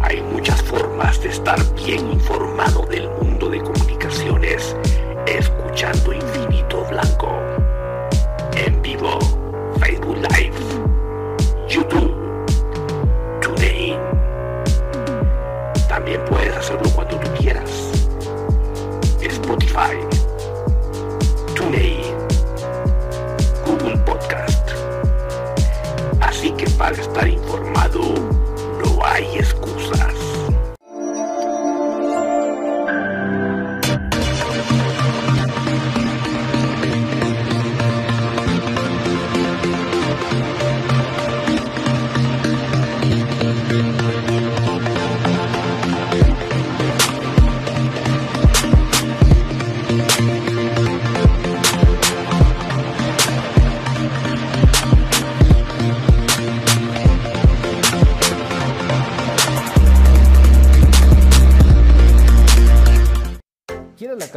Hay 0.00 0.22
muchas 0.32 0.62
formas 0.62 1.20
de 1.22 1.28
estar 1.28 1.58
bien 1.74 2.12
informado 2.12 2.86
del 2.86 3.10
mundo 3.20 3.50
de 3.50 3.60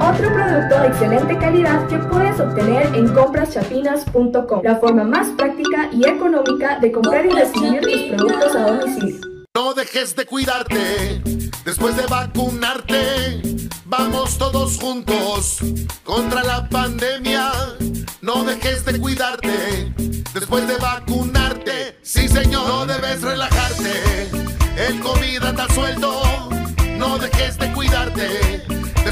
Otro 0.00 0.32
producto 0.32 0.80
de 0.80 0.86
excelente 0.88 1.36
calidad 1.36 1.86
que 1.86 1.98
puedes 1.98 2.40
obtener 2.40 2.86
en 2.94 3.12
compraschapinas.com, 3.12 4.62
la 4.64 4.76
forma 4.76 5.04
más 5.04 5.28
práctica 5.36 5.90
y 5.92 6.08
económica 6.08 6.78
de 6.78 6.90
comprar 6.90 7.26
y 7.26 7.28
recibir 7.28 7.82
tus 7.82 8.16
productos 8.16 8.56
a 8.56 8.62
domicilio. 8.70 9.20
No 9.54 9.74
dejes 9.74 10.16
de 10.16 10.24
cuidarte 10.24 11.22
después 11.66 11.96
de 11.98 12.06
vacunarte. 12.06 13.42
Vamos 13.84 14.38
todos 14.38 14.78
juntos 14.78 15.58
contra 16.02 16.44
la 16.44 16.66
pandemia. 16.70 17.50
No 18.22 18.42
dejes 18.44 18.86
de 18.86 18.98
cuidarte 18.98 19.92
después 20.32 20.66
de 20.66 20.78
vacunarte. 20.78 21.98
Sí, 22.00 22.26
señor, 22.26 22.66
no 22.66 22.86
debes 22.86 23.20
relajarte. 23.20 24.30
El 24.78 24.98
COVID 25.00 25.42
anda 25.44 25.68
suelto. 25.74 26.48
No 26.96 27.18
dejes 27.18 27.58
de 27.58 27.70
cuidarte 27.72 28.79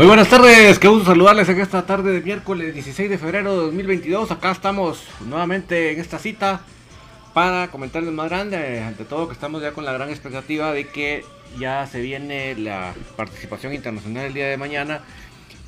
Muy 0.00 0.06
buenas 0.06 0.30
tardes, 0.30 0.78
qué 0.78 0.88
gusto 0.88 1.10
saludarles 1.10 1.46
en 1.50 1.60
esta 1.60 1.84
tarde 1.84 2.10
de 2.14 2.22
miércoles 2.22 2.72
16 2.72 3.10
de 3.10 3.18
febrero 3.18 3.52
de 3.52 3.64
2022. 3.64 4.30
Acá 4.30 4.50
estamos 4.50 5.04
nuevamente 5.26 5.92
en 5.92 6.00
esta 6.00 6.18
cita 6.18 6.62
para 7.34 7.68
comentarles 7.70 8.10
más 8.10 8.30
grande. 8.30 8.80
Ante 8.80 9.04
todo 9.04 9.28
que 9.28 9.34
estamos 9.34 9.60
ya 9.60 9.72
con 9.72 9.84
la 9.84 9.92
gran 9.92 10.08
expectativa 10.08 10.72
de 10.72 10.88
que 10.88 11.22
ya 11.58 11.86
se 11.86 12.00
viene 12.00 12.54
la 12.54 12.94
participación 13.14 13.74
internacional 13.74 14.24
el 14.24 14.32
día 14.32 14.48
de 14.48 14.56
mañana. 14.56 15.02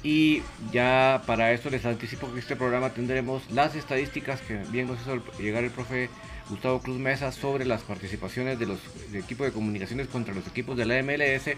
Y 0.02 0.40
ya 0.72 1.20
para 1.26 1.52
eso 1.52 1.68
les 1.68 1.84
anticipo 1.84 2.32
que 2.32 2.40
este 2.40 2.56
programa 2.56 2.88
tendremos 2.88 3.42
las 3.50 3.74
estadísticas 3.74 4.40
que 4.40 4.62
bien 4.70 4.86
nos 4.86 4.98
hizo 5.02 5.22
llegar 5.40 5.62
el 5.62 5.70
profe 5.70 6.08
Gustavo 6.48 6.80
Cruz 6.80 6.96
Mesa 6.96 7.32
sobre 7.32 7.66
las 7.66 7.82
participaciones 7.82 8.58
de 8.58 8.64
los 8.64 8.78
equipos 9.12 9.46
de 9.46 9.52
comunicaciones 9.52 10.08
contra 10.08 10.32
los 10.32 10.46
equipos 10.46 10.78
de 10.78 10.86
la 10.86 11.02
MLS 11.02 11.54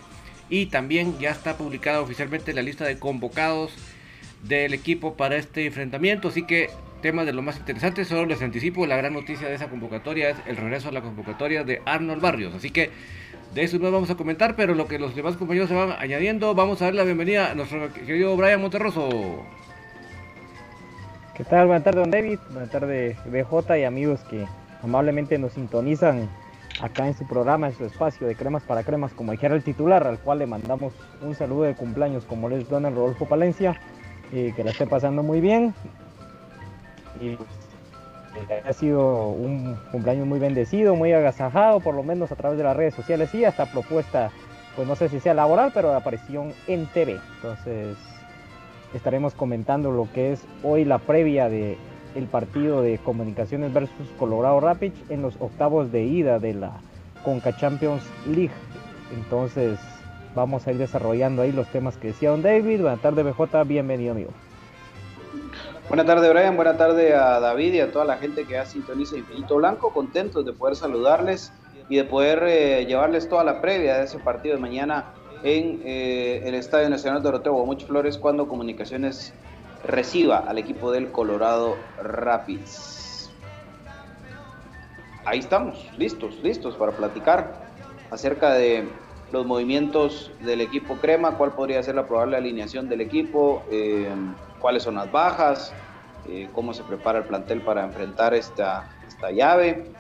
y 0.49 0.67
también 0.67 1.19
ya 1.19 1.31
está 1.31 1.57
publicada 1.57 2.01
oficialmente 2.01 2.53
la 2.53 2.63
lista 2.63 2.85
de 2.85 2.99
convocados 2.99 3.73
del 4.43 4.75
equipo 4.75 5.15
para 5.15 5.37
este 5.37 5.67
enfrentamiento. 5.67 6.29
Así 6.29 6.45
que 6.47 6.71
temas 7.03 7.27
de 7.27 7.33
lo 7.33 7.43
más 7.43 7.59
interesante, 7.59 8.05
solo 8.05 8.27
les 8.27 8.43
anticipo, 8.43 8.87
la 8.87 8.97
gran 8.97 9.13
noticia 9.13 9.49
de 9.49 9.55
esa 9.55 9.69
convocatoria 9.69 10.31
es 10.31 10.37
el 10.47 10.57
regreso 10.57 10.89
a 10.89 10.93
la 10.93 11.03
convocatoria 11.03 11.65
de 11.65 11.83
Arnold 11.85 12.23
Barrios. 12.23 12.55
Así 12.55 12.71
que 12.71 12.91
de 13.55 13.63
eso 13.63 13.79
no 13.79 13.91
vamos 13.91 14.11
a 14.11 14.17
comentar, 14.17 14.57
pero 14.57 14.75
lo 14.75 14.87
que 14.87 14.99
los 14.99 15.15
demás 15.15 15.37
compañeros 15.37 15.69
se 15.69 15.75
van 15.75 15.93
añadiendo, 15.93 16.55
vamos 16.55 16.83
a 16.83 16.87
dar 16.87 16.95
la 16.95 17.05
bienvenida 17.05 17.51
a 17.51 17.55
nuestro 17.55 17.93
querido 17.93 18.37
Brian 18.37 18.61
Monterroso. 18.61 19.45
¿Qué 21.37 21.45
tal? 21.45 21.67
Buenas 21.67 21.85
tardes, 21.85 22.01
don 22.01 22.11
David. 22.11 22.39
Buenas 22.51 22.71
tardes, 22.71 23.17
BJ 23.27 23.79
y 23.79 23.85
amigos 23.85 24.21
que 24.31 24.47
amablemente 24.83 25.37
nos 25.39 25.53
sintonizan 25.53 26.29
acá 26.81 27.07
en 27.07 27.15
su 27.15 27.27
programa, 27.27 27.69
en 27.69 27.75
su 27.75 27.85
espacio 27.85 28.27
de 28.27 28.35
cremas 28.35 28.63
para 28.63 28.83
cremas, 28.83 29.13
como 29.13 29.33
dijera 29.33 29.55
el 29.55 29.63
titular, 29.63 30.07
al 30.07 30.19
cual 30.19 30.39
le 30.41 30.47
mandamos 30.47 30.93
un 31.23 31.35
saludo 31.35 31.63
de 31.63 31.75
cumpleaños, 31.75 32.25
como 32.25 32.49
les 32.49 32.69
Donald 32.69 32.97
Rodolfo 32.97 33.27
Palencia, 33.27 33.81
eh, 34.33 34.53
que 34.57 34.65
la 34.65 34.71
esté 34.71 34.87
pasando 34.87 35.23
muy 35.23 35.41
bien. 35.41 35.75
Y 37.21 37.29
eh, 37.31 38.63
ha 38.65 38.73
sido 38.73 39.29
un 39.29 39.79
cumpleaños 39.93 40.27
muy 40.27 40.39
bendecido, 40.39 40.97
muy 40.97 41.13
agasajado, 41.13 41.81
por 41.81 41.95
lo 41.95 42.03
menos 42.03 42.33
a 42.33 42.37
través 42.37 42.59
de 42.59 42.65
las 42.65 42.77
redes 42.77 42.95
sociales 42.95 43.33
y 43.35 43.45
hasta 43.45 43.67
propuesta, 43.67 44.31
pues 44.75 44.89
no 44.89 44.97
sé 44.97 45.09
si 45.09 45.21
sea 45.21 45.35
laboral, 45.35 45.71
pero 45.73 45.91
de 45.91 45.97
aparición 45.97 46.53
en 46.67 46.87
TV. 46.87 47.21
Entonces 47.37 47.97
estaremos 48.93 49.35
comentando 49.35 49.93
lo 49.93 50.09
que 50.13 50.33
es 50.33 50.45
hoy 50.63 50.85
la 50.85 50.99
previa 50.99 51.49
de 51.49 51.79
el 52.15 52.27
partido 52.27 52.83
de 52.83 52.99
Comunicaciones 52.99 53.73
versus 53.73 54.09
Colorado 54.19 54.61
Rapids 54.61 54.99
en 55.11 55.23
los 55.23 55.35
octavos 55.41 55.91
de 55.93 56.05
ida 56.05 56.39
de 56.39 56.55
la 56.55 56.73
Conca 57.25 57.57
Champions 57.57 58.03
League. 58.27 58.53
Entonces 59.15 59.79
vamos 60.35 60.67
a 60.67 60.73
ir 60.73 60.79
desarrollando 60.79 61.43
ahí 61.43 61.53
los 61.53 61.67
temas 61.69 61.97
que 61.97 62.09
decía 62.09 62.31
don 62.31 62.43
David. 62.43 62.81
Buenas 62.81 63.01
tardes 63.01 63.25
BJ, 63.25 63.65
bienvenido 63.65 64.13
amigo. 64.13 64.31
Buenas 65.89 66.07
tardes 66.07 66.33
Brian, 66.33 66.57
buenas 66.57 66.79
tardes 66.79 67.15
a 67.15 67.41
David 67.41 67.75
y 67.75 67.81
a 67.81 67.93
toda 67.93 68.05
la 68.05 68.17
gente 68.17 68.45
que 68.45 68.59
ha 68.59 68.65
sintoniza 68.65 69.17
Infinito 69.17 69.57
Blanco, 69.57 69.93
contentos 69.93 70.45
de 70.45 70.53
poder 70.53 70.77
saludarles 70.77 71.53
y 71.89 71.97
de 71.97 72.05
poder 72.05 72.43
eh, 72.45 72.87
llevarles 72.87 73.29
toda 73.29 73.45
la 73.45 73.61
previa 73.61 73.99
de 73.99 74.05
ese 74.05 74.19
partido 74.19 74.55
de 74.55 74.61
mañana 74.63 75.13
en 75.43 75.83
eh, 75.85 76.43
el 76.45 76.55
Estadio 76.55 76.89
Nacional 76.89 77.23
Doroteo 77.23 77.55
Muchas 77.67 77.87
Flores 77.87 78.17
cuando 78.17 78.49
Comunicaciones 78.49 79.35
reciba 79.87 80.39
al 80.39 80.59
equipo 80.59 80.91
del 80.91 81.11
Colorado 81.13 81.77
Rapids. 82.03 83.31
Ahí 85.25 85.39
estamos, 85.39 85.89
listos, 85.97 86.39
listos 86.43 86.75
para 86.77 86.93
platicar 86.93 87.65
acerca 88.11 88.53
de 88.55 88.87
los 89.33 89.47
movimientos 89.47 90.31
del 90.41 90.61
equipo 90.61 90.97
Crema, 90.97 91.37
cuál 91.37 91.53
podría 91.53 91.83
ser 91.83 91.95
la 91.95 92.07
probable 92.07 92.37
alineación 92.37 92.89
del 92.89 93.01
equipo, 93.01 93.63
eh, 93.71 94.09
cuáles 94.61 94.83
son 94.83 94.97
las 94.97 95.11
bajas, 95.11 95.73
eh, 96.29 96.49
cómo 96.53 96.73
se 96.73 96.83
prepara 96.85 97.19
el 97.21 97.25
plantel 97.25 97.61
para 97.63 97.85
enfrentar 97.85 98.35
esta, 98.35 98.89
esta 99.09 99.31
llave. 99.31 99.91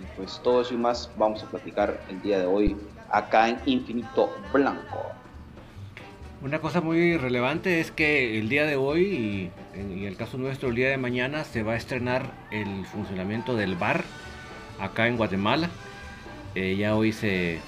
Y 0.00 0.16
pues 0.16 0.40
todo 0.42 0.60
eso 0.60 0.74
y 0.74 0.76
más 0.76 1.10
vamos 1.16 1.42
a 1.42 1.46
platicar 1.46 1.98
el 2.08 2.20
día 2.20 2.38
de 2.38 2.46
hoy 2.46 2.76
acá 3.10 3.48
en 3.48 3.58
Infinito 3.64 4.30
Blanco. 4.52 5.13
Una 6.44 6.58
cosa 6.58 6.82
muy 6.82 7.16
relevante 7.16 7.80
es 7.80 7.90
que 7.90 8.38
el 8.38 8.50
día 8.50 8.66
de 8.66 8.76
hoy, 8.76 9.02
y 9.02 9.50
en 9.80 10.04
el 10.04 10.14
caso 10.14 10.36
nuestro, 10.36 10.68
el 10.68 10.74
día 10.74 10.90
de 10.90 10.98
mañana, 10.98 11.42
se 11.42 11.62
va 11.62 11.72
a 11.72 11.76
estrenar 11.76 12.34
el 12.50 12.84
funcionamiento 12.84 13.56
del 13.56 13.76
bar 13.76 14.04
acá 14.78 15.08
en 15.08 15.16
Guatemala. 15.16 15.70
Eh, 16.54 16.76
ya 16.76 16.96
hoy 16.96 17.12
se, 17.12 17.60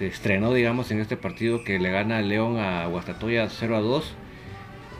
estrenó, 0.00 0.52
digamos, 0.52 0.90
en 0.90 0.98
este 0.98 1.16
partido 1.16 1.62
que 1.62 1.78
le 1.78 1.92
gana 1.92 2.20
León 2.20 2.58
a 2.58 2.86
Guastatoya 2.86 3.48
0 3.48 3.76
a 3.76 3.80
2. 3.80 4.14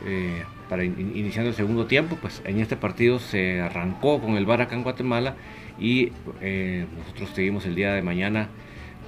Eh, 0.06 0.44
para 0.68 0.84
iniciando 0.84 1.50
el 1.50 1.56
segundo 1.56 1.86
tiempo, 1.86 2.16
pues 2.22 2.40
en 2.44 2.60
este 2.60 2.76
partido 2.76 3.18
se 3.18 3.60
arrancó 3.60 4.20
con 4.20 4.36
el 4.36 4.46
bar 4.46 4.62
acá 4.62 4.76
en 4.76 4.84
Guatemala 4.84 5.34
y 5.76 6.12
eh, 6.40 6.86
nosotros 6.96 7.30
seguimos 7.34 7.66
el 7.66 7.74
día 7.74 7.94
de 7.94 8.02
mañana 8.02 8.48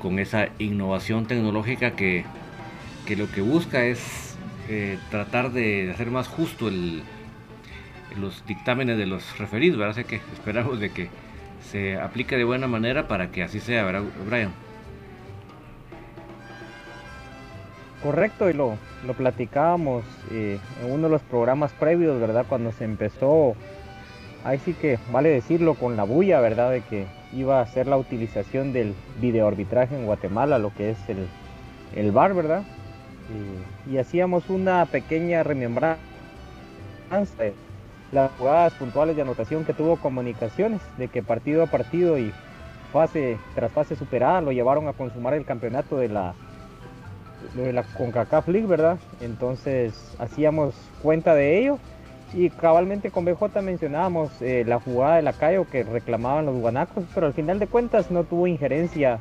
con 0.03 0.19
esa 0.19 0.49
innovación 0.59 1.27
tecnológica 1.27 1.93
que 1.93 2.25
que 3.11 3.17
lo 3.17 3.29
que 3.29 3.41
busca 3.41 3.87
es 3.87 4.37
eh, 4.69 4.97
tratar 5.11 5.51
de 5.51 5.91
hacer 5.91 6.13
más 6.13 6.29
justo 6.29 6.69
el, 6.69 7.03
los 8.17 8.47
dictámenes 8.47 8.99
de 8.99 9.07
los 9.07 9.37
referidos, 9.37 9.77
¿verdad? 9.77 9.99
Así 9.99 10.05
que 10.05 10.21
esperamos 10.33 10.79
de 10.79 10.91
que 10.91 11.09
se 11.61 11.99
aplique 11.99 12.37
de 12.37 12.45
buena 12.45 12.69
manera 12.69 13.09
para 13.09 13.33
que 13.33 13.43
así 13.43 13.59
sea, 13.59 13.83
¿verdad, 13.83 14.03
Brian? 14.29 14.53
Correcto, 18.01 18.49
y 18.49 18.53
lo, 18.53 18.79
lo 19.05 19.15
platicábamos 19.15 20.05
eh, 20.31 20.61
en 20.81 20.93
uno 20.93 21.09
de 21.09 21.11
los 21.11 21.23
programas 21.23 21.73
previos, 21.73 22.21
¿verdad? 22.21 22.47
Cuando 22.49 22.71
se 22.71 22.85
empezó, 22.85 23.57
ahí 24.45 24.61
sí 24.65 24.73
que 24.73 25.01
vale 25.11 25.31
decirlo 25.31 25.75
con 25.75 25.97
la 25.97 26.05
bulla, 26.05 26.41
¿verdad? 26.41 26.71
De 26.71 26.83
que 26.83 27.07
iba 27.33 27.61
a 27.61 27.67
ser 27.67 27.89
la 27.89 27.97
utilización 27.97 28.73
del 28.73 28.95
videoarbitraje 29.21 29.97
en 29.97 30.07
Guatemala, 30.07 30.61
lo 30.61 30.73
que 30.73 30.91
es 30.91 30.99
el, 31.09 31.27
el 31.97 32.13
VAR, 32.13 32.35
¿verdad? 32.35 32.63
Y, 33.87 33.99
hacíamos 33.99 34.49
una 34.49 34.87
pequeña 34.87 35.43
remembranza 35.43 35.99
de 37.39 37.55
las 38.13 38.31
jugadas 38.33 38.75
puntuales 38.75 39.17
de 39.17 39.23
anotación 39.23 39.65
que 39.65 39.73
tuvo 39.73 39.97
comunicaciones, 39.97 40.81
de 40.97 41.09
que 41.09 41.23
partido 41.23 41.63
a 41.63 41.67
partido 41.67 42.19
y 42.19 42.33
fase 42.93 43.39
tras 43.55 43.71
fase 43.73 43.97
superada 43.97 44.41
lo 44.41 44.53
llevaron 44.53 44.89
a 44.89 44.93
consumar 44.93 45.35
el 45.35 45.45
campeonato 45.45 45.97
de 45.97 46.09
la 46.09 46.35
de 47.55 47.73
la 47.73 47.83
CONCACAF 47.83 48.49
League, 48.49 48.67
¿verdad? 48.67 48.99
Entonces 49.21 50.15
hacíamos 50.19 50.75
cuenta 51.03 51.35
de 51.35 51.59
ello 51.59 51.79
y 52.33 52.51
cabalmente 52.51 53.11
con 53.11 53.25
BJ 53.25 53.63
mencionábamos 53.63 54.31
eh, 54.41 54.65
la 54.67 54.79
jugada 54.79 55.17
de 55.17 55.23
la 55.23 55.33
Cayo 55.33 55.67
que 55.69 55.83
reclamaban 55.83 56.47
los 56.47 56.57
guanacos, 56.57 57.05
pero 57.15 57.27
al 57.27 57.33
final 57.33 57.59
de 57.59 57.67
cuentas 57.67 58.11
no 58.11 58.25
tuvo 58.25 58.47
injerencia 58.47 59.19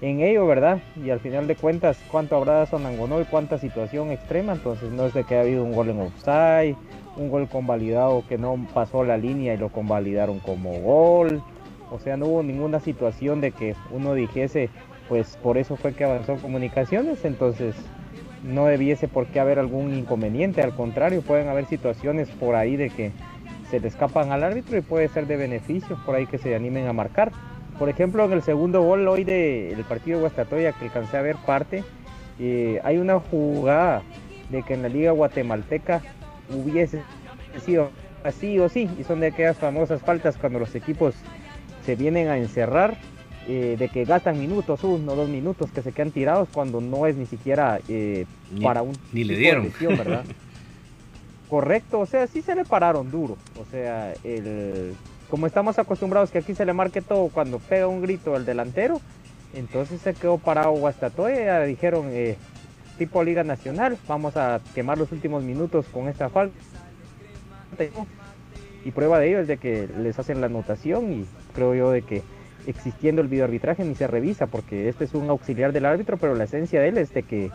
en 0.00 0.20
ello, 0.20 0.46
¿verdad? 0.46 0.80
Y 1.02 1.10
al 1.10 1.20
final 1.20 1.46
de 1.46 1.56
cuentas, 1.56 1.98
cuánto 2.10 2.36
habrá 2.36 2.64
Sonangonó 2.66 3.20
y 3.20 3.24
cuánta 3.24 3.58
situación 3.58 4.10
extrema, 4.10 4.52
entonces 4.52 4.90
no 4.92 5.06
es 5.06 5.14
de 5.14 5.24
que 5.24 5.36
ha 5.36 5.40
habido 5.40 5.64
un 5.64 5.72
gol 5.72 5.90
en 5.90 6.00
offside, 6.00 6.76
un 7.16 7.30
gol 7.30 7.48
convalidado 7.48 8.24
que 8.28 8.38
no 8.38 8.66
pasó 8.72 9.02
la 9.04 9.16
línea 9.16 9.54
y 9.54 9.56
lo 9.56 9.70
convalidaron 9.70 10.38
como 10.38 10.72
gol, 10.80 11.42
o 11.90 11.98
sea, 11.98 12.16
no 12.16 12.26
hubo 12.26 12.42
ninguna 12.42 12.80
situación 12.80 13.40
de 13.40 13.50
que 13.50 13.74
uno 13.90 14.14
dijese, 14.14 14.70
pues 15.08 15.36
por 15.42 15.58
eso 15.58 15.76
fue 15.76 15.94
que 15.94 16.04
avanzó 16.04 16.36
comunicaciones, 16.36 17.24
entonces 17.24 17.74
no 18.44 18.66
debiese 18.66 19.08
por 19.08 19.26
qué 19.26 19.40
haber 19.40 19.58
algún 19.58 19.94
inconveniente, 19.94 20.62
al 20.62 20.74
contrario, 20.74 21.22
pueden 21.22 21.48
haber 21.48 21.66
situaciones 21.66 22.28
por 22.28 22.54
ahí 22.54 22.76
de 22.76 22.90
que 22.90 23.10
se 23.70 23.80
le 23.80 23.88
escapan 23.88 24.30
al 24.32 24.44
árbitro 24.44 24.78
y 24.78 24.82
puede 24.82 25.08
ser 25.08 25.26
de 25.26 25.36
beneficio 25.36 25.98
por 26.06 26.14
ahí 26.14 26.26
que 26.26 26.38
se 26.38 26.54
animen 26.54 26.86
a 26.86 26.92
marcar. 26.92 27.32
Por 27.78 27.88
ejemplo, 27.88 28.24
en 28.24 28.32
el 28.32 28.42
segundo 28.42 28.82
gol 28.82 29.06
hoy 29.06 29.24
del 29.24 29.84
partido 29.88 30.18
de 30.18 30.22
Guastatoya 30.22 30.72
que 30.72 30.86
alcancé 30.86 31.16
a 31.16 31.22
ver 31.22 31.36
parte, 31.46 31.84
eh, 32.40 32.80
hay 32.82 32.98
una 32.98 33.20
jugada 33.20 34.02
de 34.50 34.62
que 34.62 34.74
en 34.74 34.82
la 34.82 34.88
liga 34.88 35.12
guatemalteca 35.12 36.02
hubiese 36.50 37.02
sido 37.64 37.90
así 38.24 38.58
o 38.58 38.68
sí, 38.68 38.88
y 38.98 39.04
son 39.04 39.20
de 39.20 39.28
aquellas 39.28 39.58
famosas 39.58 40.02
faltas 40.02 40.36
cuando 40.36 40.58
los 40.58 40.74
equipos 40.74 41.14
se 41.84 41.94
vienen 41.94 42.28
a 42.28 42.36
encerrar, 42.36 42.96
eh, 43.46 43.76
de 43.78 43.88
que 43.88 44.04
gastan 44.04 44.38
minutos, 44.38 44.82
uno 44.84 45.12
o 45.12 45.16
dos 45.16 45.28
minutos 45.28 45.70
que 45.70 45.80
se 45.80 45.92
quedan 45.92 46.10
tirados 46.10 46.48
cuando 46.52 46.80
no 46.80 47.06
es 47.06 47.16
ni 47.16 47.26
siquiera 47.26 47.80
eh, 47.88 48.26
para 48.62 48.82
un 48.82 48.92
ni 49.12 49.24
le 49.24 49.36
dieron. 49.36 49.72
¿verdad? 49.80 50.24
Correcto, 51.48 52.00
o 52.00 52.06
sea, 52.06 52.26
sí 52.26 52.42
se 52.42 52.54
le 52.54 52.64
pararon 52.64 53.10
duro, 53.10 53.38
o 53.58 53.64
sea, 53.70 54.12
el, 54.22 54.94
como 55.30 55.46
estamos 55.46 55.78
acostumbrados 55.78 56.30
que 56.30 56.38
aquí 56.38 56.54
se 56.54 56.64
le 56.64 56.72
marque 56.72 57.02
todo 57.02 57.28
cuando 57.28 57.58
pega 57.58 57.86
un 57.86 58.00
grito 58.00 58.36
el 58.36 58.44
delantero, 58.44 59.00
entonces 59.54 60.00
se 60.00 60.14
quedó 60.14 60.38
parado 60.38 60.72
Guastatoya, 60.72 61.62
dijeron 61.62 62.06
eh, 62.10 62.36
tipo 62.98 63.22
Liga 63.22 63.44
Nacional, 63.44 63.96
vamos 64.06 64.36
a 64.36 64.60
quemar 64.74 64.98
los 64.98 65.12
últimos 65.12 65.42
minutos 65.42 65.86
con 65.92 66.08
esta 66.08 66.28
falta. 66.28 66.56
Y 68.84 68.90
prueba 68.90 69.18
de 69.18 69.28
ello 69.28 69.40
es 69.40 69.48
de 69.48 69.58
que 69.58 69.88
les 69.98 70.18
hacen 70.18 70.40
la 70.40 70.46
anotación 70.46 71.12
y 71.12 71.26
creo 71.54 71.74
yo 71.74 71.90
de 71.90 72.02
que 72.02 72.22
existiendo 72.66 73.22
el 73.22 73.28
videoarbitraje 73.28 73.84
ni 73.84 73.94
se 73.94 74.06
revisa 74.06 74.46
porque 74.46 74.88
este 74.88 75.04
es 75.04 75.14
un 75.14 75.28
auxiliar 75.30 75.72
del 75.72 75.86
árbitro, 75.86 76.16
pero 76.16 76.34
la 76.34 76.44
esencia 76.44 76.80
de 76.80 76.88
él 76.88 76.98
es 76.98 77.12
de 77.12 77.22
que 77.22 77.50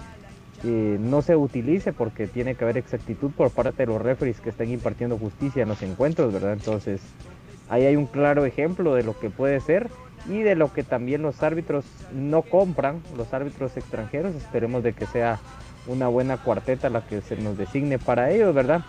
no 0.64 1.22
se 1.22 1.36
utilice 1.36 1.92
porque 1.92 2.28
tiene 2.28 2.56
que 2.56 2.64
haber 2.64 2.78
exactitud 2.78 3.32
por 3.32 3.52
parte 3.52 3.84
de 3.84 3.88
los 3.88 4.02
referees 4.02 4.40
que 4.40 4.50
estén 4.50 4.72
impartiendo 4.72 5.18
justicia 5.18 5.64
en 5.64 5.70
los 5.70 5.82
encuentros, 5.82 6.32
¿verdad? 6.32 6.54
Entonces 6.54 7.02
ahí 7.70 7.86
hay 7.86 7.96
un 7.96 8.06
claro 8.06 8.46
ejemplo 8.46 8.96
de 8.96 9.04
lo 9.04 9.18
que 9.20 9.30
puede 9.30 9.60
ser 9.60 9.90
y 10.30 10.42
de 10.42 10.56
lo 10.56 10.72
que 10.72 10.84
también 10.84 11.22
los 11.22 11.44
árbitros 11.44 11.86
no 12.14 12.42
compran, 12.44 13.02
los 13.18 13.34
árbitros 13.34 13.76
extranjeros, 13.76 14.36
esperemos 14.36 14.84
de 14.84 14.94
que 14.94 15.06
sea 15.06 15.40
una 15.88 16.08
buena 16.08 16.38
cuarteta 16.38 16.90
la 16.90 17.06
que 17.06 17.22
se 17.22 17.36
nos 17.36 17.58
designe 17.58 18.00
para 18.00 18.32
ellos, 18.32 18.56
¿verdad? 18.56 18.84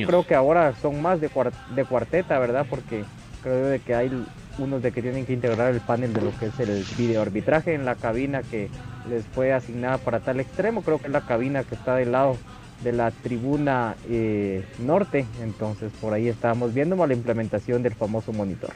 Yo 0.00 0.06
creo 0.06 0.26
que 0.26 0.34
ahora 0.34 0.74
son 0.74 1.00
más 1.00 1.20
de, 1.20 1.30
de 1.74 1.84
cuarteta, 1.84 2.38
¿verdad? 2.38 2.66
Porque 2.68 3.04
creo 3.42 3.66
de 3.66 3.78
que 3.78 3.94
hay 3.94 4.10
unos 4.58 4.82
de 4.82 4.92
que 4.92 5.02
tienen 5.02 5.24
que 5.24 5.32
integrar 5.32 5.72
el 5.72 5.80
panel 5.80 6.12
de 6.12 6.20
lo 6.20 6.36
que 6.38 6.46
es 6.46 6.60
el 6.60 6.84
video 6.98 7.22
arbitraje 7.22 7.74
en 7.74 7.84
la 7.84 7.94
cabina 7.94 8.42
que 8.42 8.68
les 9.08 9.24
fue 9.24 9.52
asignada 9.52 9.98
para 9.98 10.20
tal 10.20 10.40
extremo, 10.40 10.82
creo 10.82 10.98
que 10.98 11.06
es 11.06 11.12
la 11.12 11.22
cabina 11.22 11.62
que 11.62 11.74
está 11.74 11.94
del 11.96 12.12
lado 12.12 12.36
de 12.82 12.92
la 12.92 13.10
tribuna 13.10 13.96
eh, 14.08 14.64
norte, 14.78 15.26
entonces 15.42 15.92
por 16.00 16.12
ahí 16.12 16.28
estábamos 16.28 16.74
viendo 16.74 17.06
la 17.06 17.14
implementación 17.14 17.82
del 17.82 17.94
famoso 17.94 18.32
monitor 18.32 18.70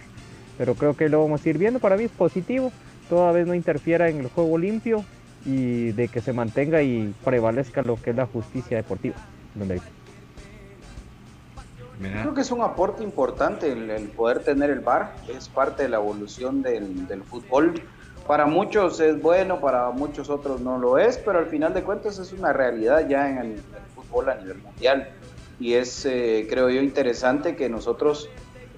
pero 0.60 0.74
creo 0.74 0.94
que 0.94 1.08
lo 1.08 1.22
vamos 1.22 1.42
a 1.42 1.48
ir 1.48 1.56
viendo. 1.56 1.78
Para 1.80 1.96
mí 1.96 2.04
es 2.04 2.10
positivo, 2.10 2.70
toda 3.08 3.32
vez 3.32 3.46
no 3.46 3.54
interfiera 3.54 4.10
en 4.10 4.20
el 4.20 4.28
juego 4.28 4.58
limpio 4.58 5.06
y 5.46 5.92
de 5.92 6.08
que 6.08 6.20
se 6.20 6.34
mantenga 6.34 6.82
y 6.82 7.14
prevalezca 7.24 7.80
lo 7.80 7.96
que 7.96 8.10
es 8.10 8.16
la 8.16 8.26
justicia 8.26 8.76
deportiva. 8.76 9.16
Creo 11.98 12.34
que 12.34 12.42
es 12.42 12.50
un 12.50 12.60
aporte 12.60 13.02
importante 13.02 13.72
el, 13.72 14.08
poder 14.08 14.40
tener 14.40 14.68
el 14.68 14.80
VAR, 14.80 15.14
es 15.34 15.48
parte 15.48 15.84
de 15.84 15.88
la 15.88 15.96
evolución 15.96 16.60
del, 16.60 17.22
fútbol. 17.24 17.80
Para 18.26 18.44
muchos 18.44 19.00
es 19.00 19.18
bueno, 19.22 19.62
para 19.62 19.90
muchos 19.92 20.28
otros 20.28 20.60
no 20.60 20.76
lo 20.76 20.98
es, 20.98 21.16
pero 21.16 21.38
al 21.38 21.46
final 21.46 21.72
de 21.72 21.82
cuentas 21.82 22.18
es 22.18 22.34
una 22.34 22.52
realidad 22.52 23.08
ya 23.08 23.30
en 23.30 23.38
el, 23.38 23.62
fútbol 24.10 24.30
a 24.30 24.34
nivel 24.34 24.58
mundial. 24.58 25.08
Y 25.58 25.74
es, 25.74 26.06
eh, 26.06 26.46
creo 26.48 26.70
yo, 26.70 26.80
interesante 26.80 27.54
que 27.54 27.68
nosotros 27.68 28.28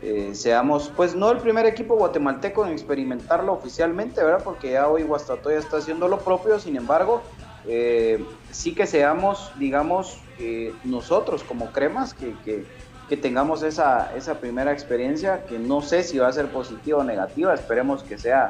eh, 0.02 0.30
seamos, 0.34 0.90
pues 0.96 1.14
no 1.14 1.30
el 1.30 1.38
primer 1.38 1.64
equipo 1.64 1.94
guatemalteco 1.96 2.66
en 2.66 2.72
experimentarlo 2.72 3.52
oficialmente, 3.52 4.22
¿verdad? 4.22 4.42
Porque 4.42 4.72
ya 4.72 4.88
hoy 4.88 5.04
Guastatoya 5.04 5.58
está 5.58 5.76
haciendo 5.76 6.08
lo 6.08 6.18
propio, 6.18 6.58
sin 6.58 6.76
embargo, 6.76 7.22
eh, 7.68 8.24
sí 8.50 8.74
que 8.74 8.86
seamos, 8.86 9.52
digamos, 9.60 10.18
eh, 10.40 10.74
nosotros 10.82 11.44
como 11.44 11.70
cremas, 11.70 12.14
que, 12.14 12.34
que, 12.44 12.64
que, 13.08 13.16
tengamos 13.16 13.62
esa, 13.62 14.12
esa 14.16 14.40
primera 14.40 14.72
experiencia, 14.72 15.44
que 15.46 15.60
no 15.60 15.82
sé 15.82 16.02
si 16.02 16.18
va 16.18 16.26
a 16.26 16.32
ser 16.32 16.48
positiva 16.48 16.98
o 16.98 17.04
negativa, 17.04 17.54
esperemos 17.54 18.02
que 18.02 18.18
sea 18.18 18.48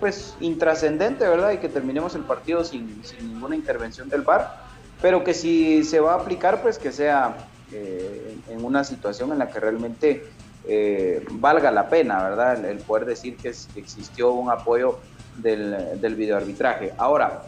pues 0.00 0.36
intrascendente, 0.40 1.28
¿verdad? 1.28 1.52
Y 1.52 1.58
que 1.58 1.68
terminemos 1.68 2.16
el 2.16 2.22
partido 2.22 2.64
sin, 2.64 3.04
sin, 3.04 3.32
ninguna 3.32 3.54
intervención 3.54 4.08
del 4.08 4.22
VAR, 4.22 4.64
pero 5.02 5.22
que 5.22 5.34
si 5.34 5.84
se 5.84 6.00
va 6.00 6.12
a 6.12 6.16
aplicar, 6.16 6.62
pues 6.62 6.78
que 6.78 6.92
sea 6.92 7.36
en 7.72 8.64
una 8.64 8.84
situación 8.84 9.32
en 9.32 9.38
la 9.38 9.48
que 9.48 9.58
realmente 9.58 10.30
eh, 10.64 11.24
valga 11.32 11.70
la 11.70 11.88
pena, 11.88 12.22
¿verdad? 12.22 12.64
El, 12.64 12.78
poder 12.78 13.04
decir 13.04 13.36
que, 13.36 13.48
existió 13.48 14.30
un 14.32 14.50
apoyo 14.50 14.98
del, 15.36 16.00
del 16.00 16.14
videoarbitraje. 16.14 16.92
Ahora, 16.98 17.42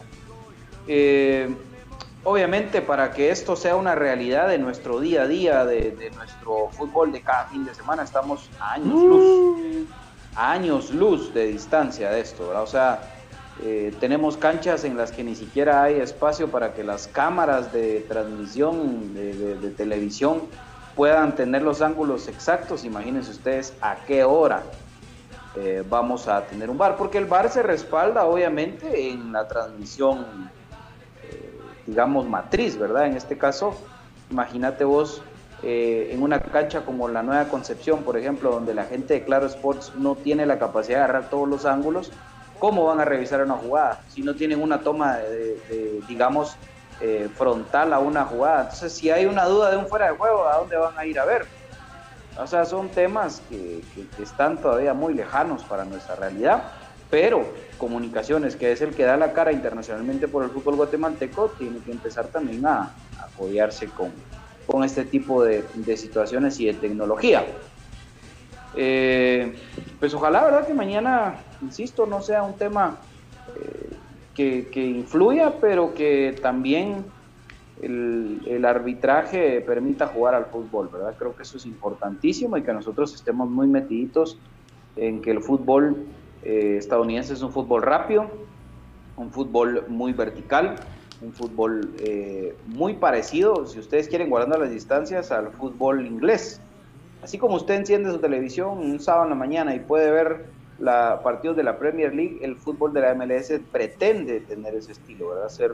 eh, 0.87 1.55
obviamente 2.25 2.81
para 2.81 3.11
que 3.11 3.31
esto 3.31 3.55
sea 3.55 3.75
una 3.75 3.95
realidad 3.95 4.49
de 4.49 4.57
nuestro 4.57 4.99
día 4.99 5.23
a 5.23 5.27
día, 5.27 5.65
de, 5.65 6.11
nuestro 6.15 6.69
fútbol 6.71 7.11
de 7.11 7.21
cada 7.21 7.45
fin 7.45 7.63
de 7.65 7.73
semana, 7.73 8.03
estamos 8.03 8.49
a 8.59 8.73
años 8.73 9.01
luz, 9.03 9.87
años 10.35 10.91
luz 10.91 11.33
de 11.33 11.47
distancia 11.47 12.09
de 12.09 12.19
esto, 12.19 12.47
¿verdad? 12.47 12.63
O 12.63 12.67
sea, 12.67 13.14
eh, 13.63 13.93
tenemos 14.01 14.35
canchas 14.35 14.83
en 14.83 14.97
las 14.97 15.11
que 15.11 15.23
ni 15.23 15.33
siquiera 15.33 15.83
hay 15.83 15.95
espacio 15.95 16.49
para 16.49 16.73
que 16.73 16.83
las 16.83 17.07
cámaras 17.07 17.71
de 17.71 18.01
transmisión 18.01 19.13
de 19.13 19.69
televisión 19.77 20.41
puedan 20.95 21.35
tener 21.35 21.61
los 21.61 21.81
ángulos 21.81 22.27
exactos, 22.27 22.83
imagínense 22.83 23.31
ustedes 23.31 23.73
a 23.81 23.95
qué 24.07 24.25
hora 24.25 24.63
eh, 25.55 25.83
vamos 25.89 26.27
a 26.27 26.45
tener 26.45 26.69
un 26.69 26.77
bar, 26.77 26.97
porque 26.97 27.17
el 27.17 27.25
bar 27.25 27.49
se 27.49 27.63
respalda 27.63 28.25
obviamente 28.25 29.09
en 29.09 29.31
la 29.31 29.47
transmisión, 29.47 30.49
eh, 31.23 31.57
digamos, 31.85 32.27
matriz, 32.27 32.77
¿verdad? 32.77 33.05
En 33.05 33.15
este 33.15 33.37
caso, 33.37 33.73
imagínate 34.31 34.83
vos 34.83 35.21
en 35.67 36.21
una 36.21 36.39
cancha 36.39 36.85
como 36.85 37.07
la 37.07 37.23
Nueva 37.23 37.45
Concepción, 37.45 38.03
por 38.03 38.17
ejemplo, 38.17 38.51
donde 38.51 38.75
la 38.75 38.83
gente 38.83 39.15
de 39.15 39.23
Claro 39.23 39.47
Sports 39.47 39.93
no 39.95 40.13
tiene 40.13 40.45
la 40.45 40.59
capacidad 40.59 40.99
de 40.99 41.03
agarrar 41.05 41.29
todos 41.31 41.49
los 41.49 41.65
ángulos, 41.65 42.11
¿cómo 42.59 42.85
van 42.85 42.99
a 42.99 43.05
revisar 43.05 43.43
una 43.43 43.55
jugada? 43.55 44.01
Si 44.09 44.21
no 44.21 44.35
tienen 44.35 44.61
una 44.61 44.81
toma, 44.81 45.17
de 45.17 46.01
digamos, 46.07 46.57
eh, 47.01 47.27
frontal 47.35 47.91
a 47.91 47.99
una 47.99 48.23
jugada. 48.23 48.61
Entonces, 48.61 48.93
si 48.93 49.09
hay 49.09 49.25
una 49.25 49.43
duda 49.45 49.69
de 49.69 49.75
un 49.75 49.85
fuera 49.87 50.09
de 50.09 50.17
juego, 50.17 50.47
¿a 50.47 50.57
dónde 50.59 50.77
van 50.77 50.97
a 50.97 51.05
ir 51.05 51.19
a 51.19 51.25
ver? 51.25 51.45
O 52.37 52.47
sea, 52.47 52.63
son 52.63 52.87
temas 52.87 53.41
que, 53.49 53.81
están 54.21 54.57
todavía 54.61 54.93
muy 54.93 55.13
lejanos 55.13 55.61
para 55.63 55.83
nuestra 55.83 56.15
realidad, 56.15 56.63
pero 57.09 57.45
comunicaciones, 57.77 58.55
que 58.55 58.71
es 58.71 58.79
el 58.81 58.95
que 58.95 59.03
da 59.03 59.17
la 59.17 59.33
cara 59.33 59.51
internacionalmente 59.51 60.29
por 60.29 60.45
el 60.45 60.49
fútbol 60.51 60.77
guatemalteco, 60.77 61.49
tiene 61.57 61.79
que 61.79 61.91
empezar 61.91 62.27
también 62.27 62.65
a, 62.65 62.93
apoyarse 63.19 63.87
con, 63.87 64.13
con 64.65 64.85
este 64.85 65.03
tipo 65.03 65.43
de, 65.43 65.65
situaciones 65.97 66.57
y 66.61 66.67
de 66.67 66.75
tecnología. 66.75 67.45
Eh, 68.75 69.55
pues 69.99 70.13
ojalá, 70.13 70.43
¿verdad? 70.43 70.67
Que 70.67 70.73
mañana, 70.73 71.35
insisto, 71.61 72.05
no 72.05 72.21
sea 72.21 72.43
un 72.43 72.53
tema 72.55 72.97
eh, 73.57 73.95
que, 74.33 74.85
influya, 74.85 75.53
pero 75.61 75.93
que 75.93 76.35
también 76.41 77.05
el, 77.81 78.65
arbitraje 78.65 79.61
permita 79.61 80.07
jugar 80.07 80.35
al 80.35 80.45
fútbol, 80.45 80.89
¿verdad? 80.91 81.15
Creo 81.17 81.35
que 81.35 81.43
eso 81.43 81.57
es 81.57 81.65
importantísimo 81.65 82.57
y 82.57 82.63
que 82.63 82.73
nosotros 82.73 83.13
estemos 83.13 83.49
muy 83.49 83.67
metiditos 83.67 84.37
en 84.95 85.21
que 85.21 85.31
el 85.31 85.41
fútbol 85.41 86.05
eh, 86.43 86.75
estadounidense 86.77 87.33
es 87.33 87.41
un 87.41 87.51
fútbol 87.51 87.81
rápido, 87.83 88.29
un 89.17 89.31
fútbol 89.31 89.85
muy 89.87 90.13
vertical, 90.13 90.75
un 91.21 91.33
fútbol 91.33 91.93
eh, 91.99 92.55
muy 92.67 92.95
parecido, 92.95 93.65
si 93.65 93.79
ustedes 93.79 94.07
quieren 94.07 94.29
guardando 94.29 94.57
las 94.57 94.71
distancias, 94.71 95.31
al 95.31 95.51
fútbol 95.51 96.05
inglés. 96.05 96.61
Así 97.25 97.39
como 97.39 97.55
usted 97.55 97.73
enciende 97.73 98.11
su 98.11 98.19
televisión 98.19 98.77
un 98.77 98.99
sábado 98.99 99.23
en 99.23 99.29
la 99.31 99.35
mañana 99.35 99.73
y 99.73 99.79
puede 99.79 100.11
ver 100.11 100.45
la, 100.77 101.21
partidos 101.23 101.57
de 101.57 101.63
la 101.63 101.79
Premier 101.79 102.13
League, 102.13 102.37
el 102.43 102.55
fútbol 102.55 102.93
de 102.93 103.01
la 103.01 103.15
MLS 103.15 103.51
pretende 103.71 104.41
tener 104.41 104.75
ese 104.75 104.91
estilo, 104.91 105.29
¿verdad? 105.29 105.49
Ser 105.49 105.71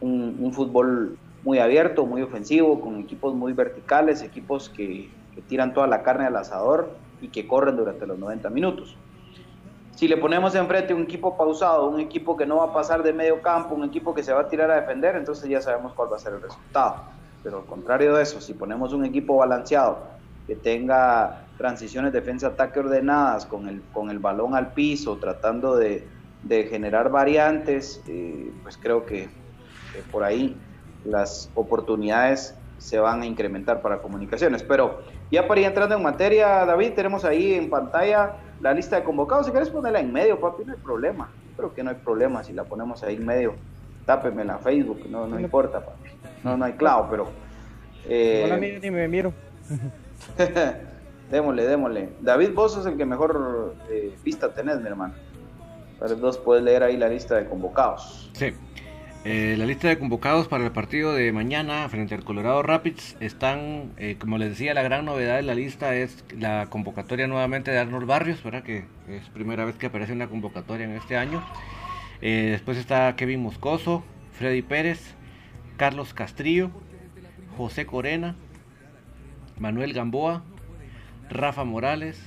un, 0.00 0.52
fútbol 0.52 1.16
muy 1.44 1.60
abierto, 1.60 2.04
muy 2.04 2.20
ofensivo, 2.20 2.80
con 2.80 2.98
equipos 2.98 3.32
muy 3.32 3.52
verticales, 3.52 4.22
equipos 4.22 4.70
que, 4.70 5.08
tiran 5.46 5.72
toda 5.72 5.86
la 5.86 6.02
carne 6.02 6.26
al 6.26 6.34
asador 6.34 6.90
y 7.20 7.28
que 7.28 7.46
corren 7.46 7.76
durante 7.76 8.04
los 8.04 8.18
90 8.18 8.50
minutos. 8.50 8.96
Si 9.94 10.08
le 10.08 10.16
ponemos 10.16 10.52
enfrente 10.56 10.94
un 10.94 11.02
equipo 11.02 11.36
pausado, 11.36 11.88
un 11.88 12.00
equipo 12.00 12.36
que 12.36 12.44
no 12.44 12.56
va 12.56 12.64
a 12.64 12.72
pasar 12.72 13.04
de 13.04 13.12
medio 13.12 13.40
campo, 13.40 13.76
un 13.76 13.84
equipo 13.84 14.14
que 14.14 14.24
se 14.24 14.32
va 14.32 14.40
a 14.40 14.48
tirar 14.48 14.68
a 14.72 14.80
defender, 14.80 15.14
entonces 15.14 15.48
ya 15.48 15.60
sabemos 15.60 15.92
cuál 15.92 16.10
va 16.10 16.16
a 16.16 16.18
ser 16.18 16.32
el 16.32 16.42
resultado. 16.42 16.96
Pero 17.44 17.58
al 17.58 17.66
contrario 17.66 18.16
de 18.16 18.24
eso, 18.24 18.40
si 18.40 18.52
ponemos 18.52 18.92
un 18.92 19.04
equipo 19.04 19.36
balanceado, 19.36 19.98
que 20.46 20.56
tenga 20.56 21.44
transiciones 21.56 22.12
defensa-ataque 22.12 22.80
ordenadas 22.80 23.46
con 23.46 23.68
el, 23.68 23.82
con 23.92 24.10
el 24.10 24.18
balón 24.18 24.54
al 24.54 24.72
piso, 24.72 25.16
tratando 25.18 25.76
de, 25.76 26.06
generar 26.68 27.10
variantes, 27.10 28.02
eh, 28.08 28.50
pues 28.62 28.76
creo 28.76 29.06
que, 29.06 29.28
por 30.10 30.24
ahí 30.24 30.56
las 31.04 31.50
oportunidades 31.54 32.54
se 32.78 32.98
van 32.98 33.22
a 33.22 33.26
incrementar 33.26 33.80
para 33.82 33.98
comunicaciones. 33.98 34.62
Pero 34.62 35.02
ya 35.30 35.46
para 35.46 35.60
ir 35.60 35.66
entrando 35.66 35.96
en 35.96 36.02
materia, 36.02 36.64
David, 36.64 36.92
tenemos 36.94 37.24
ahí 37.24 37.54
en 37.54 37.70
pantalla 37.70 38.36
la 38.60 38.72
lista 38.72 38.96
de 38.96 39.04
convocados. 39.04 39.46
Si 39.46 39.52
quieres 39.52 39.70
ponerla 39.70 40.00
en 40.00 40.12
medio, 40.12 40.40
papi, 40.40 40.64
no 40.64 40.72
hay 40.72 40.78
problema. 40.78 41.30
Creo 41.56 41.74
que 41.74 41.82
no 41.84 41.90
hay 41.90 41.96
problema 41.96 42.42
si 42.42 42.52
la 42.52 42.64
ponemos 42.64 43.02
ahí 43.02 43.16
en 43.16 43.26
medio 43.26 43.54
tápeme 44.04 44.44
la 44.44 44.58
Facebook, 44.58 45.06
no, 45.08 45.26
no 45.26 45.38
importa, 45.38 45.84
papi. 45.84 46.10
No, 46.42 46.56
no 46.56 46.64
hay 46.64 46.72
clavo, 46.72 47.08
pero. 47.10 47.28
eh, 48.08 48.42
Hola, 48.44 48.56
ni 48.56 48.90
me 48.90 49.08
miro. 49.08 49.32
démosle, 51.30 51.66
démosle. 51.66 52.08
David, 52.20 52.50
vos 52.54 52.72
sos 52.72 52.86
el 52.86 52.96
que 52.96 53.04
mejor 53.04 53.74
eh, 53.90 54.14
vista 54.24 54.52
tenés, 54.52 54.80
mi 54.80 54.88
hermano. 54.88 55.14
Para 55.98 56.14
dos 56.14 56.38
puedes 56.38 56.64
leer 56.64 56.82
ahí 56.82 56.96
la 56.96 57.08
lista 57.08 57.36
de 57.36 57.48
convocados. 57.48 58.30
Sí. 58.34 58.52
Eh, 59.24 59.54
la 59.56 59.66
lista 59.66 59.86
de 59.86 59.98
convocados 60.00 60.48
para 60.48 60.64
el 60.64 60.72
partido 60.72 61.14
de 61.14 61.30
mañana 61.30 61.88
frente 61.88 62.16
al 62.16 62.24
Colorado 62.24 62.60
Rapids 62.64 63.16
están, 63.20 63.92
eh, 63.96 64.16
como 64.18 64.36
les 64.36 64.50
decía, 64.50 64.74
la 64.74 64.82
gran 64.82 65.04
novedad 65.04 65.36
de 65.36 65.42
la 65.42 65.54
lista 65.54 65.94
es 65.94 66.24
la 66.36 66.66
convocatoria 66.68 67.28
nuevamente 67.28 67.70
de 67.70 67.78
Arnold 67.78 68.08
Barrios, 68.08 68.42
¿verdad? 68.42 68.64
Que 68.64 68.84
es 69.08 69.28
primera 69.32 69.64
vez 69.64 69.76
que 69.76 69.86
aparece 69.86 70.12
una 70.12 70.26
convocatoria 70.26 70.86
en 70.86 70.96
este 70.96 71.16
año. 71.16 71.40
Eh, 72.20 72.48
después 72.50 72.78
está 72.78 73.14
Kevin 73.14 73.40
Moscoso, 73.42 74.02
Freddy 74.32 74.62
Pérez, 74.62 75.14
Carlos 75.76 76.14
Castrillo, 76.14 76.72
José 77.56 77.86
Corena, 77.86 78.34
Manuel 79.58 79.92
Gamboa, 79.92 80.42
Rafa 81.30 81.64
Morales, 81.64 82.20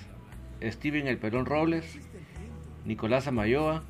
Steven 0.61 1.07
El 1.07 1.17
Pelón 1.17 1.45
Robles, 1.45 1.99
Nicolás 2.85 3.27
Amayoa, 3.27 3.83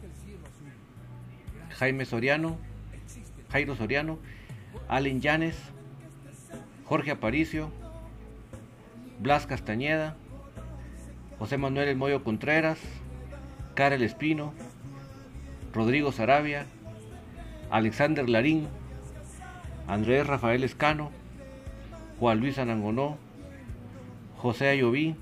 Jaime 1.77 2.05
Soriano, 2.05 2.57
Jairo 3.51 3.75
Soriano, 3.75 4.19
Allen 4.87 5.21
Llanes, 5.21 5.57
Jorge 6.85 7.11
Aparicio, 7.11 7.71
Blas 9.19 9.47
Castañeda, 9.47 10.15
José 11.39 11.57
Manuel 11.57 11.89
El 11.89 11.97
Moyo 11.97 12.23
Contreras, 12.23 12.79
Karel 13.75 14.03
Espino, 14.03 14.53
Rodrigo 15.73 16.11
Sarabia, 16.11 16.65
Alexander 17.69 18.29
Larín, 18.29 18.67
Andrés 19.87 20.25
Rafael 20.25 20.63
Escano, 20.63 21.11
Juan 22.19 22.39
Luis 22.39 22.57
Anangonó, 22.57 23.17
José 24.45 24.67
Ayoví, 24.67 25.15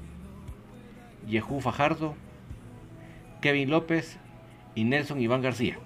Yehú 1.29 1.61
Fajardo, 1.61 2.13
Kevin 3.39 3.69
López 3.69 4.17
y 4.75 4.83
Nelson 4.83 5.21
Iván 5.21 5.41
García. 5.41 5.79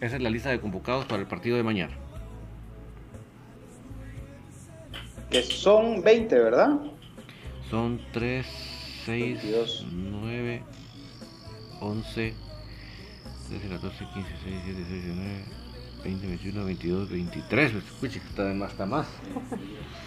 Esa 0.00 0.16
es 0.16 0.22
la 0.22 0.30
lista 0.30 0.50
de 0.50 0.58
convocados 0.58 1.04
para 1.04 1.22
el 1.22 1.28
partido 1.28 1.56
de 1.56 1.62
mañana. 1.62 1.92
Que 5.30 5.44
son 5.44 6.02
20, 6.02 6.36
¿verdad? 6.36 6.80
Son 7.70 8.00
3, 8.10 8.44
6, 9.04 9.42
22. 9.44 9.86
9, 9.92 10.62
11, 11.78 12.34
13, 13.48 13.68
14, 13.68 14.04
15, 14.12 14.28
16, 14.28 14.64
17, 14.64 14.84
18, 14.88 15.06
19, 15.06 15.44
20, 16.02 16.26
21, 16.26 16.64
22, 16.64 17.10
23. 17.10 17.74
Escuche, 17.74 18.18
que 18.18 18.26
está 18.26 18.42
de 18.42 18.54
más, 18.54 18.72
está 18.72 18.86
más. 18.86 19.06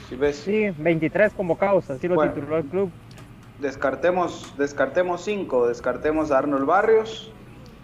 ¿Sí 0.10 0.16
ves? 0.16 0.36
Sí, 0.38 0.70
23 0.78 1.34
convocados, 1.34 1.90
así 1.90 2.08
lo 2.08 2.16
Bueno. 2.16 2.34
tituló 2.34 2.58
el 2.58 2.66
club. 2.66 2.90
Descartemos, 3.60 4.54
descartemos 4.58 5.22
cinco, 5.22 5.68
descartemos 5.68 6.32
a 6.32 6.40
Arnold 6.40 6.66
Barrios, 6.66 7.32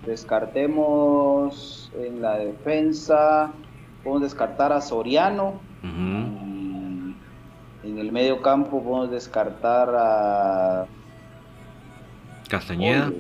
descartemos 0.06 1.92
en 1.98 2.22
la 2.22 2.38
defensa, 2.38 3.52
podemos 4.04 4.24
descartar 4.24 4.74
a 4.74 4.82
Soriano, 4.82 5.62
en 5.84 7.16
el 7.84 8.12
medio 8.12 8.42
campo 8.42 8.84
podemos 8.84 9.10
descartar 9.12 9.90
a 9.96 10.86
Castañeda. 12.50 13.12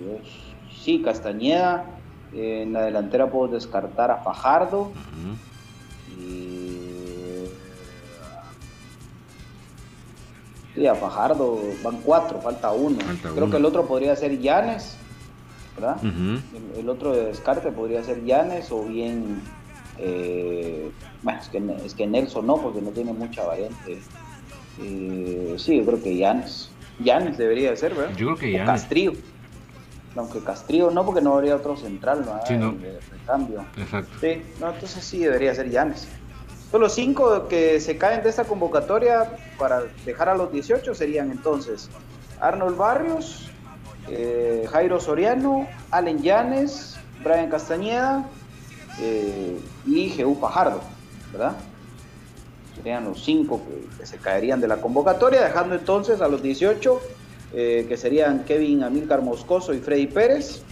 Sí, 0.71 1.01
Castañeda, 1.01 1.85
en 2.33 2.73
la 2.73 2.81
delantera 2.83 3.27
podemos 3.27 3.53
descartar 3.53 4.11
a 4.11 4.17
Fajardo 4.17 4.91
y 6.19 6.60
sí, 10.75 10.87
a 10.87 10.95
Fajardo 10.95 11.59
van 11.83 11.97
cuatro, 12.01 12.39
falta 12.41 12.71
uno. 12.71 12.99
Falta 12.99 13.29
Creo 13.29 13.43
uno. 13.45 13.51
que 13.51 13.57
el 13.57 13.65
otro 13.65 13.85
podría 13.85 14.15
ser 14.15 14.39
Llanes, 14.39 14.95
¿verdad? 15.75 15.97
El, 16.03 16.41
el 16.79 16.89
otro 16.89 17.13
de 17.13 17.25
descarte 17.25 17.71
podría 17.71 18.03
ser 18.03 18.23
Llanes 18.25 18.71
o 18.71 18.83
bien. 18.83 19.41
eh, 19.97 20.91
bueno, 21.23 21.39
es 21.39 21.49
que, 21.49 21.61
es 21.85 21.93
que 21.93 22.07
Nelson 22.07 22.47
no, 22.47 22.57
porque 22.57 22.81
no 22.81 22.89
tiene 22.91 23.13
mucha 23.13 23.45
variante. 23.45 23.99
Eh, 24.81 25.55
sí, 25.57 25.77
yo 25.77 25.85
creo 25.85 26.01
que 26.01 26.17
Llanes. 26.17 26.69
Llanes 27.03 27.37
debería 27.37 27.71
de 27.71 27.77
ser, 27.77 27.93
¿verdad? 27.93 28.15
Yo 28.15 28.27
creo 28.27 28.37
que 28.37 28.47
O 28.47 28.51
Llanes. 28.57 28.67
Castrillo. 28.81 29.13
Aunque 30.15 30.39
Castrillo 30.43 30.91
no, 30.91 31.05
porque 31.05 31.21
no 31.21 31.35
habría 31.35 31.55
otro 31.55 31.77
central, 31.77 32.23
¿no? 32.25 32.39
Sí, 32.45 32.55
no. 32.55 32.73
De 32.73 32.99
recambio. 33.11 33.63
Exacto. 33.77 34.11
Sí, 34.19 34.41
no, 34.59 34.71
entonces 34.73 35.03
sí 35.05 35.19
debería 35.19 35.55
ser 35.55 35.69
Llanes. 35.69 36.07
Los 36.79 36.93
cinco 36.93 37.47
que 37.49 37.79
se 37.81 37.97
caen 37.97 38.23
de 38.23 38.29
esta 38.29 38.45
convocatoria 38.45 39.29
para 39.57 39.83
dejar 40.05 40.29
a 40.29 40.35
los 40.35 40.51
18 40.51 40.95
serían 40.95 41.29
entonces 41.29 41.89
Arnold 42.39 42.77
Barrios, 42.77 43.49
eh, 44.09 44.65
Jairo 44.71 44.99
Soriano, 44.99 45.67
Allen 45.91 46.21
Llanes, 46.21 46.97
Brian 47.23 47.49
Castañeda 47.49 48.25
eh, 48.99 49.59
y 49.85 50.09
Jeú 50.09 50.35
Fajardo, 50.39 50.81
¿verdad? 51.31 51.57
Serían 52.75 53.03
los 53.03 53.23
cinco 53.23 53.61
que, 53.99 54.05
se 54.05 54.17
caerían 54.17 54.61
de 54.61 54.67
la 54.67 54.77
convocatoria, 54.77 55.41
dejando 55.41 55.75
entonces 55.75 56.21
a 56.21 56.27
los 56.27 56.41
18 56.41 57.01
eh, 57.53 57.85
que 57.87 57.97
serían 57.97 58.45
Kevin 58.45 58.83
Amílcar 58.83 59.21
Moscoso 59.21 59.73
y 59.73 59.79
Freddy 59.79 60.07
Pérez, 60.07 60.63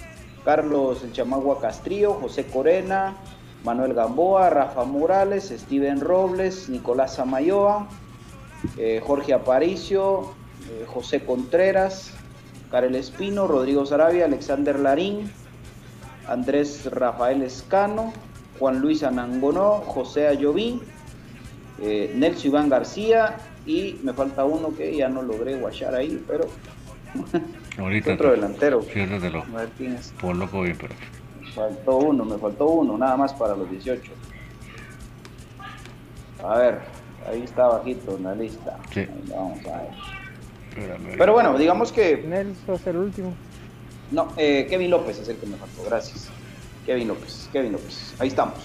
Carlos 0.44 1.04
Chamagua 1.12 1.60
Castrillo, 1.60 2.14
José 2.14 2.46
Corena, 2.46 3.18
Manuel 3.64 3.94
Gamboa, 3.94 4.50
Rafa 4.50 4.84
Morales, 4.86 5.54
Steven 5.56 6.00
Robles, 6.00 6.70
Nicolás 6.70 7.20
Amayoa, 7.20 7.88
eh, 8.78 9.02
Jorge 9.06 9.34
Aparicio, 9.34 10.34
eh, 10.70 10.86
José 10.88 11.26
Contreras, 11.26 12.14
Karel 12.72 12.96
Espino, 12.96 13.48
Rodrigo 13.48 13.86
Sarabia, 13.86 14.26
Alexander 14.26 14.80
Larín, 14.80 15.32
Andrés 16.28 16.86
Rafael 16.92 17.42
Escano, 17.42 18.14
Juan 18.60 18.80
Luis 18.80 19.04
Anangonó, 19.04 19.82
José 19.86 20.28
Ayoví, 20.28 20.82
eh, 21.82 22.12
Nelson 22.16 22.48
Iván 22.48 22.70
García 22.70 23.38
y 23.66 24.00
me 24.04 24.14
falta 24.14 24.46
uno 24.46 24.76
que 24.76 24.96
ya 24.96 25.10
no 25.10 25.22
logré 25.22 25.56
guachar 25.56 25.96
ahí, 25.96 26.24
pero 26.28 26.48
Ahorita. 27.78 28.14
otro 28.16 28.32
delantero. 28.32 28.82
Es. 29.80 30.14
Por 30.22 30.36
loco 30.36 30.62
bien, 30.62 30.78
pero. 30.80 30.94
Me 31.50 31.56
faltó 31.56 31.98
uno, 31.98 32.26
me 32.26 32.38
faltó 32.38 32.68
uno, 32.68 32.98
nada 32.98 33.18
más 33.18 33.34
para 33.34 33.56
los 33.56 33.70
18. 33.70 34.12
A 36.44 36.58
ver, 36.58 36.80
ahí 37.28 37.44
está 37.44 37.68
bajito 37.68 38.16
en 38.18 38.24
la 38.24 38.36
lista. 38.36 38.78
Sí. 38.94 39.02
Ahí 39.02 39.10
Vamos 39.30 39.66
a 39.66 39.78
ver. 39.78 41.18
Pero 41.18 41.34
bueno, 41.34 41.58
digamos 41.58 41.92
que 41.92 42.18
Nelson 42.18 42.76
es 42.76 42.88
el 42.88 42.98
último. 42.98 43.34
No, 44.12 44.32
eh, 44.38 44.68
Kevin 44.70 44.92
López 44.92 45.20
es 45.20 45.28
el 45.28 45.38
que 45.38 45.46
me 45.46 45.58
faltó, 45.58 45.84
gracias. 45.84 46.30
Kevin 46.86 47.08
López, 47.08 47.50
Kevin 47.52 47.74
López, 47.74 48.16
ahí 48.20 48.30
estamos. 48.30 48.60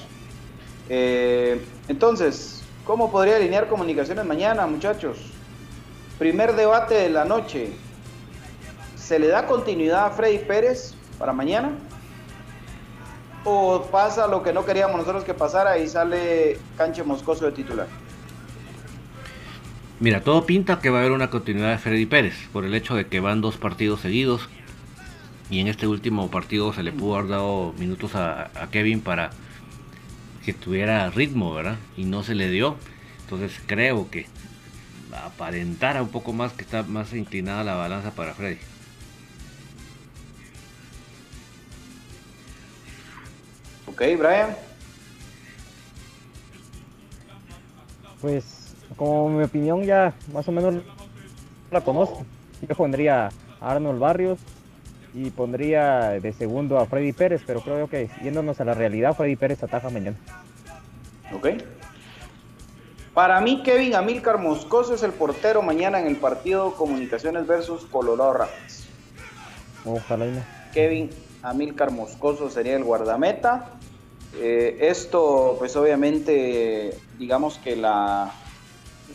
Eh, 0.88 1.60
entonces, 1.88 2.62
¿cómo 2.84 3.10
podría 3.10 3.36
alinear 3.36 3.68
comunicaciones 3.68 4.24
mañana, 4.24 4.66
muchachos? 4.66 5.18
Primer 6.18 6.54
debate 6.54 6.94
de 6.94 7.10
la 7.10 7.24
noche. 7.24 7.72
¿Se 8.96 9.18
le 9.18 9.28
da 9.28 9.46
continuidad 9.46 10.06
a 10.06 10.10
Freddy 10.10 10.38
Pérez 10.38 10.94
para 11.18 11.32
mañana? 11.32 11.72
¿O 13.44 13.82
pasa 13.90 14.26
lo 14.26 14.42
que 14.42 14.52
no 14.52 14.64
queríamos 14.64 14.96
nosotros 14.96 15.24
que 15.24 15.34
pasara 15.34 15.78
y 15.78 15.86
sale 15.86 16.58
Canche 16.78 17.02
Moscoso 17.02 17.44
de 17.44 17.52
titular? 17.52 17.86
Mira, 20.00 20.22
todo 20.22 20.46
pinta 20.46 20.80
que 20.80 20.90
va 20.90 20.98
a 20.98 21.00
haber 21.00 21.12
una 21.12 21.30
continuidad 21.30 21.70
de 21.70 21.78
Freddy 21.78 22.06
Pérez 22.06 22.48
por 22.52 22.64
el 22.64 22.74
hecho 22.74 22.94
de 22.94 23.06
que 23.06 23.20
van 23.20 23.40
dos 23.40 23.56
partidos 23.56 24.00
seguidos 24.00 24.48
y 25.50 25.60
en 25.60 25.68
este 25.68 25.86
último 25.86 26.30
partido 26.30 26.72
se 26.72 26.82
le 26.82 26.90
pudo 26.90 27.16
haber 27.16 27.30
dado 27.30 27.74
minutos 27.78 28.14
a, 28.14 28.50
a 28.54 28.70
Kevin 28.70 29.00
para 29.00 29.30
que 30.44 30.52
tuviera 30.52 31.10
ritmo, 31.10 31.54
¿verdad? 31.54 31.76
Y 31.96 32.04
no 32.04 32.22
se 32.22 32.34
le 32.34 32.50
dio. 32.50 32.76
Entonces 33.20 33.60
creo 33.66 34.10
que 34.10 34.26
aparentara 35.24 36.02
un 36.02 36.08
poco 36.08 36.32
más 36.32 36.52
que 36.52 36.62
está 36.62 36.82
más 36.82 37.12
inclinada 37.12 37.62
la 37.62 37.74
balanza 37.74 38.10
para 38.10 38.34
Freddy. 38.34 38.58
Ok, 43.94 44.00
Brian. 44.18 44.56
Pues, 48.20 48.74
como 48.96 49.28
mi 49.28 49.44
opinión 49.44 49.84
ya 49.84 50.14
más 50.32 50.48
o 50.48 50.52
menos 50.52 50.82
la 51.70 51.80
conozco. 51.80 52.24
Yo 52.68 52.74
pondría 52.74 53.30
a 53.60 53.70
Arnold 53.70 54.00
Barrios 54.00 54.40
y 55.14 55.30
pondría 55.30 56.18
de 56.20 56.32
segundo 56.32 56.78
a 56.78 56.86
Freddy 56.86 57.12
Pérez, 57.12 57.42
pero 57.46 57.60
creo 57.60 57.88
que 57.88 58.10
yéndonos 58.20 58.60
a 58.60 58.64
la 58.64 58.74
realidad, 58.74 59.14
Freddy 59.14 59.36
Pérez 59.36 59.62
ataja 59.62 59.90
mañana. 59.90 60.16
Ok. 61.32 61.50
Para 63.14 63.40
mí, 63.40 63.62
Kevin 63.62 63.94
Amílcar 63.94 64.38
Moscoso 64.38 64.94
es 64.94 65.04
el 65.04 65.12
portero 65.12 65.62
mañana 65.62 66.00
en 66.00 66.08
el 66.08 66.16
partido 66.16 66.74
Comunicaciones 66.74 67.46
versus 67.46 67.84
Colorado 67.84 68.32
Rapids. 68.32 68.88
Ojalá 69.84 70.26
y 70.26 70.32
no. 70.32 70.42
Kevin 70.72 71.10
Amílcar 71.44 71.90
Moscoso 71.90 72.50
sería 72.50 72.74
el 72.74 72.82
guardameta. 72.82 73.70
Eh, 74.40 74.78
esto, 74.80 75.56
pues 75.58 75.76
obviamente, 75.76 76.96
digamos 77.18 77.58
que 77.58 77.76
la, 77.76 78.32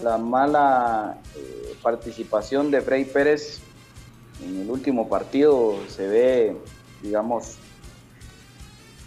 la 0.02 0.18
mala 0.18 1.18
eh, 1.36 1.76
participación 1.82 2.72
de 2.72 2.82
Frey 2.82 3.06
Pérez 3.06 3.60
en 4.44 4.62
el 4.62 4.70
último 4.70 5.10
partido 5.10 5.76
se 5.90 6.08
ve, 6.08 6.58
digamos, 7.02 7.56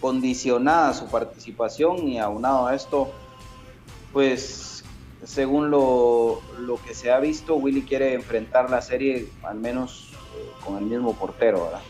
condicionada 0.00 0.92
su 0.92 1.06
participación 1.06 2.08
y 2.08 2.18
aunado 2.18 2.66
a 2.66 2.74
esto, 2.74 3.10
pues 4.12 4.84
según 5.24 5.70
lo, 5.70 6.42
lo, 6.58 6.76
que 6.82 6.94
se 6.94 7.12
ha 7.12 7.20
visto, 7.20 7.54
Willy 7.54 7.82
quiere 7.82 8.14
enfrentar 8.14 8.68
la 8.68 8.82
serie 8.82 9.28
al 9.44 9.56
menos 9.56 10.10
eh, 10.36 10.50
con 10.64 10.76
el 10.76 10.84
mismo 10.84 11.14
portero. 11.14 11.64
¿verdad? 11.64 11.80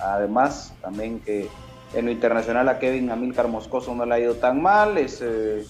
Además, 0.00 0.74
también 0.82 1.20
que 1.20 1.48
en 1.94 2.06
lo 2.06 2.10
internacional 2.10 2.68
a 2.68 2.78
Kevin 2.78 3.10
Amilcar 3.10 3.48
Moscoso 3.48 3.94
no 3.94 4.04
le 4.04 4.14
ha 4.14 4.20
ido 4.20 4.34
tan 4.34 4.60
mal, 4.60 4.98
es, 4.98 5.20
eh, 5.22 5.64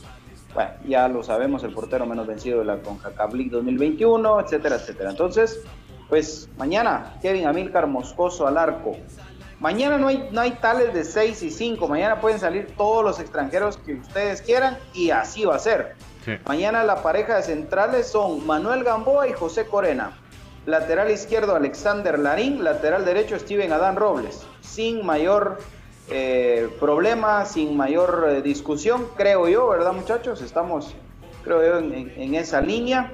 bueno, 0.54 0.70
ya 0.86 1.08
lo 1.08 1.22
sabemos, 1.22 1.62
el 1.64 1.72
portero 1.72 2.06
menos 2.06 2.26
vencido 2.26 2.60
de 2.60 2.64
la 2.64 2.78
CONCACAF 2.78 3.34
League 3.34 3.50
2021, 3.50 4.40
etcétera, 4.40 4.76
etcétera. 4.76 5.10
Entonces, 5.10 5.62
pues 6.08 6.48
mañana 6.56 7.16
Kevin 7.22 7.46
Amilcar 7.46 7.86
Moscoso 7.86 8.46
al 8.46 8.58
arco, 8.58 8.96
Mañana 9.60 9.98
no 9.98 10.06
hay, 10.06 10.28
no 10.30 10.40
hay 10.40 10.52
tales 10.52 10.94
de 10.94 11.04
6 11.04 11.42
y 11.42 11.50
5. 11.50 11.88
Mañana 11.88 12.20
pueden 12.20 12.38
salir 12.38 12.74
todos 12.76 13.04
los 13.04 13.18
extranjeros 13.18 13.76
que 13.78 13.94
ustedes 13.94 14.40
quieran 14.40 14.78
y 14.94 15.10
así 15.10 15.44
va 15.44 15.56
a 15.56 15.58
ser. 15.58 15.96
Mañana 16.46 16.84
la 16.84 17.02
pareja 17.02 17.36
de 17.36 17.42
centrales 17.42 18.06
son 18.06 18.46
Manuel 18.46 18.84
Gamboa 18.84 19.26
y 19.28 19.32
José 19.32 19.66
Corena. 19.66 20.12
Lateral 20.66 21.10
izquierdo 21.10 21.56
Alexander 21.56 22.18
Larín. 22.18 22.62
Lateral 22.62 23.04
derecho 23.04 23.38
Steven 23.38 23.72
Adán 23.72 23.96
Robles. 23.96 24.46
Sin 24.60 25.04
mayor 25.04 25.58
eh, 26.10 26.68
problema, 26.80 27.44
sin 27.44 27.76
mayor 27.76 28.26
eh, 28.28 28.42
discusión, 28.42 29.08
creo 29.16 29.46
yo, 29.48 29.68
¿verdad 29.68 29.92
muchachos? 29.92 30.40
Estamos, 30.40 30.94
creo 31.44 31.62
yo, 31.62 31.78
en, 31.78 32.34
esa 32.34 32.60
línea. 32.60 33.12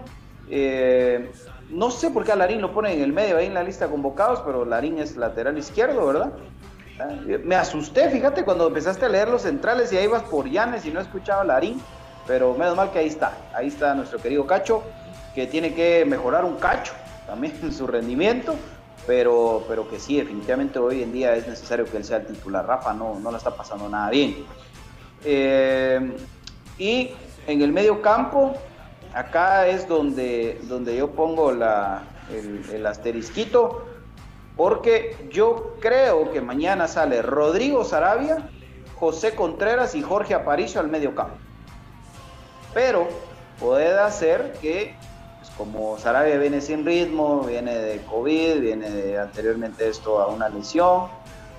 Eh, 0.49 1.31
no 1.71 1.91
sé 1.91 2.11
por 2.11 2.25
qué 2.25 2.33
a 2.33 2.37
Larín 2.37 2.61
lo 2.61 2.73
ponen 2.73 2.93
en 2.93 3.03
el 3.03 3.13
medio 3.13 3.37
ahí 3.37 3.47
en 3.47 3.55
la 3.55 3.65
lista 3.65 3.87
de 3.87 3.91
convocados, 3.91 4.41
pero 4.41 4.65
Larín 4.65 4.99
es 4.99 5.17
lateral 5.17 5.59
izquierdo, 5.59 6.07
¿verdad? 6.07 6.33
Me 7.45 7.57
asusté, 7.57 8.09
fíjate, 8.09 8.45
cuando 8.45 8.69
empezaste 8.69 9.07
a 9.07 9.09
leer 9.09 9.29
los 9.29 9.43
centrales 9.43 9.93
y 9.93 9.97
ahí 9.97 10.05
ibas 10.05 10.23
por 10.23 10.49
Llanes 10.49 10.87
y 10.87 10.93
no 10.93 11.01
escuchaba 11.01 11.41
a 11.41 11.45
Larín, 11.45 11.83
pero 12.29 12.55
menos 12.55 12.77
mal 12.77 12.93
que 12.93 13.01
ahí 13.01 13.09
está, 13.09 13.33
ahí 13.53 13.67
está 13.67 13.95
nuestro 13.95 14.21
querido 14.21 14.47
Cacho, 14.47 14.85
que 15.35 15.49
tiene 15.49 15.75
que 15.75 16.05
mejorar 16.05 16.45
un 16.45 16.57
cacho 16.57 16.93
también 17.27 17.59
en 17.63 17.73
su 17.73 17.89
rendimiento, 17.89 18.55
pero, 19.07 19.65
pero 19.69 19.89
que 19.89 19.99
sí, 20.01 20.17
definitivamente 20.17 20.79
hoy 20.79 21.03
en 21.03 21.13
día 21.13 21.35
es 21.37 21.47
necesario 21.47 21.85
que 21.85 21.97
él 21.97 22.05
sea 22.05 22.19
el 22.19 22.27
titular. 22.27 22.67
Rafa 22.67 22.95
no, 22.95 23.19
no 23.21 23.31
la 23.31 23.39
está 23.39 23.55
pasando 23.55 23.89
nada 23.89 24.11
bien. 24.11 24.45
Eh, 25.25 26.17
y 26.79 27.11
en 27.47 27.63
el 27.63 27.73
medio 27.73 28.03
campo, 28.03 28.55
acá 29.15 29.67
es 29.67 29.87
donde, 29.87 30.61
donde 30.65 30.97
yo 30.97 31.11
pongo 31.11 31.53
la, 31.53 32.03
el, 32.31 32.87
asterisquito, 32.87 33.87
porque 34.57 35.29
yo 35.31 35.77
creo 35.81 36.31
que 36.31 36.41
mañana 36.41 36.89
sale 36.89 37.23
Rodrigo 37.23 37.85
Sarabia, 37.85 38.49
José 38.97 39.35
Contreras 39.35 39.95
y 39.95 40.03
Jorge 40.03 40.35
Aparicio 40.35 40.81
al 40.81 40.89
medio 40.89 41.15
campo. 41.15 41.37
Pero 42.73 43.09
puede 43.61 44.11
ser 44.11 44.53
que, 44.61 44.95
como 45.57 45.99
Sarabia 45.99 46.37
viene 46.39 46.61
sin 46.61 46.85
ritmo, 46.85 47.43
viene 47.43 47.75
de 47.75 48.01
COVID, 48.03 48.61
viene 48.61 48.91
de, 48.91 49.19
anteriormente 49.19 49.89
esto 49.89 50.21
a 50.21 50.27
una 50.27 50.49
lesión, 50.49 51.09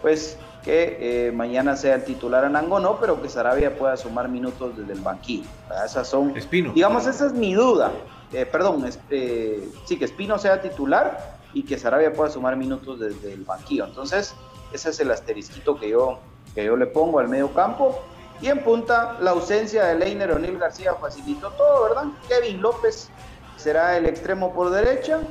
pues 0.01 0.37
que 0.63 1.27
eh, 1.27 1.31
mañana 1.31 1.75
sea 1.75 1.95
el 1.95 2.03
titular 2.03 2.43
Anango, 2.43 2.79
no, 2.79 2.99
pero 2.99 3.21
que 3.21 3.29
Sarabia 3.29 3.77
pueda 3.77 3.95
sumar 3.95 4.27
minutos 4.27 4.75
desde 4.75 4.93
el 4.93 5.01
banquillo. 5.01 5.47
Esas 5.85 6.07
son, 6.07 6.35
Espino. 6.35 6.73
digamos, 6.73 7.05
esa 7.05 7.27
es 7.27 7.33
mi 7.33 7.53
duda. 7.53 7.91
Eh, 8.33 8.45
perdón, 8.45 8.83
este, 8.85 9.69
sí, 9.85 9.97
que 9.97 10.05
Espino 10.05 10.39
sea 10.39 10.61
titular 10.61 11.37
y 11.53 11.63
que 11.63 11.77
Sarabia 11.77 12.11
pueda 12.11 12.31
sumar 12.31 12.57
minutos 12.57 12.99
desde 12.99 13.33
el 13.33 13.43
banquillo. 13.43 13.85
Entonces, 13.85 14.33
ese 14.73 14.89
es 14.89 14.99
el 14.99 15.11
asterisquito 15.11 15.79
que 15.79 15.89
yo, 15.89 16.19
que 16.55 16.65
yo 16.65 16.75
le 16.75 16.87
pongo 16.87 17.19
al 17.19 17.29
medio 17.29 17.53
campo. 17.53 18.01
Y 18.41 18.47
en 18.47 18.63
punta, 18.63 19.17
la 19.21 19.31
ausencia 19.31 19.85
de 19.85 19.95
Leiner 19.99 20.31
O'Neill 20.31 20.57
García 20.57 20.95
facilitó 20.95 21.51
todo, 21.51 21.83
¿verdad? 21.83 22.05
Kevin 22.27 22.61
López 22.61 23.09
será 23.65 23.97
el 23.97 24.05
extremo 24.05 24.53
por 24.53 24.69
derecha, 24.69 25.21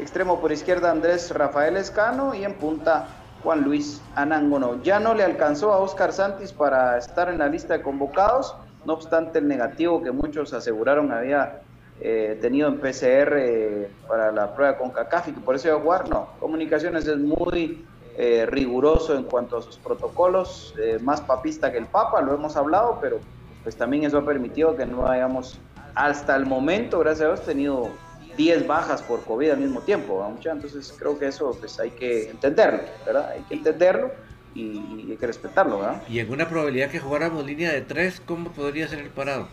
extremo 0.00 0.40
por 0.40 0.50
izquierda 0.50 0.90
Andrés 0.90 1.30
Rafael 1.30 1.76
Escano 1.76 2.34
y 2.34 2.42
en 2.42 2.54
punta 2.54 3.06
Juan 3.44 3.62
Luis 3.62 4.02
Anangono. 4.16 4.82
Ya 4.82 4.98
no 4.98 5.14
le 5.14 5.22
alcanzó 5.22 5.72
a 5.72 5.78
Oscar 5.78 6.12
Santis 6.12 6.52
para 6.52 6.98
estar 6.98 7.28
en 7.28 7.38
la 7.38 7.46
lista 7.46 7.74
de 7.74 7.82
convocados, 7.84 8.56
no 8.84 8.94
obstante 8.94 9.38
el 9.38 9.46
negativo 9.46 10.02
que 10.02 10.10
muchos 10.10 10.52
aseguraron 10.54 11.12
había 11.12 11.60
eh, 12.00 12.36
tenido 12.40 12.66
en 12.66 12.80
PCR 12.80 13.36
eh, 13.36 13.90
para 14.08 14.32
la 14.32 14.56
prueba 14.56 14.76
con 14.76 14.90
CACAF 14.90 15.28
y 15.28 15.32
que 15.34 15.40
por 15.40 15.54
eso 15.54 15.68
iba 15.68 15.76
a 15.76 15.80
jugar, 15.80 16.08
no. 16.08 16.30
Comunicaciones 16.40 17.06
es 17.06 17.18
muy 17.18 17.86
eh, 18.16 18.44
riguroso 18.46 19.16
en 19.16 19.22
cuanto 19.22 19.56
a 19.56 19.62
sus 19.62 19.76
protocolos, 19.76 20.74
más 21.02 21.20
papista 21.20 21.70
que 21.70 21.78
el 21.78 21.86
Papa, 21.86 22.22
lo 22.22 22.34
hemos 22.34 22.56
hablado, 22.56 22.98
pero 23.00 23.20
pues 23.62 23.76
también 23.76 24.02
eso 24.02 24.18
ha 24.18 24.26
permitido 24.26 24.74
que 24.74 24.84
no 24.84 25.06
hayamos 25.06 25.60
hasta 25.94 26.36
el 26.36 26.46
momento, 26.46 26.98
gracias 27.00 27.26
a 27.26 27.32
Dios, 27.32 27.44
tenido 27.44 27.90
10 28.36 28.66
bajas 28.66 29.02
por 29.02 29.24
COVID 29.24 29.50
al 29.50 29.58
mismo 29.58 29.80
tiempo, 29.80 30.24
entonces 30.44 30.94
creo 30.96 31.18
que 31.18 31.26
eso 31.26 31.56
pues 31.58 31.78
hay 31.80 31.90
que 31.90 32.30
entenderlo, 32.30 32.82
¿verdad? 33.04 33.30
Hay 33.30 33.42
que 33.42 33.54
entenderlo 33.54 34.12
y, 34.54 35.10
hay 35.10 35.16
que 35.16 35.26
respetarlo, 35.26 35.80
¿verdad? 35.80 36.02
Y 36.08 36.20
en 36.20 36.30
una 36.30 36.48
probabilidad 36.48 36.88
que 36.88 37.00
jugáramos 37.00 37.44
línea 37.44 37.72
de 37.72 37.82
3, 37.82 38.22
¿cómo 38.24 38.50
podría 38.50 38.86
ser 38.86 39.00
el 39.00 39.10
parado? 39.10 39.48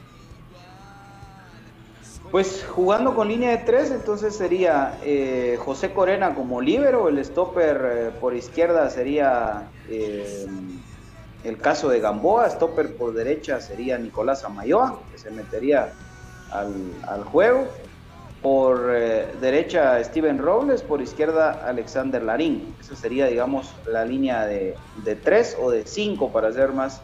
Pues 2.31 2.65
jugando 2.69 3.15
con 3.15 3.27
línea 3.27 3.51
de 3.51 3.57
3, 3.57 3.91
entonces 3.91 4.35
sería 4.35 4.99
eh, 5.03 5.57
José 5.59 5.91
Corena 5.91 6.35
como 6.35 6.61
líbero, 6.61 7.07
el 7.07 7.23
stopper 7.23 7.81
eh, 7.85 8.11
por 8.19 8.35
izquierda 8.35 8.89
sería 8.89 9.69
eh, 9.89 10.45
el 11.43 11.57
caso 11.57 11.89
de 11.89 11.99
Gamboa, 11.99 12.49
stopper 12.49 12.95
por 12.97 13.13
derecha 13.13 13.61
sería 13.61 13.97
Nicolás 13.97 14.43
Amayoa, 14.43 14.99
que 15.11 15.17
se 15.17 15.31
metería 15.31 15.93
al, 16.59 17.23
juego. 17.23 17.67
Por 18.41 18.91
eh, 18.93 19.27
derecha 19.41 20.03
Steven 20.03 20.37
Robles, 20.37 20.83
por 20.83 21.01
izquierda 21.01 21.63
Alexander 21.65 22.21
Larín. 22.21 22.75
Esa 22.79 22.95
sería, 22.95 23.25
digamos, 23.25 23.73
la 23.87 24.05
línea 24.05 24.45
de, 24.45 24.75
de 25.03 25.15
tres 25.15 25.57
o 25.59 25.71
de 25.71 25.85
cinco 25.87 26.31
para 26.31 26.51
ser 26.51 26.71
más 26.71 27.01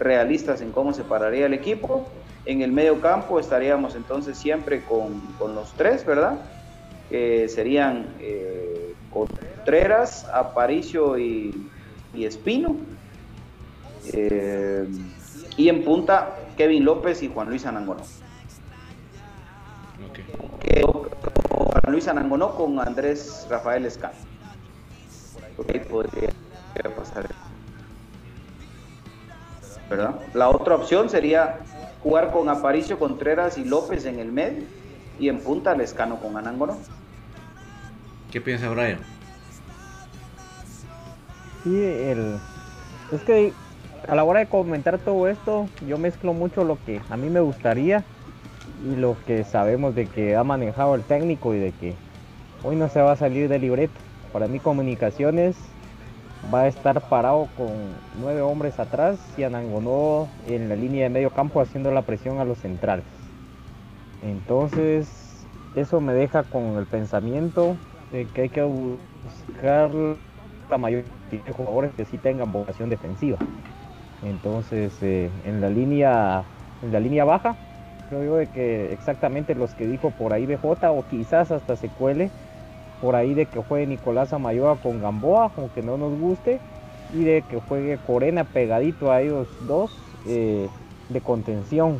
realistas 0.00 0.62
en 0.62 0.72
cómo 0.72 0.92
se 0.92 1.04
pararía 1.04 1.46
el 1.46 1.54
equipo. 1.54 2.08
En 2.46 2.62
el 2.62 2.72
medio 2.72 3.00
campo 3.00 3.38
estaríamos 3.38 3.94
entonces 3.94 4.36
siempre 4.36 4.82
con, 4.82 5.22
los 5.38 5.72
tres, 5.74 6.04
¿verdad? 6.06 6.38
Que 7.10 7.48
serían 7.48 8.06
eh, 8.18 8.94
Contreras, 9.12 10.26
Aparicio 10.32 11.18
y, 11.18 11.68
Espino. 12.14 12.76
Eh, 14.12 14.88
y 15.56 15.68
en 15.68 15.84
punta 15.84 16.36
Kevin 16.56 16.84
López 16.84 17.22
y 17.22 17.28
Juan 17.28 17.50
Luis 17.50 17.66
Anangonó 20.00 20.58
que 20.60 20.82
Juan 20.82 21.92
Luis 21.92 22.08
Anangonó 22.08 22.54
con 22.54 22.78
Andrés 22.80 23.46
Rafael 23.50 23.84
Escano. 23.84 24.14
podría 25.56 26.30
pasar. 26.96 27.28
¿Verdad? 29.88 30.20
La 30.34 30.48
otra 30.48 30.76
opción 30.76 31.10
sería 31.10 31.58
jugar 32.02 32.32
con 32.32 32.48
Aparicio 32.48 32.98
Contreras 32.98 33.58
y 33.58 33.64
López 33.64 34.06
en 34.06 34.20
el 34.20 34.32
medio 34.32 34.64
y 35.18 35.28
en 35.28 35.40
punta 35.40 35.74
Lescano 35.74 36.16
con 36.20 36.36
Anangonó. 36.36 36.78
¿Qué 38.30 38.40
piensa 38.40 38.70
Brian? 38.70 39.00
Sí, 41.64 41.76
el... 41.76 42.38
es 43.12 43.20
que 43.22 43.52
a 44.08 44.14
la 44.14 44.24
hora 44.24 44.40
de 44.40 44.46
comentar 44.46 44.98
todo 44.98 45.28
esto, 45.28 45.68
yo 45.86 45.98
mezclo 45.98 46.32
mucho 46.32 46.64
lo 46.64 46.78
que 46.86 47.02
a 47.10 47.16
mí 47.16 47.28
me 47.28 47.40
gustaría 47.40 48.04
y 48.84 48.96
lo 48.96 49.16
que 49.26 49.44
sabemos 49.44 49.94
de 49.94 50.06
que 50.06 50.36
ha 50.36 50.44
manejado 50.44 50.94
el 50.94 51.02
técnico 51.02 51.54
y 51.54 51.58
de 51.58 51.72
que 51.72 51.94
hoy 52.62 52.76
no 52.76 52.88
se 52.88 53.00
va 53.00 53.12
a 53.12 53.16
salir 53.16 53.48
de 53.48 53.58
libreto. 53.58 54.00
Para 54.32 54.46
mí 54.46 54.58
comunicaciones 54.58 55.56
va 56.52 56.62
a 56.62 56.68
estar 56.68 57.00
parado 57.08 57.48
con 57.56 57.68
nueve 58.20 58.40
hombres 58.40 58.78
atrás 58.78 59.18
y 59.36 59.42
Anangonó 59.42 60.28
en 60.48 60.68
la 60.68 60.76
línea 60.76 61.04
de 61.04 61.10
medio 61.10 61.30
campo 61.30 61.60
haciendo 61.60 61.90
la 61.90 62.02
presión 62.02 62.38
a 62.38 62.44
los 62.44 62.58
centrales. 62.58 63.04
Entonces 64.22 65.46
eso 65.74 66.00
me 66.00 66.12
deja 66.12 66.42
con 66.44 66.76
el 66.76 66.86
pensamiento 66.86 67.76
de 68.12 68.26
que 68.26 68.42
hay 68.42 68.48
que 68.48 68.62
buscar 68.62 69.90
la 70.70 70.78
mayoría 70.78 71.04
de 71.30 71.52
jugadores 71.52 71.92
que 71.94 72.04
sí 72.04 72.18
tengan 72.18 72.52
vocación 72.52 72.88
defensiva. 72.88 73.38
Entonces 74.24 74.96
eh, 75.02 75.30
en 75.44 75.60
la 75.60 75.68
línea 75.68 76.44
en 76.82 76.92
la 76.92 77.00
línea 77.00 77.24
baja 77.24 77.56
creo 78.10 78.24
yo 78.24 78.36
de 78.36 78.48
que 78.48 78.92
exactamente 78.92 79.54
los 79.54 79.72
que 79.74 79.86
dijo 79.86 80.10
por 80.10 80.32
ahí 80.32 80.44
BJ 80.44 80.90
o 80.90 81.04
quizás 81.08 81.50
hasta 81.50 81.76
se 81.76 81.88
cuele 81.88 82.30
por 83.00 83.16
ahí 83.16 83.32
de 83.32 83.46
que 83.46 83.62
juegue 83.62 83.86
Nicolás 83.86 84.32
Amayoa 84.34 84.76
con 84.76 85.00
Gamboa, 85.00 85.50
aunque 85.56 85.80
no 85.80 85.96
nos 85.96 86.18
guste, 86.18 86.60
y 87.14 87.24
de 87.24 87.42
que 87.48 87.58
juegue 87.60 87.98
Corena 88.06 88.44
pegadito 88.44 89.10
a 89.10 89.22
ellos 89.22 89.48
dos 89.66 89.90
eh, 90.26 90.68
de 91.08 91.20
contención 91.22 91.98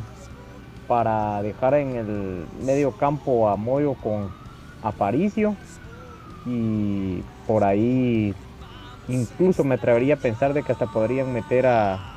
para 0.87 1.41
dejar 1.41 1.73
en 1.75 1.95
el 1.95 2.45
medio 2.63 2.91
campo 2.91 3.49
a 3.49 3.55
Moyo 3.55 3.95
con 3.95 4.29
Aparicio 4.83 5.55
y 6.45 7.23
por 7.47 7.63
ahí 7.63 8.33
incluso 9.07 9.63
me 9.63 9.75
atrevería 9.75 10.15
a 10.15 10.17
pensar 10.17 10.53
de 10.53 10.63
que 10.63 10.71
hasta 10.71 10.87
podrían 10.87 11.33
meter 11.33 11.65
a, 11.67 12.10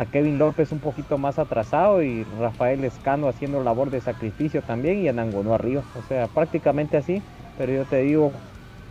a 0.00 0.06
Kevin 0.06 0.38
López 0.38 0.72
un 0.72 0.78
poquito 0.78 1.18
más 1.18 1.38
atrasado 1.38 2.02
y 2.02 2.24
Rafael 2.40 2.82
Escano 2.84 3.28
haciendo 3.28 3.62
labor 3.62 3.90
de 3.90 4.00
sacrificio 4.00 4.62
también 4.62 5.00
y 5.00 5.08
Anangonó 5.08 5.52
arriba. 5.52 5.82
O 5.94 6.08
sea, 6.08 6.26
prácticamente 6.26 6.96
así, 6.96 7.20
pero 7.58 7.70
yo 7.70 7.84
te 7.84 7.98
digo, 7.98 8.32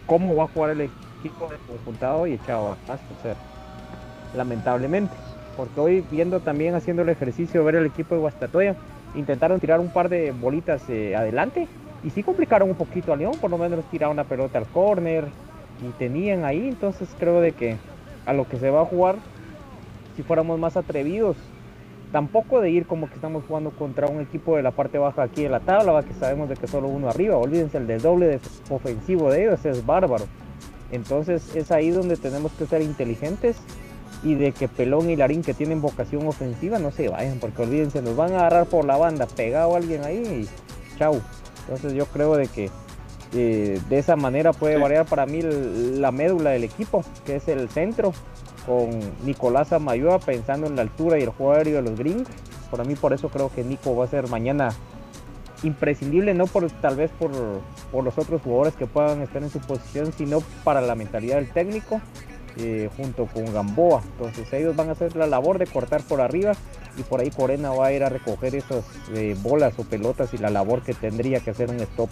¿cómo 0.06 0.36
va 0.36 0.44
a 0.44 0.48
jugar 0.48 0.70
el 0.70 0.82
equipo 0.82 1.50
conjuntado 1.68 2.28
y 2.28 2.34
echado 2.34 2.74
atrás? 2.74 3.00
O 3.18 3.24
sea, 3.24 3.34
lamentablemente. 4.36 5.16
Porque 5.58 5.80
hoy 5.80 6.06
viendo 6.12 6.42
también 6.42 6.76
haciendo 6.76 7.02
el 7.02 7.10
ejercicio, 7.10 7.64
ver 7.64 7.78
el 7.78 7.88
equipo 7.88 8.14
de 8.14 8.22
Guastatoya, 8.22 8.76
intentaron 9.16 9.60
tirar 9.60 9.80
un 9.80 9.90
par 9.90 10.10
de 10.10 10.32
bolitas 10.32 10.88
eh, 10.90 11.16
adelante 11.16 11.68
y 12.04 12.12
sí 12.12 12.22
complicaron 12.22 12.70
un 12.70 12.76
poquito 12.76 13.14
a 13.14 13.16
León, 13.16 13.34
por 13.42 13.50
lo 13.50 13.58
menos 13.58 13.84
tiraron 13.90 14.14
una 14.14 14.26
pelota 14.26 14.60
al 14.60 14.68
córner 14.68 15.26
y 15.82 15.90
tenían 15.98 16.46
ahí, 16.46 16.68
entonces 16.68 17.10
creo 17.18 17.42
de 17.42 17.54
que 17.54 17.78
a 18.28 18.34
lo 18.34 18.48
que 18.48 18.58
se 18.58 18.70
va 18.70 18.82
a 18.82 18.86
jugar, 18.86 19.16
si 20.20 20.24
fuéramos 20.24 20.60
más 20.60 20.76
atrevidos, 20.76 21.38
tampoco 22.12 22.60
de 22.60 22.70
ir 22.70 22.86
como 22.86 23.08
que 23.08 23.16
estamos 23.16 23.46
jugando 23.48 23.70
contra 23.70 24.08
un 24.08 24.20
equipo 24.20 24.58
de 24.58 24.64
la 24.64 24.72
parte 24.72 24.98
baja 24.98 25.24
aquí 25.24 25.44
de 25.44 25.50
la 25.50 25.62
tabla, 25.62 25.94
¿va? 25.94 26.04
que 26.04 26.14
sabemos 26.14 26.50
de 26.50 26.58
que 26.58 26.68
solo 26.68 26.90
uno 26.90 27.08
arriba, 27.08 27.38
olvídense 27.38 27.78
el 27.78 27.88
del 27.88 28.02
doble 28.02 28.42
ofensivo 28.70 29.32
de 29.32 29.44
ellos, 29.46 29.64
es 29.64 29.86
bárbaro. 29.86 30.26
Entonces 30.92 31.56
es 31.56 31.72
ahí 31.72 31.92
donde 31.92 32.18
tenemos 32.18 32.52
que 32.52 32.66
ser 32.66 32.82
inteligentes 32.82 33.62
y 34.22 34.36
de 34.36 34.52
que 34.52 34.68
Pelón 34.68 35.10
y 35.10 35.16
Larín 35.16 35.42
que 35.42 35.54
tienen 35.54 35.80
vocación 35.80 36.28
ofensiva 36.28 36.80
no 36.80 36.92
se 36.92 37.08
vayan, 37.08 37.40
porque 37.40 37.62
olvídense, 37.62 38.02
nos 38.02 38.18
van 38.18 38.34
a 38.34 38.40
agarrar 38.40 38.66
por 38.66 38.84
la 38.84 38.98
banda, 38.98 39.26
pegado 39.26 39.74
a 39.74 39.78
alguien 39.78 40.04
ahí 40.04 40.18
y 40.18 40.98
chau. 40.98 41.22
Entonces 41.62 41.94
yo 41.94 42.08
creo 42.08 42.36
de 42.36 42.48
que 42.48 42.70
eh, 43.34 43.80
de 43.88 43.98
esa 43.98 44.18
manera 44.18 44.52
puede 44.52 44.78
variar 44.78 45.06
para 45.06 45.26
mí 45.26 45.40
la 45.42 46.12
médula 46.12 46.50
del 46.50 46.66
equipo, 46.66 47.06
que 47.26 47.38
es 47.38 47.48
el 47.48 47.70
centro, 47.70 48.12
con 48.70 48.92
Nicolás 49.26 49.74
Amayoa 49.74 50.20
pensando 50.20 50.68
en 50.68 50.76
la 50.76 50.84
altura 50.84 51.18
y 51.18 51.24
el 51.24 51.30
juego 51.30 51.54
aéreo 51.54 51.78
de 51.78 51.90
los 51.90 51.98
gringos. 51.98 52.28
Para 52.70 52.84
mí 52.84 52.94
por 52.94 53.14
eso 53.14 53.30
creo 53.30 53.52
que 53.52 53.64
Nico 53.64 53.96
va 53.96 54.06
a 54.06 54.08
ser 54.08 54.28
mañana 54.28 54.76
imprescindible, 55.64 56.36
no 56.36 56.46
por 56.46 56.70
tal 56.70 56.96
vez 56.96 57.10
por, 57.18 57.32
por 57.92 58.04
los 58.04 58.16
otros 58.20 58.44
jugadores 58.44 58.76
que 58.76 58.86
puedan 58.86 59.24
estar 59.24 59.42
en 59.42 59.50
su 59.50 59.60
posición, 59.60 60.14
sino 60.16 60.42
para 60.64 60.82
la 60.82 60.94
mentalidad 60.94 61.38
del 61.38 61.50
técnico 61.50 62.00
eh, 62.58 62.92
junto 62.96 63.26
con 63.26 63.52
Gamboa. 63.52 64.04
Entonces 64.04 64.54
ellos 64.54 64.76
van 64.76 64.90
a 64.90 64.92
hacer 64.92 65.16
la 65.16 65.26
labor 65.26 65.58
de 65.58 65.66
cortar 65.66 66.04
por 66.04 66.22
arriba 66.22 66.52
y 66.96 67.02
por 67.02 67.22
ahí 67.22 67.32
Corena 67.32 67.72
va 67.72 67.88
a 67.88 67.94
ir 67.94 68.04
a 68.04 68.10
recoger 68.10 68.54
esas 68.54 68.86
eh, 69.16 69.36
bolas 69.42 69.74
o 69.80 69.84
pelotas 69.84 70.32
y 70.36 70.38
la 70.38 70.52
labor 70.52 70.84
que 70.84 70.94
tendría 70.94 71.40
que 71.40 71.50
hacer 71.50 71.72
un 71.72 71.80
stop. 71.80 72.12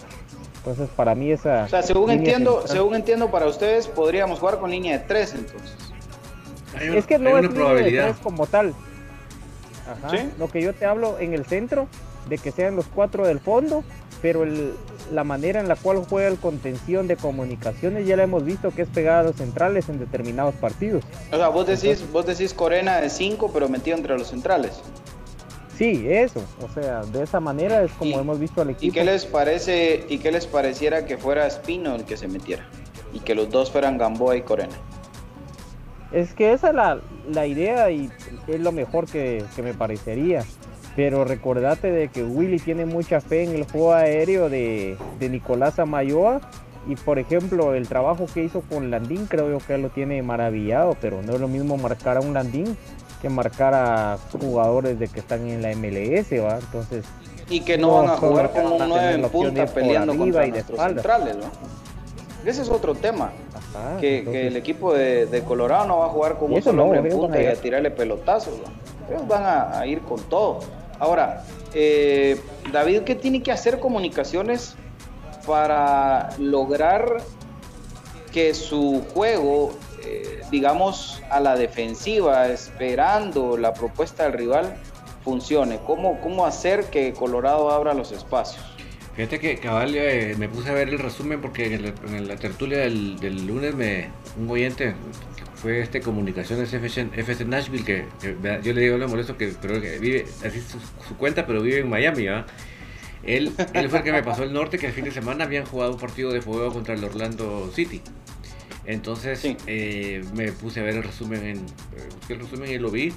Entonces 0.58 0.90
para 0.96 1.14
mí 1.14 1.32
esa... 1.32 1.66
O 1.66 1.70
sea, 1.70 1.84
según 1.84 2.10
entiendo, 2.10 2.64
según 2.66 2.96
entiendo 2.96 3.30
para 3.30 3.46
ustedes 3.46 3.88
podríamos 3.88 4.40
jugar 4.40 4.58
con 4.58 4.72
línea 4.72 4.98
de 4.98 5.06
tres 5.06 5.36
entonces. 5.36 5.94
Es 6.80 7.06
que 7.06 7.18
no 7.18 7.38
es 7.38 7.52
línea 7.52 7.74
de 7.74 7.92
tres 7.92 8.18
como 8.18 8.48
tal. 8.48 8.74
Ajá. 9.90 10.26
Lo 10.38 10.50
que 10.50 10.62
yo 10.62 10.74
te 10.74 10.86
hablo 10.86 11.18
en 11.20 11.34
el 11.34 11.46
centro, 11.46 11.88
de 12.30 12.38
que 12.38 12.52
sean 12.52 12.76
los 12.76 12.86
cuatro 12.88 13.26
del 13.26 13.40
fondo, 13.40 13.84
pero 14.22 14.44
el, 14.44 14.74
la 15.12 15.24
manera 15.24 15.60
en 15.60 15.68
la 15.68 15.76
cual 15.76 16.04
juega 16.08 16.28
el 16.28 16.38
contención 16.38 17.08
de 17.08 17.16
comunicaciones 17.16 18.06
ya 18.06 18.18
la 18.18 18.24
hemos 18.24 18.44
visto 18.44 18.72
que 18.72 18.82
es 18.82 18.90
pegada 18.90 19.22
a 19.22 19.24
los 19.24 19.36
centrales 19.36 19.90
en 19.90 20.00
determinados 20.00 20.56
partidos. 20.56 21.04
O 21.32 21.38
sea, 21.38 21.48
vos 21.50 21.68
decís, 21.68 22.04
vos 22.12 22.26
decís 22.26 22.54
Corena 22.54 23.00
de 23.00 23.10
5 23.10 23.52
pero 23.54 23.70
metido 23.70 23.98
entre 23.98 24.18
los 24.18 24.28
centrales. 24.28 24.82
Sí, 25.78 26.08
eso, 26.10 26.44
o 26.60 26.74
sea, 26.74 27.02
de 27.02 27.22
esa 27.22 27.40
manera 27.40 27.84
es 27.84 27.92
como 27.92 28.20
hemos 28.20 28.40
visto 28.40 28.62
al 28.62 28.72
equipo. 28.72 28.88
¿Y 28.88 28.92
qué 28.92 29.04
les 29.04 29.26
parece 29.26 30.06
y 30.10 30.18
qué 30.18 30.32
les 30.32 30.48
pareciera 30.48 31.06
que 31.06 31.18
fuera 31.18 31.46
Espino 31.46 31.94
el 31.94 32.04
que 32.04 32.18
se 32.18 32.28
metiera 32.28 32.66
y 33.14 33.20
que 33.20 33.36
los 33.36 33.52
dos 33.52 33.72
fueran 33.72 34.00
Gamboa 34.00 34.36
y 34.36 34.42
Corena? 34.42 34.76
Es 36.12 36.34
que 36.34 36.54
esa 36.54 36.70
es 36.70 36.76
la, 36.76 37.00
la 37.32 37.46
idea 37.48 37.92
y 37.92 38.10
es 38.48 38.60
lo 38.60 38.72
mejor 38.72 39.08
que, 39.08 39.44
que 39.56 39.62
me 39.62 39.74
parecería. 39.74 40.44
Pero 40.98 41.26
recordate 41.26 41.92
de 41.92 42.08
que 42.08 42.24
Willy 42.24 42.58
tiene 42.58 42.88
mucha 42.88 43.22
fe 43.22 43.44
en 43.44 43.54
el 43.54 43.66
juego 43.66 43.94
aéreo 43.94 44.50
de, 44.50 44.98
Nicolás 45.20 45.78
Amayoa. 45.78 46.42
Y 46.88 46.96
por 46.96 47.20
ejemplo, 47.20 47.76
el 47.76 47.88
trabajo 47.88 48.26
que 48.34 48.44
hizo 48.44 48.62
con 48.62 48.90
Landín 48.90 49.28
creo 49.28 49.48
yo 49.52 49.60
que 49.60 49.78
lo 49.78 49.90
tiene 49.90 50.24
maravillado, 50.24 50.98
pero 51.00 51.22
no 51.22 51.36
es 51.36 51.40
lo 51.40 51.48
mismo 51.48 51.78
marcar 51.78 52.18
a 52.18 52.22
un 52.22 52.34
Landín 52.34 52.76
que 53.22 53.30
marcar 53.30 53.76
a 53.76 54.18
jugadores 54.32 54.98
de 54.98 55.08
que 55.08 55.20
están 55.20 55.48
en 55.48 55.62
la 55.62 55.70
MLS, 55.76 56.32
¿va? 56.44 56.58
Entonces... 56.58 57.06
Y 57.48 57.60
que 57.60 57.78
no, 57.78 57.92
van 57.92 58.10
a 58.10 58.18
jugar 58.18 58.52
con 58.52 58.66
un 58.66 58.90
9 58.90 59.14
en 59.14 59.30
punta 59.30 59.66
peleando 59.68 60.18
contra 60.18 60.48
y 60.48 60.52
nuestros 60.52 60.80
centrales, 60.80 61.38
¿no? 61.38 61.44
Ese 62.46 62.62
es 62.62 62.70
otro 62.70 62.96
tema. 62.96 63.32
que, 64.00 64.48
el 64.48 64.56
equipo 64.58 64.94
de, 64.94 65.44
Colorado 65.48 65.86
no 65.86 66.00
va 66.00 66.06
a 66.06 66.10
jugar 66.10 66.38
con 66.38 66.52
un 66.54 66.62
solo 66.62 66.84
hombre 66.84 67.00
en 67.00 67.10
punta 67.10 67.42
y 67.42 67.46
a 67.46 67.56
tirarle 67.56 67.92
pelotazos, 67.92 68.54
¿no? 68.60 69.08
Ellos 69.10 69.28
van 69.28 69.72
a 69.74 69.86
ir 69.86 70.02
con 70.02 70.22
todo. 70.24 70.60
Ahora, 71.00 71.44
eh, 71.74 72.40
David, 72.72 73.02
¿qué 73.02 73.16
tiene 73.16 73.44
que 73.44 73.52
hacer 73.52 73.80
comunicaciones 73.80 74.76
para 75.46 76.30
lograr 76.40 77.18
que 78.34 78.54
su 78.54 79.04
juego, 79.14 79.74
eh, 80.04 80.42
digamos, 80.50 81.22
a 81.30 81.40
la 81.40 81.56
defensiva, 81.56 82.48
esperando 82.48 83.58
la 83.58 83.74
propuesta 83.74 84.24
del 84.24 84.34
rival, 84.34 84.76
funcione? 85.24 85.80
¿Cómo, 85.86 86.20
cómo 86.22 86.46
hacer 86.46 86.86
que 86.86 87.14
Colorado 87.14 87.70
abra 87.70 87.94
los 87.94 88.12
espacios? 88.12 88.77
Fíjate 89.18 89.40
que 89.40 89.58
cabal 89.58 89.96
eh, 89.96 90.36
me 90.38 90.48
puse 90.48 90.70
a 90.70 90.74
ver 90.74 90.90
el 90.90 91.00
resumen 91.00 91.42
porque 91.42 91.74
en, 91.74 92.28
la 92.28 92.36
tertulia 92.36 92.78
del, 92.78 93.20
del 93.20 93.48
lunes 93.48 93.74
me, 93.74 94.10
un 94.38 94.48
oyente 94.48 94.94
fue 95.56 95.82
este 95.82 96.02
Comunicaciones 96.02 96.72
FC, 96.72 97.08
FC 97.16 97.46
Nashville, 97.46 97.84
que, 97.84 98.06
yo 98.64 98.74
le 98.74 98.82
digo, 98.82 98.96
le 99.00 99.08
molesto 99.08 99.36
que, 99.36 99.54
pero 99.60 99.82
que 99.82 99.98
vive, 99.98 100.26
así 100.46 100.62
su, 100.62 100.78
cuenta, 101.18 101.48
pero 101.48 101.64
vive 101.64 101.80
en 101.80 101.90
Miami, 101.90 102.28
Él, 103.24 103.52
él 103.74 103.90
fue 103.90 104.00
el 104.00 104.06
que 104.06 104.12
me 104.12 104.22
pasó 104.22 104.44
el 104.44 104.54
norte, 104.54 104.78
que 104.78 104.86
el 104.86 104.94
fin 104.94 105.06
de 105.06 105.12
semana 105.12 105.46
habían 105.46 105.66
jugado 105.66 105.94
un 105.94 106.00
partido 106.00 106.32
de 106.32 106.42
fuego 106.42 106.72
contra 106.72 106.94
el 106.94 107.04
Orlando 107.04 107.72
City. 107.74 108.04
Entonces 108.86 109.42
eh, 109.66 110.24
me 110.36 110.52
puse 110.52 110.80
a 110.80 110.84
ver 110.84 110.96
el 110.96 111.04
resumen, 111.04 111.44
en, 111.44 111.58
eh, 111.58 112.10
el 112.30 112.40
resumen 112.40 112.70
y 112.70 112.78
lo 112.78 112.92
vi. 112.92 113.12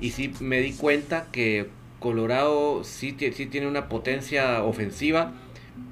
Y 0.00 0.10
sí 0.10 0.34
me 0.40 0.58
di 0.58 0.72
cuenta 0.72 1.28
que 1.30 1.68
Colorado 2.00 2.82
sí, 2.82 3.16
sí 3.32 3.46
tiene 3.46 3.68
una 3.68 3.88
potencia 3.88 4.64
ofensiva, 4.64 5.32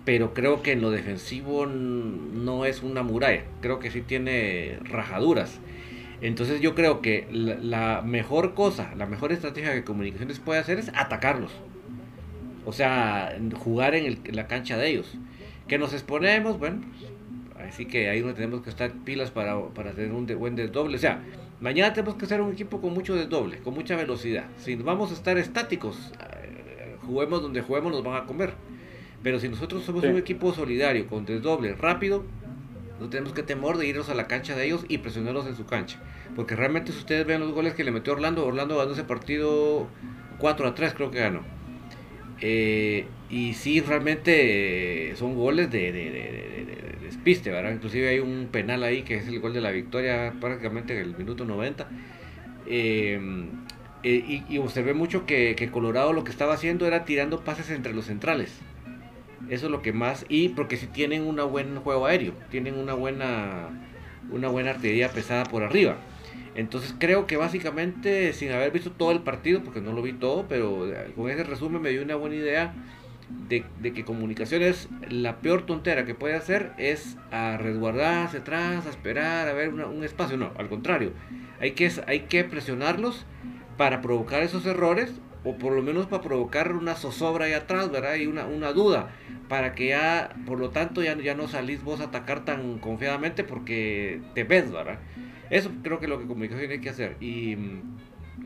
pero 0.04 0.34
creo 0.34 0.62
que 0.62 0.72
en 0.72 0.82
lo 0.82 0.90
defensivo 0.90 1.66
no 1.66 2.64
es 2.64 2.82
una 2.82 3.02
muralla. 3.02 3.44
Creo 3.60 3.78
que 3.78 3.90
sí 3.90 4.00
tiene 4.00 4.78
rajaduras. 4.84 5.60
Entonces 6.20 6.60
yo 6.60 6.74
creo 6.74 7.00
que 7.02 7.26
la, 7.30 8.02
mejor 8.02 8.54
cosa, 8.54 8.94
la 8.96 9.06
mejor 9.06 9.32
estrategia 9.32 9.74
que 9.74 9.84
Comunicaciones 9.84 10.38
puede 10.38 10.60
hacer 10.60 10.78
es 10.78 10.90
atacarlos. 10.94 11.52
O 12.64 12.72
sea, 12.72 13.36
jugar 13.58 13.94
en, 13.94 14.20
la 14.32 14.46
cancha 14.46 14.76
de 14.76 14.88
ellos. 14.88 15.14
Que 15.66 15.78
nos 15.78 15.92
exponemos, 15.92 16.58
bueno, 16.58 16.82
así 17.68 17.86
que 17.86 18.08
ahí 18.08 18.22
no 18.22 18.34
tenemos 18.34 18.62
que 18.62 18.70
estar 18.70 18.92
pilas 18.92 19.30
para, 19.30 19.56
tener 19.94 20.12
un 20.12 20.26
buen 20.38 20.54
desdoble. 20.54 20.96
O 20.96 21.00
sea, 21.00 21.22
mañana 21.60 21.92
tenemos 21.92 22.16
que 22.16 22.26
ser 22.26 22.40
un 22.40 22.52
equipo 22.52 22.80
con 22.80 22.92
mucho 22.92 23.14
desdoble, 23.14 23.58
con 23.58 23.74
mucha 23.74 23.96
velocidad. 23.96 24.44
Si 24.58 24.74
vamos 24.76 25.10
a 25.10 25.14
estar 25.14 25.38
estáticos, 25.38 26.12
eh, 26.42 26.96
juguemos 27.04 27.42
donde 27.42 27.62
juguemos, 27.62 27.92
nos 27.92 28.04
van 28.04 28.22
a 28.22 28.26
comer. 28.26 28.54
Pero 29.22 29.38
si 29.38 29.48
nosotros 29.48 29.84
somos 29.84 30.04
un 30.04 30.16
equipo 30.16 30.52
solidario, 30.52 31.06
con 31.06 31.24
desdoble, 31.24 31.74
rápido, 31.74 32.24
no 33.00 33.08
tenemos 33.08 33.32
que 33.32 33.42
temor 33.42 33.78
de 33.78 33.86
irnos 33.86 34.08
a 34.08 34.14
la 34.14 34.26
cancha 34.26 34.56
de 34.56 34.66
ellos 34.66 34.84
y 34.88 34.98
presionarlos 34.98 35.46
en 35.46 35.56
su 35.56 35.66
cancha. 35.66 35.98
Porque 36.34 36.56
realmente 36.56 36.92
si 36.92 36.98
ustedes 36.98 37.26
ven 37.26 37.40
los 37.40 37.52
goles 37.52 37.74
que 37.74 37.84
le 37.84 37.90
metió 37.90 38.12
Orlando, 38.12 38.46
Orlando 38.46 38.78
ganó 38.78 38.92
ese 38.92 39.04
partido 39.04 39.86
4 40.38 40.68
a 40.68 40.74
3 40.74 40.94
creo 40.94 41.10
que 41.10 41.20
ganó. 41.20 41.42
Eh, 42.40 43.06
y 43.30 43.54
sí, 43.54 43.80
realmente 43.80 45.10
eh, 45.10 45.16
son 45.16 45.34
goles 45.36 45.70
de, 45.70 46.98
despiste, 47.02 47.50
¿verdad? 47.50 47.72
Inclusive 47.72 48.08
hay 48.08 48.18
un 48.18 48.48
penal 48.50 48.82
ahí 48.82 49.02
que 49.02 49.16
es 49.16 49.28
el 49.28 49.38
gol 49.38 49.52
de 49.52 49.60
la 49.60 49.70
victoria 49.70 50.34
prácticamente 50.40 50.94
en 50.94 51.00
el 51.00 51.16
minuto 51.16 51.44
90. 51.44 51.88
Eh, 52.66 53.20
y, 54.02 54.42
y, 54.48 54.58
observé 54.58 54.94
mucho 54.94 55.26
que, 55.26 55.54
que 55.56 55.70
Colorado 55.70 56.12
lo 56.12 56.24
que 56.24 56.32
estaba 56.32 56.54
haciendo 56.54 56.86
era 56.86 57.04
tirando 57.04 57.44
pases 57.44 57.70
entre 57.70 57.92
los 57.94 58.06
centrales. 58.06 58.60
Eso 59.48 59.66
es 59.66 59.72
lo 59.72 59.82
que 59.82 59.92
más. 59.92 60.24
Y 60.28 60.50
porque 60.50 60.76
si 60.76 60.86
tienen 60.86 61.22
un 61.22 61.36
buen 61.50 61.76
juego 61.76 62.06
aéreo, 62.06 62.34
tienen 62.50 62.78
una 62.78 62.94
buena, 62.94 63.68
una 64.30 64.48
buena 64.48 64.70
artillería 64.70 65.10
pesada 65.10 65.44
por 65.44 65.62
arriba. 65.62 65.96
Entonces 66.54 66.94
creo 66.98 67.26
que 67.26 67.36
básicamente, 67.36 68.32
sin 68.32 68.52
haber 68.52 68.72
visto 68.72 68.90
todo 68.92 69.12
el 69.12 69.20
partido, 69.20 69.62
porque 69.64 69.80
no 69.80 69.92
lo 69.92 70.02
vi 70.02 70.12
todo, 70.12 70.46
pero 70.48 70.86
con 71.16 71.30
ese 71.30 71.44
resumen 71.44 71.80
me 71.80 71.90
dio 71.90 72.02
una 72.02 72.16
buena 72.16 72.36
idea 72.36 72.74
de, 73.48 73.92
que 73.92 74.04
comunicaciones, 74.04 74.88
la 75.08 75.38
peor 75.38 75.64
tontera 75.64 76.04
que 76.04 76.14
puede 76.14 76.34
hacer 76.34 76.72
es 76.76 77.16
a 77.30 77.56
resguardarse 77.56 78.38
atrás, 78.38 78.86
a 78.86 78.90
esperar, 78.90 79.48
a 79.48 79.54
ver 79.54 79.70
un 79.70 80.04
espacio. 80.04 80.36
No, 80.36 80.52
al 80.58 80.68
contrario, 80.68 81.12
hay 81.60 81.72
que, 81.72 81.90
hay 82.06 82.20
que 82.20 82.44
presionarlos 82.44 83.24
para 83.76 84.02
provocar 84.02 84.42
esos 84.42 84.66
errores 84.66 85.12
o 85.44 85.56
por 85.56 85.72
lo 85.72 85.82
menos 85.82 86.06
para 86.06 86.22
provocar 86.22 86.72
una 86.72 86.94
zozobra 86.94 87.46
ahí 87.46 87.52
atrás, 87.52 87.90
¿verdad? 87.90 88.16
Y 88.16 88.26
una, 88.26 88.46
una 88.46 88.72
duda, 88.72 89.10
para 89.48 89.74
que 89.74 89.88
ya, 89.88 90.34
por 90.46 90.58
lo 90.58 90.70
tanto, 90.70 91.02
ya, 91.02 91.16
ya 91.16 91.34
no 91.34 91.48
salís 91.48 91.82
vos 91.82 92.00
a 92.00 92.04
atacar 92.04 92.44
tan 92.44 92.78
confiadamente 92.78 93.44
porque 93.44 94.20
te 94.34 94.44
ves, 94.44 94.70
¿verdad? 94.70 94.98
Eso 95.50 95.70
creo 95.82 95.98
que 95.98 96.06
es 96.06 96.10
lo 96.10 96.18
que 96.18 96.26
comunicación 96.26 96.68
tiene 96.68 96.82
que 96.82 96.90
hacer. 96.90 97.16
Y 97.20 97.56
mm, 97.56 97.82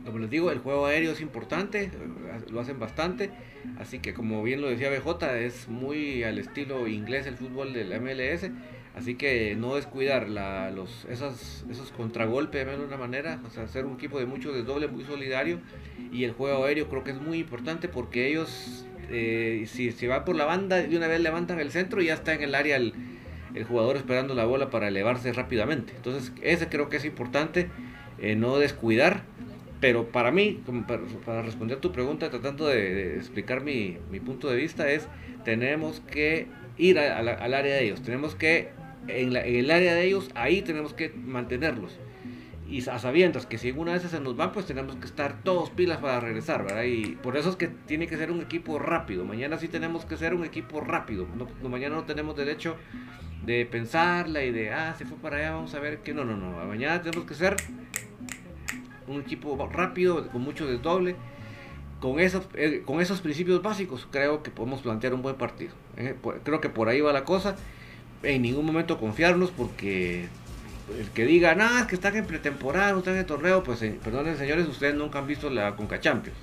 como 0.05 0.19
les 0.19 0.31
digo, 0.31 0.51
el 0.51 0.59
juego 0.59 0.87
aéreo 0.87 1.13
es 1.13 1.21
importante, 1.21 1.91
lo 2.51 2.61
hacen 2.61 2.79
bastante, 2.79 3.31
así 3.79 3.99
que 4.01 4.15
como 4.15 4.43
bien 4.43 4.61
lo 4.61 4.69
decía 4.69 4.91
BJ, 4.91 5.39
es 5.39 5.69
muy 5.69 6.23
al 6.25 6.39
estilo 6.39 6.87
inglés 6.89 7.27
el 7.27 7.37
fútbol 7.37 7.73
del 7.73 7.99
MLS. 8.01 8.51
Así 8.97 9.15
que 9.15 9.55
no 9.57 9.75
descuidar 9.75 10.31
la, 10.31 10.71
los, 10.71 11.05
esas, 11.11 11.67
esos 11.71 11.93
contragolpes 11.93 12.65
de 12.65 12.73
alguna 12.73 12.97
manera, 12.97 13.41
o 13.47 13.51
sea, 13.51 13.69
ser 13.69 13.85
un 13.85 13.93
equipo 13.93 14.19
de 14.19 14.25
mucho 14.25 14.53
desdoble, 14.53 14.89
muy 14.89 15.05
solidario. 15.05 15.61
Y 16.13 16.25
el 16.25 16.33
juego 16.33 16.65
aéreo 16.65 16.89
creo 16.89 17.05
que 17.05 17.11
es 17.11 17.21
muy 17.21 17.39
importante 17.39 17.89
porque 17.89 18.27
ellos, 18.27 18.87
eh, 19.11 19.65
si 19.67 19.93
se 19.93 20.09
va 20.09 20.25
por 20.25 20.35
la 20.35 20.47
banda, 20.47 20.77
de 20.77 20.97
una 20.97 21.09
vez 21.09 21.21
levantan 21.21 21.61
el 21.61 21.73
centro 21.73 22.01
y 22.01 22.07
ya 22.07 22.15
está 22.15 22.33
en 22.33 22.43
el 22.43 22.55
área 22.55 22.77
el, 22.77 22.95
el 23.55 23.65
jugador 23.65 23.97
esperando 23.97 24.35
la 24.35 24.47
bola 24.47 24.71
para 24.71 24.89
elevarse 24.89 25.31
rápidamente. 25.31 25.93
Entonces, 25.95 26.33
ese 26.41 26.71
creo 26.71 26.89
que 26.89 26.97
es 26.97 27.05
importante, 27.05 27.69
eh, 28.19 28.35
no 28.35 28.57
descuidar. 28.57 29.25
Pero 29.81 30.09
para 30.09 30.31
mí, 30.31 30.63
para, 31.25 31.43
responder 31.43 31.79
tu 31.81 31.93
pregunta, 31.93 32.31
tratando 32.31 32.67
de, 32.67 33.17
explicar 33.17 33.63
mi, 33.63 33.99
mi, 34.11 34.21
punto 34.21 34.49
de 34.49 34.57
vista, 34.57 34.91
es 34.91 35.07
tenemos 35.45 36.01
que 36.01 36.47
ir 36.79 36.99
a, 36.99 37.19
al 37.19 37.55
área 37.55 37.75
de 37.75 37.85
ellos, 37.85 38.03
tenemos 38.03 38.35
que 38.35 38.71
en, 39.09 39.33
la, 39.33 39.45
en, 39.45 39.57
el 39.57 39.71
área 39.71 39.95
de 39.95 40.05
ellos, 40.05 40.31
ahí 40.35 40.63
tenemos 40.63 40.95
que 40.95 41.11
mantenerlos. 41.11 41.99
Y 42.69 42.89
a 42.89 42.99
sabiendas 42.99 43.47
que 43.47 43.59
si 43.59 43.69
alguna 43.69 43.93
vez 43.93 44.03
se 44.03 44.21
nos 44.21 44.37
van, 44.37 44.51
pues 44.51 44.67
tenemos 44.67 44.97
que 44.97 45.07
estar 45.07 45.43
todos 45.45 45.71
pilas 45.71 45.99
para 45.99 46.19
regresar, 46.19 46.65
¿verdad? 46.65 46.83
Y 46.83 47.17
por 47.23 47.37
eso 47.37 47.51
es 47.51 47.57
que 47.57 47.69
tiene 47.69 48.09
que 48.09 48.17
ser 48.17 48.33
un 48.33 48.41
equipo 48.41 48.81
rápido. 48.81 49.25
Mañana 49.25 49.57
sí 49.57 49.69
tenemos 49.69 50.05
que 50.05 50.17
ser 50.17 50.35
un 50.35 50.45
equipo 50.45 50.81
rápido. 50.81 51.29
No, 51.37 51.69
mañana 51.69 51.95
no 51.95 52.05
tenemos 52.05 52.37
derecho 52.37 52.75
de 53.45 53.67
pensarla 53.67 54.43
y 54.43 54.51
de, 54.51 54.73
ah, 54.73 54.97
se 54.99 55.07
fue 55.07 55.17
para 55.19 55.37
allá, 55.37 55.53
vamos 55.53 55.75
a 55.75 55.79
ver 55.79 55.99
que 55.99 56.13
no, 56.13 56.25
no, 56.25 56.37
no. 56.37 56.51
Mañana 56.67 57.01
tenemos 57.03 57.25
que 57.25 57.35
ser 57.35 57.55
un 59.09 59.21
equipo 59.21 59.69
rápido, 59.73 60.29
con 60.29 60.43
mucho 60.43 60.67
desdoble. 60.67 61.17
Con 62.01 62.21
esos, 62.21 62.47
eh, 62.55 62.83
con 62.85 63.01
esos 63.01 63.23
principios 63.23 63.63
básicos, 63.63 64.07
creo 64.11 64.43
que 64.43 64.51
podemos 64.51 64.83
plantear 64.83 65.15
un 65.15 65.23
buen 65.23 65.37
partido. 65.37 65.73
Eh, 65.97 66.15
creo 66.45 66.61
que 66.61 66.69
por 66.69 66.89
ahí 66.89 67.01
va 67.01 67.13
la 67.13 67.25
cosa 67.25 67.57
en 68.23 68.43
ningún 68.43 68.67
momento 68.67 68.99
confiarnos 68.99 69.51
porque 69.51 70.29
el 70.99 71.09
que 71.11 71.25
diga, 71.25 71.55
nada, 71.55 71.81
es 71.81 71.87
que 71.87 71.95
están 71.95 72.17
en 72.17 72.27
pretemporada, 72.27 72.93
no 72.93 72.99
están 72.99 73.17
en 73.17 73.27
torneo, 73.27 73.63
pues 73.63 73.83
eh, 73.83 73.99
perdonen 74.03 74.37
señores, 74.37 74.69
ustedes 74.69 74.95
nunca 74.95 75.19
han 75.19 75.27
visto 75.27 75.51
la 75.51 75.75
Conca 75.77 76.01
Champions. 76.01 76.39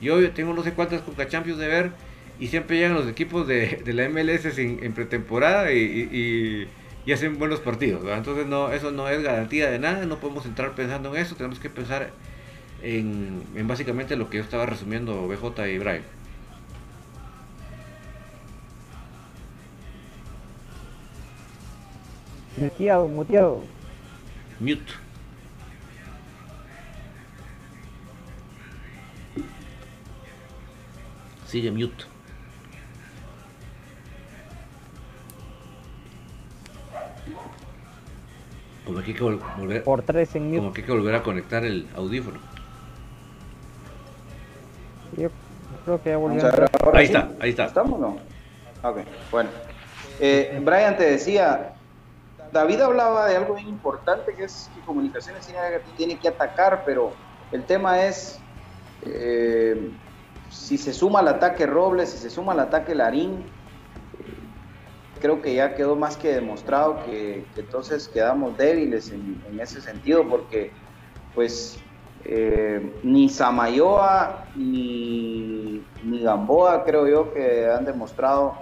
Yo 0.00 0.30
tengo 0.32 0.52
no 0.52 0.62
sé 0.62 0.72
cuántas 0.72 1.02
Conca 1.02 1.28
Champions 1.28 1.58
de 1.58 1.68
ver 1.68 1.92
y 2.38 2.48
siempre 2.48 2.76
llegan 2.76 2.94
los 2.94 3.08
equipos 3.08 3.46
de, 3.46 3.82
de 3.84 3.92
la 3.92 4.08
MLS 4.08 4.58
en, 4.58 4.82
en 4.82 4.92
pretemporada 4.92 5.72
y, 5.72 6.68
hacen 7.12 7.38
buenos 7.38 7.60
partidos. 7.60 8.02
¿verdad? 8.02 8.18
Entonces 8.18 8.46
no, 8.46 8.72
eso 8.72 8.90
no 8.90 9.08
es 9.08 9.22
garantía 9.22 9.70
de 9.70 9.78
nada, 9.78 10.06
no 10.06 10.18
podemos 10.18 10.46
entrar 10.46 10.74
pensando 10.74 11.14
en 11.14 11.22
eso, 11.22 11.36
tenemos 11.36 11.58
que 11.58 11.70
pensar 11.70 12.10
en, 12.82 13.42
en 13.54 13.68
básicamente 13.68 14.16
lo 14.16 14.30
que 14.30 14.38
yo 14.38 14.42
estaba 14.42 14.66
resumiendo 14.66 15.26
BJ 15.28 15.68
y 15.68 15.78
Brian. 15.78 16.02
Muteado, 22.56 23.08
muteado. 23.08 23.64
Mute. 24.60 24.92
Sigue 31.46 31.70
mute. 31.70 32.13
Como 38.84 39.00
que 39.00 39.06
hay 39.06 39.14
que 39.14 39.22
volver. 39.22 39.82
Por 39.82 40.02
tres 40.02 40.34
en 40.34 40.46
mute. 40.48 40.58
Como 40.58 40.72
que 40.72 40.80
hay 40.82 40.86
que 40.86 40.92
volver 40.92 41.14
a 41.14 41.22
conectar 41.22 41.64
el 41.64 41.88
audífono. 41.96 42.38
Yo 45.16 45.30
creo 45.84 46.02
que 46.02 46.10
ya 46.10 46.16
volvió. 46.16 46.44
Ahí 46.92 47.06
está, 47.06 47.30
ahí 47.40 47.50
está. 47.50 47.66
¿Estamos 47.66 47.98
o 47.98 48.02
no? 48.02 48.88
Ok, 48.88 48.98
bueno. 49.30 49.50
Eh, 50.20 50.60
Brian 50.62 50.96
te 50.96 51.04
decía, 51.04 51.74
David 52.52 52.80
hablaba 52.80 53.26
de 53.26 53.36
algo 53.36 53.54
bien 53.54 53.68
importante 53.68 54.34
que 54.34 54.44
es 54.44 54.70
que 54.74 54.80
comunicaciones 54.82 55.48
tiene 55.96 56.18
que 56.18 56.28
atacar, 56.28 56.82
pero 56.84 57.12
el 57.52 57.64
tema 57.64 58.04
es 58.04 58.38
eh, 59.02 59.90
si 60.50 60.78
se 60.78 60.92
suma 60.92 61.20
al 61.20 61.28
ataque 61.28 61.66
Robles, 61.66 62.10
si 62.10 62.18
se 62.18 62.30
suma 62.30 62.52
al 62.52 62.60
ataque 62.60 62.94
Larín, 62.94 63.44
creo 65.24 65.40
que 65.40 65.54
ya 65.54 65.74
quedó 65.74 65.96
más 65.96 66.18
que 66.18 66.34
demostrado 66.34 67.02
que, 67.06 67.46
entonces 67.56 68.08
quedamos 68.08 68.58
débiles 68.58 69.10
en, 69.10 69.42
en, 69.50 69.58
ese 69.58 69.80
sentido, 69.80 70.28
porque 70.28 70.70
pues 71.34 71.78
eh, 72.26 72.92
ni 73.02 73.30
Samayoa 73.30 74.44
ni, 74.54 75.82
ni, 76.02 76.20
Gamboa 76.20 76.84
creo 76.84 77.08
yo 77.08 77.32
que 77.32 77.70
han 77.70 77.86
demostrado 77.86 78.52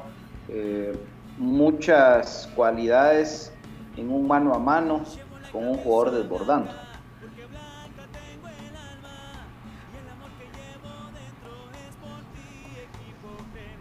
eh, 0.49 0.97
muchas 1.37 2.49
cualidades 2.55 3.53
en 3.97 4.13
un 4.13 4.29
mano 4.29 4.55
a 4.55 4.61
mano 4.61 5.03
con 5.51 5.67
un 5.67 5.79
jugador 5.79 6.13
desbordando. 6.13 6.71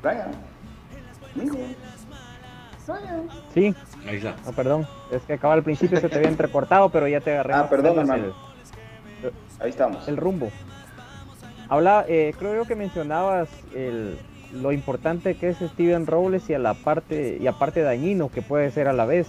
Brian, 0.02 0.32
amigo. 1.36 1.58
Sí. 3.54 3.74
Ahí 4.08 4.17
está. 4.17 4.36
No, 4.46 4.52
perdón. 4.54 4.88
Es 5.12 5.22
que 5.24 5.34
acaba 5.34 5.54
al 5.54 5.63
principio 5.63 6.00
se 6.00 6.10
te 6.10 6.15
había 6.15 6.30
entrecortado, 6.30 6.89
pero 6.89 7.08
ya 7.08 7.22
te 7.22 7.32
agarré. 7.32 7.54
Ah, 7.54 7.70
perdón, 7.70 8.00
hermano. 8.00 8.26
El, 9.24 9.32
Ahí 9.60 9.70
estamos. 9.70 10.08
El 10.08 10.17
rumbo. 10.17 10.50
Habla, 11.70 12.06
eh, 12.08 12.34
creo 12.38 12.56
yo 12.56 12.65
que 12.65 12.76
mencionabas 12.76 13.50
el, 13.74 14.17
lo 14.54 14.72
importante 14.72 15.36
que 15.36 15.50
es 15.50 15.58
Steven 15.58 16.06
Robles 16.06 16.50
y 16.50 16.54
a 16.54 16.60
la 16.60 16.74
parte 16.74 17.38
y 17.39 17.48
aparte 17.48 17.82
dañino 17.82 18.30
que 18.30 18.41
puede 18.41 18.72
ser 18.72 18.88
a 18.88 18.94
la 18.94 19.06
vez. 19.06 19.28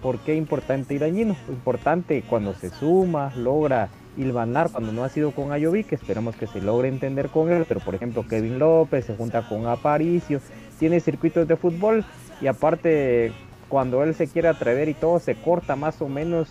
¿Por 0.00 0.18
qué 0.20 0.34
importante 0.34 0.94
y 0.94 0.98
dañino? 0.98 1.36
Importante 1.48 2.22
cuando 2.26 2.54
se 2.54 2.70
suma, 2.70 3.32
logra 3.36 3.90
hilvanar 4.16 4.70
cuando 4.70 4.92
no 4.92 5.04
ha 5.04 5.08
sido 5.08 5.32
con 5.32 5.52
Ayoví, 5.52 5.84
que 5.84 5.94
esperamos 5.94 6.36
que 6.36 6.46
se 6.46 6.60
logre 6.60 6.88
entender 6.88 7.28
con 7.28 7.50
él, 7.50 7.64
pero 7.68 7.80
por 7.80 7.94
ejemplo 7.94 8.26
Kevin 8.26 8.58
López 8.58 9.04
se 9.04 9.14
junta 9.14 9.46
con 9.46 9.66
Aparicio, 9.66 10.40
tiene 10.78 11.00
circuitos 11.00 11.46
de 11.46 11.56
fútbol 11.56 12.04
y 12.40 12.46
aparte 12.46 13.32
cuando 13.68 14.02
él 14.02 14.14
se 14.14 14.26
quiere 14.26 14.48
atrever 14.48 14.88
y 14.88 14.94
todo 14.94 15.18
se 15.18 15.36
corta 15.36 15.76
más 15.76 16.02
o 16.02 16.08
menos 16.08 16.50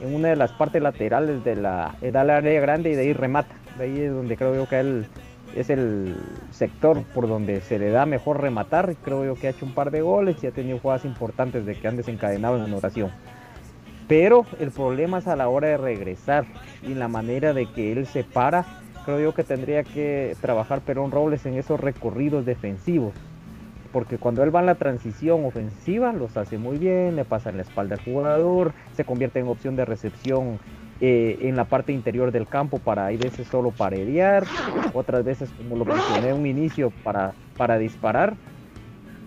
en 0.00 0.14
una 0.14 0.28
de 0.28 0.36
las 0.36 0.52
partes 0.52 0.82
laterales 0.82 1.44
de 1.44 1.56
la, 1.56 1.94
área 2.02 2.60
grande 2.60 2.90
y 2.90 2.94
de 2.94 3.02
ahí 3.02 3.12
remata. 3.12 3.54
De 3.78 3.84
ahí 3.84 4.00
es 4.00 4.12
donde 4.12 4.36
creo 4.36 4.54
yo 4.54 4.68
que 4.68 4.80
él 4.80 5.06
es 5.54 5.70
el 5.70 6.16
sector 6.50 7.02
por 7.14 7.28
donde 7.28 7.60
se 7.60 7.78
le 7.78 7.90
da 7.90 8.06
mejor 8.06 8.40
rematar. 8.40 8.94
Creo 9.04 9.24
yo 9.24 9.34
que 9.34 9.46
ha 9.46 9.50
hecho 9.50 9.66
un 9.66 9.74
par 9.74 9.90
de 9.90 10.00
goles 10.00 10.42
y 10.42 10.46
ha 10.46 10.50
tenido 10.50 10.78
jugadas 10.78 11.04
importantes 11.04 11.64
de 11.66 11.74
que 11.74 11.86
han 11.86 11.96
desencadenado 11.96 12.56
en 12.56 12.62
anotación. 12.62 13.10
Pero 14.08 14.44
el 14.60 14.70
problema 14.70 15.18
es 15.18 15.28
a 15.28 15.36
la 15.36 15.48
hora 15.48 15.68
de 15.68 15.76
regresar 15.76 16.44
y 16.82 16.94
la 16.94 17.08
manera 17.08 17.52
de 17.52 17.66
que 17.66 17.92
él 17.92 18.06
se 18.06 18.24
para. 18.24 18.64
Creo 19.04 19.20
yo 19.20 19.34
que 19.34 19.44
tendría 19.44 19.84
que 19.84 20.36
trabajar 20.40 20.80
Perón 20.80 21.10
Robles 21.10 21.46
en 21.46 21.54
esos 21.54 21.80
recorridos 21.80 22.44
defensivos. 22.44 23.12
Porque 23.94 24.18
cuando 24.18 24.42
él 24.42 24.52
va 24.52 24.58
en 24.58 24.66
la 24.66 24.74
transición 24.74 25.44
ofensiva, 25.44 26.12
los 26.12 26.36
hace 26.36 26.58
muy 26.58 26.78
bien, 26.78 27.14
le 27.14 27.24
pasa 27.24 27.50
en 27.50 27.58
la 27.58 27.62
espalda 27.62 27.94
al 27.94 28.00
jugador, 28.00 28.72
se 28.92 29.04
convierte 29.04 29.38
en 29.38 29.46
opción 29.46 29.76
de 29.76 29.84
recepción 29.84 30.58
eh, 31.00 31.38
en 31.42 31.54
la 31.54 31.64
parte 31.66 31.92
interior 31.92 32.32
del 32.32 32.48
campo 32.48 32.80
para 32.80 33.06
hay 33.06 33.16
veces 33.16 33.46
solo 33.46 33.70
paredear, 33.70 34.42
otras 34.94 35.24
veces 35.24 35.48
como 35.56 35.76
lo 35.76 35.84
mencioné 35.84 36.30
en 36.30 36.34
un 36.34 36.46
inicio 36.46 36.92
para, 37.04 37.34
para 37.56 37.78
disparar, 37.78 38.34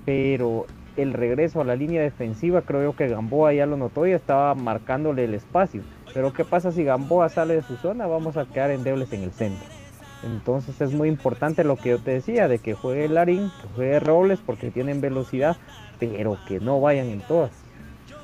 pero 0.03 0.65
el 0.97 1.13
regreso 1.13 1.61
a 1.61 1.63
la 1.63 1.77
línea 1.77 2.01
defensiva 2.01 2.61
creo 2.61 2.83
yo 2.83 2.93
que 2.93 3.07
Gamboa 3.07 3.53
ya 3.53 3.65
lo 3.65 3.77
notó 3.77 4.05
y 4.05 4.11
estaba 4.11 4.53
marcándole 4.53 5.23
el 5.23 5.33
espacio, 5.33 5.81
pero 6.13 6.33
¿qué 6.33 6.43
pasa 6.43 6.73
si 6.73 6.83
Gamboa 6.83 7.29
sale 7.29 7.53
de 7.53 7.61
su 7.61 7.77
zona? 7.77 8.05
Vamos 8.05 8.35
a 8.35 8.45
quedar 8.45 8.71
endebles 8.71 9.13
en 9.13 9.23
el 9.23 9.31
centro. 9.31 9.76
Entonces 10.23 10.79
es 10.81 10.91
muy 10.91 11.09
importante 11.09 11.63
lo 11.63 11.75
que 11.75 11.89
yo 11.89 11.99
te 11.99 12.11
decía, 12.11 12.47
de 12.47 12.59
que 12.59 12.73
juegue 12.73 13.07
Larín, 13.07 13.51
que 13.61 13.67
juegue 13.75 13.99
Robles 13.99 14.39
porque 14.45 14.71
tienen 14.71 15.01
velocidad, 15.01 15.57
pero 15.99 16.37
que 16.47 16.59
no 16.59 16.81
vayan 16.81 17.07
en 17.07 17.21
todas. 17.21 17.51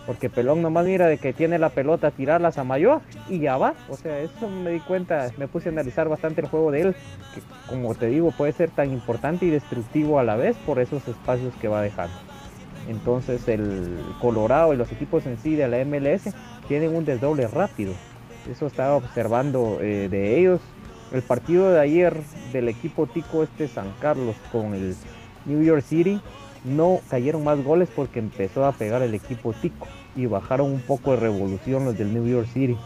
Porque 0.06 0.30
Pelón 0.30 0.62
nomás 0.62 0.86
mira 0.86 1.08
de 1.08 1.18
que 1.18 1.32
tiene 1.32 1.58
la 1.60 1.70
pelota, 1.70 2.12
tirarla 2.12 2.52
a 2.54 2.64
Mayoa 2.64 3.02
y 3.30 3.40
ya 3.40 3.58
va. 3.58 3.74
O 3.90 3.96
sea, 3.96 4.20
eso 4.20 4.50
me 4.50 4.72
di 4.72 4.80
cuenta, 4.82 5.32
me 5.38 5.48
puse 5.48 5.70
a 5.70 5.72
analizar 5.72 6.10
bastante 6.10 6.42
el 6.42 6.48
juego 6.48 6.72
de 6.72 6.82
él, 6.82 6.96
que 7.34 7.42
como 7.70 7.96
te 7.96 8.08
digo 8.08 8.32
puede 8.32 8.52
ser 8.52 8.70
tan 8.70 8.92
importante 8.92 9.46
y 9.46 9.50
destructivo 9.50 10.20
a 10.20 10.24
la 10.24 10.36
vez 10.36 10.58
por 10.66 10.80
esos 10.80 11.08
espacios 11.08 11.54
que 11.62 11.70
va 11.70 11.82
dejando. 11.82 12.16
Entonces 12.90 13.48
el 13.48 13.98
Colorado 14.20 14.74
y 14.74 14.78
los 14.78 14.92
equipos 14.92 15.26
en 15.26 15.38
sí 15.38 15.56
de 15.56 15.70
la 15.70 15.86
MLS 15.86 16.34
tienen 16.68 16.94
un 16.94 17.06
desdoble 17.06 17.48
rápido. 17.48 17.94
Eso 18.52 18.68
estaba 18.68 18.98
observando 18.98 19.78
eh, 19.80 20.10
de 20.10 20.38
ellos 20.38 20.60
el 21.14 21.22
partido 21.22 21.72
de 21.72 21.80
ayer 21.80 22.18
del 22.52 22.68
equipo 22.68 23.06
Tico 23.06 23.44
este 23.44 23.68
San 23.68 23.94
Carlos 24.02 24.36
con 24.52 24.74
el 24.74 24.96
New 25.46 25.62
York 25.62 25.84
City 25.84 26.20
no 26.64 27.00
cayeron 27.10 27.44
más 27.44 27.64
goles 27.64 27.90
porque 27.96 28.20
empezó 28.20 28.66
a 28.66 28.72
pegar 28.72 29.02
el 29.04 29.14
equipo 29.14 29.54
Tico 29.54 29.88
y 30.16 30.26
bajaron 30.26 30.72
un 30.72 30.82
poco 30.82 31.12
de 31.12 31.18
revolución 31.18 31.86
los 31.86 31.98
del 31.98 32.14
New 32.14 32.26
York 32.28 32.48
City. 32.52 32.78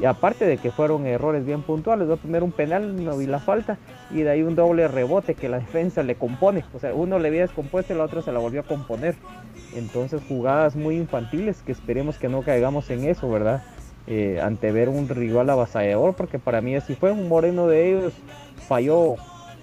Y 0.00 0.04
aparte 0.04 0.44
de 0.44 0.58
que 0.58 0.70
fueron 0.70 1.06
errores 1.06 1.46
bien 1.46 1.62
puntuales, 1.62 2.08
va 2.08 2.16
primero 2.16 2.44
un 2.44 2.52
penal, 2.52 3.02
no 3.02 3.16
vi 3.16 3.26
la 3.26 3.38
falta, 3.38 3.78
y 4.10 4.20
de 4.20 4.28
ahí 4.28 4.42
un 4.42 4.54
doble 4.54 4.88
rebote 4.88 5.34
que 5.34 5.48
la 5.48 5.58
defensa 5.58 6.02
le 6.02 6.16
compone. 6.16 6.64
O 6.74 6.78
sea, 6.78 6.92
uno 6.92 7.18
le 7.18 7.28
había 7.28 7.40
descompuesto 7.40 7.94
y 7.94 7.96
la 7.96 8.04
otra 8.04 8.20
se 8.20 8.30
la 8.30 8.38
volvió 8.38 8.60
a 8.60 8.64
componer. 8.64 9.16
Entonces 9.74 10.20
jugadas 10.28 10.76
muy 10.76 10.96
infantiles 10.96 11.62
que 11.62 11.72
esperemos 11.72 12.18
que 12.18 12.28
no 12.28 12.42
caigamos 12.42 12.90
en 12.90 13.04
eso, 13.04 13.30
¿verdad? 13.30 13.62
Eh, 14.08 14.40
ante 14.40 14.70
ver 14.70 14.88
un 14.88 15.08
rival 15.08 15.50
avasallador, 15.50 16.14
porque 16.14 16.38
para 16.38 16.60
mí 16.60 16.76
así 16.76 16.94
fue, 16.94 17.10
un 17.10 17.28
moreno 17.28 17.66
de 17.66 17.90
ellos 17.90 18.12
falló 18.68 19.16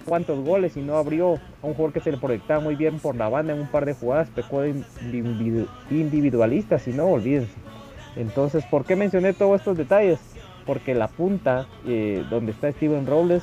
cuántos 0.04 0.44
goles 0.44 0.76
y 0.76 0.82
no 0.82 0.98
abrió 0.98 1.34
a 1.62 1.66
un 1.66 1.72
jugador 1.72 1.94
que 1.94 2.00
se 2.00 2.12
le 2.12 2.18
proyectaba 2.18 2.60
muy 2.60 2.74
bien 2.74 2.98
por 2.98 3.16
la 3.16 3.30
banda 3.30 3.54
en 3.54 3.60
un 3.60 3.68
par 3.68 3.86
de 3.86 3.94
jugadas, 3.94 4.28
pecó 4.34 4.60
de 4.60 4.84
individualistas 5.90 6.86
y 6.88 6.92
no 6.92 7.06
olvídense. 7.06 7.54
Entonces, 8.16 8.64
¿por 8.66 8.84
qué 8.84 8.96
mencioné 8.96 9.32
todos 9.32 9.60
estos 9.60 9.76
detalles? 9.76 10.20
Porque 10.66 10.94
la 10.94 11.08
punta 11.08 11.66
eh, 11.86 12.24
donde 12.30 12.52
está 12.52 12.70
Steven 12.70 13.06
Robles 13.06 13.42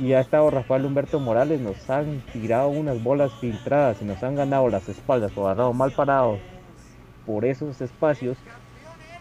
y 0.00 0.12
ha 0.12 0.20
estado 0.20 0.50
Rafael 0.50 0.84
Humberto 0.84 1.18
Morales 1.18 1.60
nos 1.60 1.88
han 1.88 2.20
tirado 2.32 2.68
unas 2.68 3.02
bolas 3.02 3.32
filtradas 3.40 4.00
y 4.02 4.04
nos 4.04 4.22
han 4.22 4.34
ganado 4.34 4.68
las 4.68 4.88
espaldas 4.88 5.32
o 5.36 5.46
agarrado 5.46 5.72
mal 5.72 5.92
parados 5.92 6.38
por 7.24 7.44
esos 7.44 7.80
espacios 7.80 8.36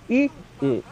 y 0.09 0.30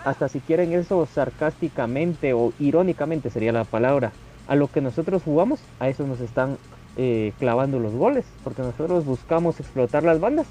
hasta 0.03 0.29
si 0.29 0.39
quieren 0.39 0.73
eso 0.73 1.05
sarcásticamente 1.05 2.33
o 2.33 2.53
irónicamente 2.59 3.29
sería 3.29 3.51
la 3.51 3.63
palabra, 3.63 4.11
a 4.47 4.55
lo 4.55 4.67
que 4.67 4.81
nosotros 4.81 5.23
jugamos, 5.23 5.59
a 5.79 5.89
eso 5.89 6.05
nos 6.05 6.19
están 6.19 6.57
eh, 6.97 7.33
clavando 7.39 7.79
los 7.79 7.93
goles, 7.93 8.25
porque 8.43 8.61
nosotros 8.61 9.05
buscamos 9.05 9.59
explotar 9.59 10.03
las 10.03 10.19
bandas 10.19 10.47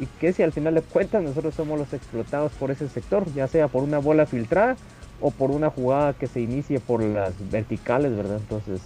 y 0.00 0.06
que 0.06 0.32
si 0.32 0.42
al 0.42 0.52
final 0.52 0.74
de 0.74 0.82
cuentas 0.82 1.22
nosotros 1.22 1.54
somos 1.54 1.78
los 1.78 1.92
explotados 1.92 2.52
por 2.52 2.70
ese 2.70 2.88
sector, 2.88 3.24
ya 3.34 3.46
sea 3.46 3.68
por 3.68 3.82
una 3.82 3.98
bola 3.98 4.26
filtrada 4.26 4.76
o 5.20 5.30
por 5.30 5.50
una 5.50 5.70
jugada 5.70 6.12
que 6.14 6.26
se 6.26 6.40
inicie 6.40 6.80
por 6.80 7.02
las 7.02 7.32
verticales, 7.50 8.16
¿verdad? 8.16 8.38
Entonces 8.38 8.80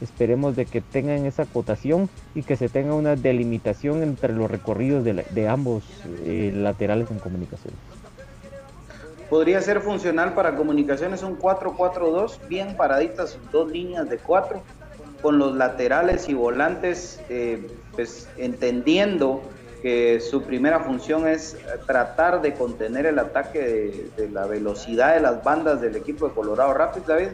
esperemos 0.00 0.56
de 0.56 0.66
que 0.66 0.80
tengan 0.80 1.26
esa 1.26 1.44
cotación 1.44 2.08
y 2.34 2.42
que 2.42 2.56
se 2.56 2.68
tenga 2.68 2.94
una 2.94 3.16
delimitación 3.16 4.02
entre 4.02 4.32
los 4.32 4.50
recorridos 4.50 5.04
de, 5.04 5.48
ambos 5.48 5.82
eh, 6.24 6.52
laterales 6.54 7.10
en 7.10 7.18
comunicación 7.18 7.74
podría 9.28 9.60
ser 9.60 9.80
funcional 9.80 10.34
para 10.34 10.56
comunicaciones 10.56 11.22
un 11.22 11.38
4-4-2, 11.38 12.38
bien 12.48 12.76
paraditas 12.76 13.38
dos 13.52 13.70
líneas 13.70 14.08
de 14.08 14.18
4, 14.18 14.62
con 15.22 15.38
los 15.38 15.54
laterales 15.56 16.28
y 16.28 16.34
volantes, 16.34 17.20
eh, 17.28 17.66
pues 17.92 18.28
entendiendo 18.36 19.42
que 19.82 20.20
su 20.20 20.42
primera 20.42 20.80
función 20.80 21.26
es 21.26 21.56
tratar 21.86 22.40
de 22.42 22.54
contener 22.54 23.06
el 23.06 23.18
ataque 23.18 24.10
de, 24.16 24.28
la 24.30 24.46
velocidad 24.46 25.14
de 25.14 25.20
las 25.20 25.42
bandas 25.44 25.80
del 25.80 25.96
equipo 25.96 26.28
de 26.28 26.34
Colorado 26.34 26.74
Rapids, 26.74 27.06
David. 27.06 27.28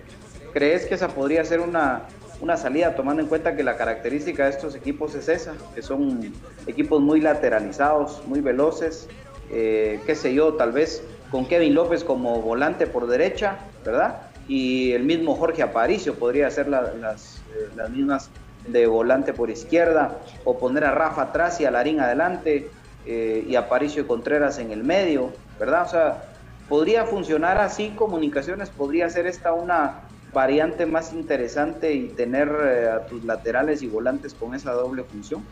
¿Crees 0.53 0.87
que 0.87 0.95
esa 0.95 1.09
podría 1.09 1.45
ser 1.45 1.61
una, 1.61 2.03
una 2.41 2.57
salida 2.57 2.95
tomando 2.95 3.23
en 3.23 3.29
cuenta 3.29 3.57
que 3.57 3.63
la 3.63 3.77
característica 3.77 4.45
de 4.45 4.51
estos 4.51 4.75
equipos 4.75 5.15
es 5.15 5.29
esa, 5.29 5.55
que 5.75 5.83
son 5.83 6.33
equipos 6.67 7.01
muy 7.01 7.21
lateralizados, 7.21 8.23
muy 8.27 8.41
veloces, 8.41 9.09
eh, 9.51 10.01
qué 10.07 10.15
sé 10.15 10.35
yo, 10.35 10.55
tal 10.55 10.73
vez 10.73 11.03
con 11.35 11.47
Kevin 11.47 11.75
López 11.75 12.05
como 12.05 12.41
volante 12.41 12.87
por 12.87 13.09
derecha, 13.09 13.59
¿verdad? 13.85 14.21
Y 14.47 14.93
el 14.93 15.03
mismo 15.03 15.35
Jorge 15.35 15.65
Aparicio 15.65 16.15
podría 16.15 16.47
hacer 16.47 16.69
las, 16.69 17.43
eh, 17.53 17.71
las 17.75 17.91
mismas 17.91 18.31
de 18.69 18.87
volante 18.87 19.33
por 19.33 19.51
izquierda, 19.51 20.17
o 20.45 20.57
poner 20.57 20.85
a 20.85 20.93
Rafa 20.93 21.23
atrás 21.23 21.61
y 21.61 21.65
a 21.65 21.73
Larín 21.73 21.99
adelante, 21.99 22.71
eh, 23.05 23.45
y 23.49 23.57
Aparicio 23.57 24.03
y 24.03 24.07
Contreras 24.07 24.61
en 24.61 24.71
el 24.71 24.85
medio, 24.85 25.33
¿verdad? 25.59 25.83
O 25.85 25.89
sea, 25.89 26.25
podría 26.69 27.05
funcionar 27.05 27.59
así 27.59 27.89
comunicaciones, 27.97 28.71
podría 28.71 29.11
ser 29.11 29.27
esta 29.27 29.53
una 29.55 30.03
variante 30.33 30.87
más 30.87 31.13
interesante 31.13 31.95
y 31.95 32.11
tener 32.11 32.49
eh, 32.63 32.89
a 32.91 33.07
tus 33.07 33.25
laterales 33.25 33.83
y 33.83 33.89
volantes 33.89 34.35
con 34.35 34.55
esa 34.55 34.71
doble 34.71 35.03
función. 35.03 35.43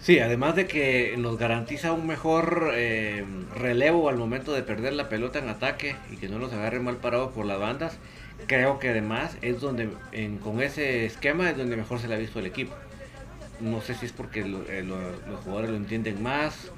Sí, 0.00 0.20
además 0.20 0.54
de 0.54 0.66
que 0.66 1.16
nos 1.18 1.38
garantiza 1.38 1.92
un 1.92 2.06
mejor 2.06 2.70
eh, 2.74 3.24
relevo 3.54 4.08
al 4.08 4.16
momento 4.16 4.52
de 4.52 4.62
perder 4.62 4.92
la 4.92 5.08
pelota 5.08 5.38
en 5.38 5.48
ataque 5.48 5.96
y 6.12 6.16
que 6.16 6.28
no 6.28 6.38
nos 6.38 6.52
agarre 6.52 6.80
mal 6.80 6.98
parado 6.98 7.30
por 7.32 7.44
las 7.44 7.58
bandas, 7.58 7.98
creo 8.46 8.78
que 8.78 8.90
además 8.90 9.36
es 9.42 9.60
donde, 9.60 9.88
con 10.42 10.62
ese 10.62 11.06
esquema 11.06 11.50
es 11.50 11.56
donde 11.56 11.76
mejor 11.76 11.98
se 11.98 12.08
le 12.08 12.14
ha 12.14 12.18
visto 12.18 12.38
el 12.38 12.46
equipo. 12.46 12.74
No 13.60 13.80
sé 13.80 13.94
si 13.94 14.06
es 14.06 14.12
porque 14.12 14.40
eh, 14.40 14.84
los 14.84 15.40
jugadores 15.40 15.70
lo 15.70 15.76
entienden 15.76 16.22
más 16.22 16.70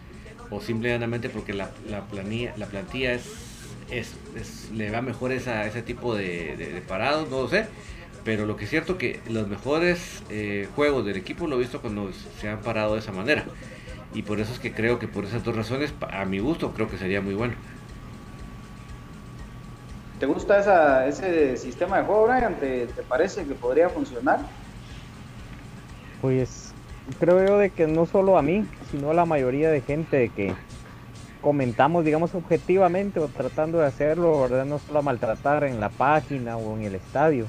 o 0.51 0.61
simplemente 0.62 1.29
porque 1.29 1.53
la, 1.53 1.71
la 1.91 2.03
plantilla 2.07 3.12
es, 3.12 3.27
es, 3.91 4.71
le 4.73 4.91
va 4.91 5.03
mejor 5.03 5.33
ese 5.33 5.83
tipo 5.83 6.14
de, 6.14 6.57
de 6.57 6.81
parados, 6.81 7.29
no 7.29 7.43
lo 7.43 7.49
sé 7.49 7.66
pero 8.29 8.45
lo 8.45 8.59
que 8.59 8.64
es 8.64 8.70
cierto 8.70 8.99
que 8.99 9.22
los 9.31 9.49
mejores 9.49 10.22
eh, 10.29 10.68
juegos 10.76 11.07
del 11.07 11.16
equipo 11.16 11.47
lo 11.47 11.57
he 11.57 11.61
visto 11.61 11.81
cuando 11.81 12.11
se 12.12 12.47
han 12.47 12.59
parado 12.59 12.93
de 12.93 13.01
esa 13.01 13.11
manera. 13.11 13.47
Y 14.12 14.20
por 14.20 14.39
eso 14.39 14.53
es 14.53 14.59
que 14.59 14.70
creo 14.70 14.99
que 14.99 15.09
por 15.09 15.24
esas 15.24 15.43
dos 15.45 15.57
razones, 15.57 15.95
a 16.12 16.26
mi 16.26 16.39
gusto, 16.39 16.74
creo 16.74 16.91
que 16.91 16.99
sería 16.99 17.22
muy 17.22 17.33
bueno. 17.33 17.55
¿Te 20.20 20.26
gusta 20.26 21.07
ese 21.07 21.57
sistema 21.57 22.01
de 22.01 22.05
juego, 22.05 22.26
Brian? 22.26 22.57
¿Te, 22.57 22.87
parece 23.09 23.47
que 23.47 23.55
podría 23.55 23.89
funcionar? 23.89 24.41
Pues 26.20 26.74
creo 27.18 27.47
yo 27.47 27.57
de 27.57 27.70
que 27.70 27.87
no 27.87 28.05
solo 28.05 28.37
a 28.37 28.43
mí, 28.43 28.66
sino 28.91 29.12
a 29.12 29.14
la 29.14 29.24
mayoría 29.24 29.70
de 29.70 29.81
gente 29.81 30.31
que 30.37 30.53
comentamos, 31.41 32.05
digamos, 32.05 32.35
objetivamente 32.35 33.20
o 33.20 33.29
tratando 33.29 33.79
de 33.79 33.87
hacerlo, 33.87 34.43
¿verdad? 34.43 34.66
No 34.66 34.79
solo 34.81 34.99
a 34.99 35.03
maltratar 35.03 35.64
en 35.64 35.81
la 35.81 35.89
página 35.89 36.59
o 36.59 36.76
en 36.76 36.83
el 36.83 36.95
estadio 36.95 37.47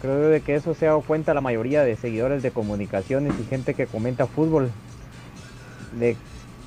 Creo 0.00 0.28
de 0.30 0.40
que 0.40 0.54
eso 0.54 0.74
se 0.74 0.86
ha 0.86 0.90
dado 0.90 1.02
cuenta 1.02 1.34
la 1.34 1.42
mayoría 1.42 1.84
de 1.84 1.96
seguidores 1.96 2.42
de 2.42 2.50
comunicaciones 2.50 3.34
y 3.38 3.44
gente 3.44 3.74
que 3.74 3.86
comenta 3.86 4.26
fútbol. 4.26 4.70
De 5.98 6.16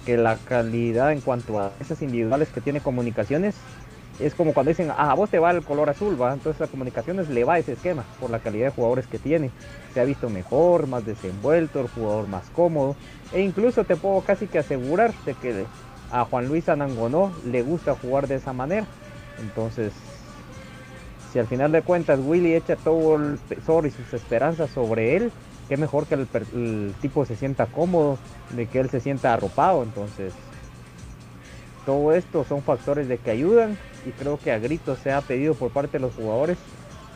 que 0.05 0.17
la 0.17 0.38
calidad 0.38 1.11
en 1.11 1.21
cuanto 1.21 1.59
a 1.59 1.71
esas 1.79 2.01
individuales 2.01 2.49
que 2.49 2.61
tiene 2.61 2.81
comunicaciones 2.81 3.55
es 4.19 4.36
como 4.36 4.53
cuando 4.53 4.69
dicen, 4.69 4.91
ah, 4.91 5.11
a 5.11 5.15
vos 5.15 5.29
te 5.29 5.39
va 5.39 5.49
el 5.51 5.63
color 5.63 5.89
azul, 5.89 6.21
va. 6.21 6.34
Entonces 6.34 6.61
a 6.61 6.67
comunicaciones 6.67 7.29
le 7.29 7.43
va 7.43 7.57
ese 7.57 7.73
esquema 7.73 8.03
por 8.19 8.29
la 8.29 8.39
calidad 8.39 8.67
de 8.67 8.71
jugadores 8.71 9.07
que 9.07 9.17
tiene. 9.17 9.49
Se 9.93 9.99
ha 9.99 10.03
visto 10.03 10.29
mejor, 10.29 10.86
más 10.88 11.05
desenvuelto, 11.05 11.81
el 11.81 11.88
jugador 11.88 12.27
más 12.27 12.45
cómodo. 12.51 12.95
E 13.31 13.41
incluso 13.41 13.84
te 13.84 13.95
puedo 13.95 14.21
casi 14.21 14.45
que 14.45 14.59
asegurar 14.59 15.13
de 15.25 15.34
que 15.34 15.65
a 16.11 16.25
Juan 16.25 16.47
Luis 16.47 16.69
Anangonó 16.69 17.31
le 17.45 17.63
gusta 17.63 17.95
jugar 17.95 18.27
de 18.27 18.36
esa 18.36 18.53
manera. 18.53 18.86
Entonces 19.39 19.93
si 21.34 21.39
al 21.39 21.47
final 21.47 21.71
de 21.71 21.81
cuentas 21.81 22.19
Willy 22.23 22.53
echa 22.53 22.75
todo 22.75 23.15
el 23.15 23.39
tesoro 23.39 23.88
y 23.88 23.91
sus 23.91 24.13
esperanzas 24.13 24.69
sobre 24.69 25.15
él, 25.15 25.31
qué 25.67 25.77
mejor 25.77 26.05
que 26.05 26.13
el, 26.13 26.93
tipo 27.01 27.25
se 27.25 27.36
sienta 27.36 27.65
cómodo, 27.65 28.19
de 28.51 28.67
que 28.67 28.79
él 28.79 28.91
se 28.91 28.99
sienta 28.99 29.34
arropado. 29.34 29.81
Entonces, 29.81 30.31
todo 31.88 32.13
esto 32.13 32.45
son 32.47 32.61
factores 32.61 33.07
de 33.07 33.17
que 33.17 33.31
ayudan 33.31 33.79
y 34.05 34.11
creo 34.11 34.38
que 34.38 34.51
a 34.51 34.59
gritos 34.59 34.99
se 34.99 35.11
ha 35.11 35.21
pedido 35.21 35.55
por 35.55 35.71
parte 35.71 35.97
de 35.97 36.01
los 36.01 36.13
jugadores 36.13 36.59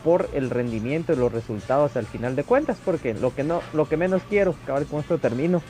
por 0.02 0.28
el 0.32 0.50
rendimiento 0.50 1.12
y 1.12 1.16
los 1.16 1.32
resultados 1.32 1.96
al 1.96 2.06
final 2.06 2.34
de 2.34 2.42
cuentas, 2.42 2.78
porque 2.84 3.14
lo 3.14 3.32
que 3.32 3.44
no, 3.44 3.62
lo 3.72 3.88
que 3.88 3.96
menos 3.96 4.22
quiero, 4.28 4.54
cabal 4.66 4.86
con 4.86 5.00
esto 5.00 5.18
termino, 5.18 5.62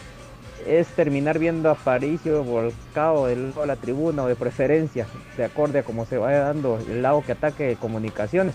es 0.68 0.88
terminar 0.88 1.38
viendo 1.38 1.70
a 1.70 1.74
Paricio 1.74 2.44
volcado 2.44 3.26
del 3.26 3.48
lado 3.48 3.62
de 3.62 3.66
la 3.66 3.76
tribuna 3.76 4.24
o 4.24 4.26
de 4.26 4.36
preferencia, 4.36 5.06
de 5.36 5.44
acorde 5.44 5.78
a 5.78 5.82
cómo 5.82 6.04
se 6.04 6.18
vaya 6.18 6.40
dando 6.40 6.78
el 6.78 7.02
lado 7.02 7.22
que 7.24 7.32
ataque 7.32 7.76
comunicaciones, 7.80 8.54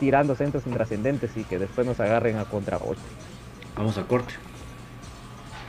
tirando 0.00 0.34
centros 0.34 0.66
intrascendentes 0.66 1.36
y 1.36 1.44
que 1.44 1.58
después 1.58 1.86
nos 1.86 2.00
agarren 2.00 2.38
a 2.38 2.44
contra 2.44 2.78
8. 2.78 3.00
Vamos 3.76 3.96
al 3.96 4.06
corte. 4.06 4.34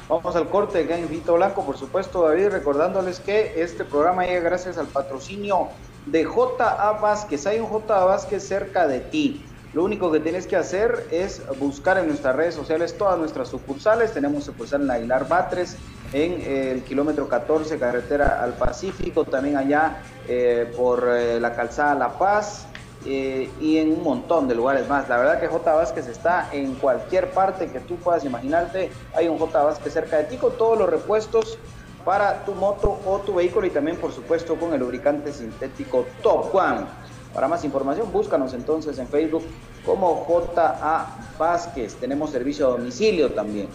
Vamos 0.10 0.36
al 0.36 0.50
corte, 0.50 0.86
Gang 0.86 1.08
Vito 1.08 1.36
Blanco, 1.36 1.66
por 1.66 1.78
supuesto, 1.78 2.28
David, 2.28 2.50
recordándoles 2.50 3.20
que 3.20 3.62
este 3.62 3.86
programa 3.86 4.26
llega 4.26 4.42
gracias 4.42 4.78
al 4.78 4.88
patrocinio 4.88 5.70
de 6.06 6.26
J.A. 6.26 6.92
Vázquez. 7.00 7.48
Hay 7.48 7.60
un 7.60 7.68
J.A. 7.68 8.04
Vázquez 8.04 8.46
cerca 8.46 8.88
de 8.88 9.00
ti. 9.00 9.46
Lo 9.74 9.84
único 9.84 10.12
que 10.12 10.20
tienes 10.20 10.46
que 10.46 10.56
hacer 10.56 11.08
es 11.10 11.42
buscar 11.58 11.98
en 11.98 12.08
nuestras 12.08 12.36
redes 12.36 12.54
sociales 12.54 12.96
todas 12.96 13.18
nuestras 13.18 13.48
sucursales. 13.48 14.14
Tenemos 14.14 14.44
sucursal 14.44 14.84
en 14.84 14.92
Aguilar 14.92 15.28
Batres, 15.28 15.78
en 16.14 16.42
el 16.42 16.84
kilómetro 16.84 17.28
14, 17.28 17.80
carretera 17.80 18.44
al 18.44 18.54
Pacífico, 18.54 19.26
también 19.26 19.58
allá 19.58 20.04
eh, 20.28 20.72
por 20.78 21.08
eh, 21.10 21.40
la 21.40 21.56
calzada 21.56 21.96
La 21.96 22.10
Paz 22.20 22.68
eh, 23.08 23.50
y 23.60 23.78
en 23.78 23.92
un 23.94 24.04
montón 24.04 24.48
de 24.48 24.54
lugares 24.54 24.88
más. 24.88 25.10
La 25.10 25.18
verdad 25.18 25.40
que 25.40 25.48
J. 25.48 25.74
Vázquez 25.74 26.08
está 26.08 26.50
en 26.52 26.76
cualquier 26.76 27.32
parte 27.32 27.72
que 27.72 27.80
tú 27.80 27.96
puedas 27.96 28.24
imaginarte. 28.24 28.92
Hay 29.16 29.28
un 29.28 29.40
J. 29.40 29.64
Vázquez 29.64 29.92
cerca 29.92 30.18
de 30.18 30.26
ti 30.26 30.38
con 30.38 30.56
todos 30.56 30.78
los 30.78 30.88
repuestos 30.88 31.58
para 32.06 32.46
tu 32.46 32.54
moto 32.54 33.00
o 33.06 33.20
tu 33.20 33.34
vehículo 33.34 33.66
y 33.66 33.70
también 33.70 33.98
por 33.98 34.12
supuesto 34.12 34.56
con 34.56 34.74
el 34.74 34.80
lubricante 34.80 35.34
sintético 35.34 36.06
Top 36.22 36.54
One. 36.54 36.86
Para 37.34 37.48
más 37.48 37.64
información, 37.64 38.12
búscanos 38.12 38.54
entonces 38.54 39.00
en 39.00 39.08
Facebook 39.08 39.44
como 39.86 40.26
JA 40.26 41.08
Vázquez. 41.38 41.96
Tenemos 41.96 42.30
servicio 42.30 42.68
a 42.68 42.72
domicilio 42.72 43.32
también. 43.32 43.68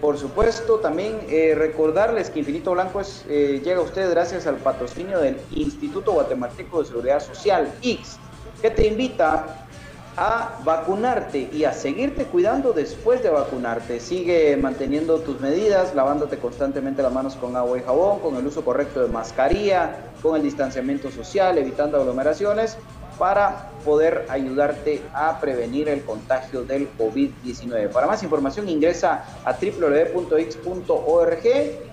Por 0.00 0.16
supuesto, 0.16 0.78
también 0.78 1.18
eh, 1.28 1.54
recordarles 1.56 2.30
que 2.30 2.38
Infinito 2.40 2.70
Blanco 2.72 3.00
eh, 3.28 3.60
llega 3.64 3.80
a 3.80 3.82
ustedes 3.82 4.10
gracias 4.10 4.46
al 4.46 4.56
patrocinio 4.56 5.18
del 5.18 5.38
Instituto 5.50 6.12
Guatemalteco 6.12 6.80
de 6.80 6.86
Seguridad 6.86 7.20
Social, 7.20 7.72
X, 7.82 8.16
que 8.62 8.70
te 8.70 8.86
invita 8.86 9.66
a 10.16 10.58
vacunarte 10.64 11.48
y 11.52 11.64
a 11.64 11.72
seguirte 11.72 12.24
cuidando 12.26 12.72
después 12.72 13.22
de 13.22 13.30
vacunarte. 13.30 13.98
Sigue 13.98 14.56
manteniendo 14.56 15.18
tus 15.20 15.40
medidas, 15.40 15.94
lavándote 15.94 16.38
constantemente 16.38 17.02
las 17.02 17.12
manos 17.12 17.34
con 17.34 17.56
agua 17.56 17.78
y 17.78 17.82
jabón, 17.82 18.20
con 18.20 18.36
el 18.36 18.46
uso 18.46 18.64
correcto 18.64 19.02
de 19.02 19.08
mascarilla, 19.08 19.96
con 20.22 20.36
el 20.36 20.42
distanciamiento 20.42 21.10
social, 21.10 21.58
evitando 21.58 21.98
aglomeraciones 21.98 22.78
para 23.18 23.70
poder 23.84 24.26
ayudarte 24.28 25.02
a 25.12 25.40
prevenir 25.40 25.88
el 25.88 26.04
contagio 26.04 26.62
del 26.64 26.88
COVID-19. 26.96 27.90
Para 27.90 28.06
más 28.06 28.22
información 28.22 28.68
ingresa 28.68 29.24
a 29.44 29.52
www.x.org. 29.52 31.42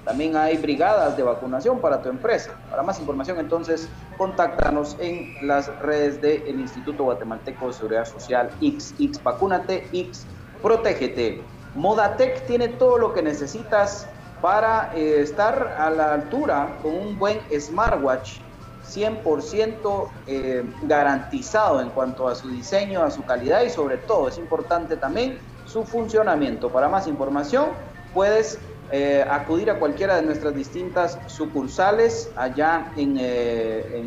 También 0.04 0.36
hay 0.38 0.58
brigadas 0.58 1.18
de 1.18 1.24
vacunación 1.24 1.80
para 1.80 2.02
tu 2.02 2.10
empresa. 2.10 2.52
Para 2.70 2.84
más 2.84 3.00
información 3.00 3.40
entonces 3.40 3.90
contáctanos 4.18 4.96
en 5.00 5.36
las 5.48 5.68
redes 5.80 6.22
del 6.22 6.60
Instituto 6.60 7.04
Guatemalteco 7.06 7.68
de 7.68 7.74
Seguridad 7.74 8.06
Social 8.06 8.52
X, 8.62 8.94
X 9.00 9.24
Vacúnate, 9.24 9.88
X 9.92 10.26
Protégete. 10.62 11.42
Modatec 11.76 12.46
tiene 12.48 12.70
todo 12.70 12.98
lo 12.98 13.14
que 13.14 13.22
necesitas 13.22 14.08
para 14.42 14.92
eh, 14.96 15.22
estar 15.22 15.76
a 15.78 15.90
la 15.90 16.14
altura 16.14 16.78
con 16.82 16.94
un 16.94 17.20
buen 17.20 17.40
smartwatch 17.60 18.40
100% 18.86 20.10
eh, 20.28 20.64
garantizado 20.84 21.82
en 21.82 21.90
cuanto 21.90 22.28
a 22.28 22.36
su 22.36 22.50
diseño, 22.50 23.04
a 23.04 23.12
su 23.12 23.24
calidad 23.24 23.64
y 23.64 23.70
sobre 23.70 23.98
todo 23.98 24.28
es 24.28 24.38
importante 24.38 24.98
también 24.98 25.40
su 25.66 25.84
funcionamiento. 25.84 26.70
Para 26.70 26.88
más 26.88 27.08
información 27.08 27.70
puedes 28.14 28.60
eh, 28.92 29.26
acudir 29.30 29.72
a 29.72 29.80
cualquiera 29.80 30.16
de 30.16 30.22
nuestras 30.22 30.56
distintas 30.56 31.18
sucursales 31.28 32.32
allá 32.36 32.92
en, 32.96 33.18
eh, 33.20 34.04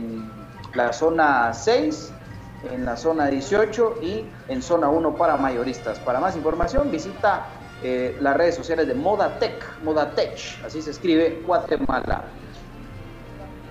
la 0.75 0.93
zona 0.93 1.53
6, 1.53 2.13
en 2.71 2.85
la 2.85 2.97
zona 2.97 3.27
18 3.27 3.97
y 4.03 4.25
en 4.49 4.63
zona 4.63 4.89
1 4.89 5.17
para 5.17 5.37
mayoristas. 5.37 5.99
Para 6.01 6.21
más 6.21 6.37
información 6.37 6.91
visita 6.91 7.47
las 8.21 8.37
redes 8.37 8.57
sociales 8.57 8.89
de 8.89 8.95
Modatech, 8.95 9.65
Modatech, 9.85 10.65
así 10.65 10.83
se 10.83 10.91
escribe 10.91 11.41
Guatemala. 11.47 12.25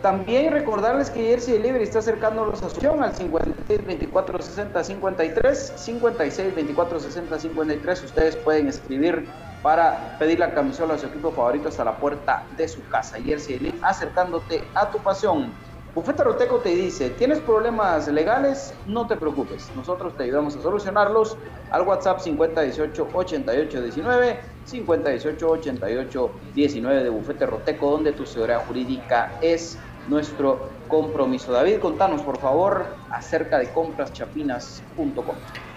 También 0.01 0.53
recordarles 0.53 1.09
que 1.09 1.23
Jersey 1.23 1.53
Delivery 1.53 1.83
está 1.83 1.99
acercándolos 1.99 2.61
a 2.61 2.69
su 2.69 2.91
al 3.01 3.15
56 3.15 3.85
24 3.85 4.41
60 4.41 4.83
53, 4.83 5.73
56 5.75 6.55
24 6.55 6.99
60 6.99 7.39
53. 7.39 8.03
Ustedes 8.03 8.35
pueden 8.37 8.67
escribir 8.67 9.27
para 9.63 10.17
pedir 10.19 10.39
la 10.39 10.53
camisola 10.53 10.93
de 10.93 10.99
su 10.99 11.07
equipo 11.07 11.31
favorito 11.31 11.69
hasta 11.69 11.83
la 11.83 11.97
puerta 11.97 12.45
de 12.55 12.67
su 12.67 12.87
casa. 12.87 13.17
Jersey 13.17 13.57
Delivery 13.57 13.79
acercándote 13.81 14.63
a 14.75 14.91
tu 14.91 14.99
pasión. 14.99 15.51
Bufete 15.97 16.23
Roteco 16.23 16.59
te 16.59 16.69
dice, 16.69 17.09
¿tienes 17.09 17.39
problemas 17.39 18.07
legales? 18.07 18.75
No 18.85 19.07
te 19.07 19.15
preocupes, 19.15 19.71
nosotros 19.75 20.15
te 20.15 20.25
ayudamos 20.25 20.55
a 20.55 20.61
solucionarlos 20.61 21.39
al 21.71 21.81
WhatsApp 21.81 22.19
5018 22.19 23.09
8819 23.11 24.39
5018 24.63 25.49
8819 25.49 27.03
de 27.03 27.09
Bufete 27.09 27.47
Roteco, 27.47 27.89
donde 27.89 28.13
tu 28.13 28.27
seguridad 28.27 28.63
jurídica 28.67 29.39
es 29.41 29.79
nuestro 30.07 30.69
compromiso. 30.87 31.51
David, 31.51 31.79
contanos 31.79 32.21
por 32.21 32.39
favor 32.39 32.85
acerca 33.09 33.59
de 33.59 33.69
compraschapinas.com. 33.69 35.35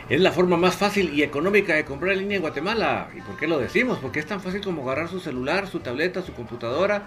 Es 0.08 0.20
la 0.20 0.32
forma 0.32 0.56
más 0.56 0.74
fácil 0.74 1.14
y 1.14 1.22
económica 1.22 1.74
de 1.74 1.84
comprar 1.84 2.14
en 2.14 2.20
línea 2.20 2.36
en 2.36 2.42
Guatemala. 2.42 3.10
¿Y 3.16 3.20
por 3.20 3.36
qué 3.36 3.46
lo 3.46 3.58
decimos? 3.58 3.98
Porque 3.98 4.18
es 4.18 4.26
tan 4.26 4.40
fácil 4.40 4.60
como 4.60 4.82
agarrar 4.82 5.08
su 5.08 5.20
celular, 5.20 5.68
su 5.68 5.80
tableta, 5.80 6.22
su 6.22 6.32
computadora 6.34 7.04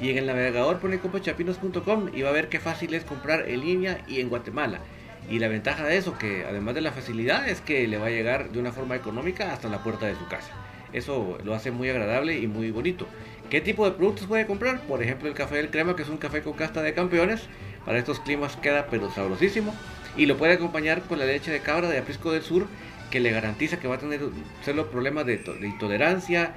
y 0.00 0.10
en 0.10 0.18
el 0.18 0.26
navegador 0.26 0.78
pone 0.78 0.98
compraschapinas.com 0.98 2.10
y 2.14 2.22
va 2.22 2.30
a 2.30 2.32
ver 2.32 2.48
qué 2.48 2.60
fácil 2.60 2.94
es 2.94 3.04
comprar 3.04 3.48
en 3.48 3.60
línea 3.60 4.00
y 4.06 4.20
en 4.20 4.28
Guatemala. 4.28 4.80
Y 5.28 5.40
la 5.40 5.48
ventaja 5.48 5.84
de 5.84 5.98
eso, 5.98 6.16
que 6.16 6.46
además 6.48 6.74
de 6.74 6.80
la 6.80 6.92
facilidad, 6.92 7.48
es 7.48 7.60
que 7.60 7.86
le 7.86 7.98
va 7.98 8.06
a 8.06 8.10
llegar 8.10 8.50
de 8.50 8.60
una 8.60 8.72
forma 8.72 8.96
económica 8.96 9.52
hasta 9.52 9.68
la 9.68 9.82
puerta 9.82 10.06
de 10.06 10.14
su 10.14 10.26
casa. 10.28 10.50
Eso 10.92 11.36
lo 11.44 11.54
hace 11.54 11.70
muy 11.70 11.90
agradable 11.90 12.38
y 12.38 12.46
muy 12.46 12.70
bonito. 12.70 13.06
¿Qué 13.50 13.62
tipo 13.62 13.86
de 13.86 13.92
productos 13.92 14.26
puede 14.26 14.46
comprar? 14.46 14.82
Por 14.82 15.02
ejemplo, 15.02 15.26
el 15.26 15.34
café 15.34 15.56
del 15.56 15.70
crema, 15.70 15.96
que 15.96 16.02
es 16.02 16.10
un 16.10 16.18
café 16.18 16.42
con 16.42 16.52
casta 16.52 16.82
de 16.82 16.92
campeones. 16.92 17.48
Para 17.86 17.98
estos 17.98 18.20
climas 18.20 18.56
queda 18.56 18.88
pero 18.90 19.10
sabrosísimo. 19.10 19.74
Y 20.18 20.26
lo 20.26 20.36
puede 20.36 20.52
acompañar 20.52 21.00
con 21.02 21.18
la 21.18 21.24
leche 21.24 21.50
de 21.50 21.60
cabra 21.60 21.88
de 21.88 21.96
Aprisco 21.96 22.30
del 22.30 22.42
Sur, 22.42 22.66
que 23.10 23.20
le 23.20 23.30
garantiza 23.30 23.80
que 23.80 23.88
va 23.88 23.94
a 23.94 23.98
tener 23.98 24.20
los 24.20 24.86
problemas 24.88 25.24
de, 25.24 25.40
intolerancia, 25.62 26.52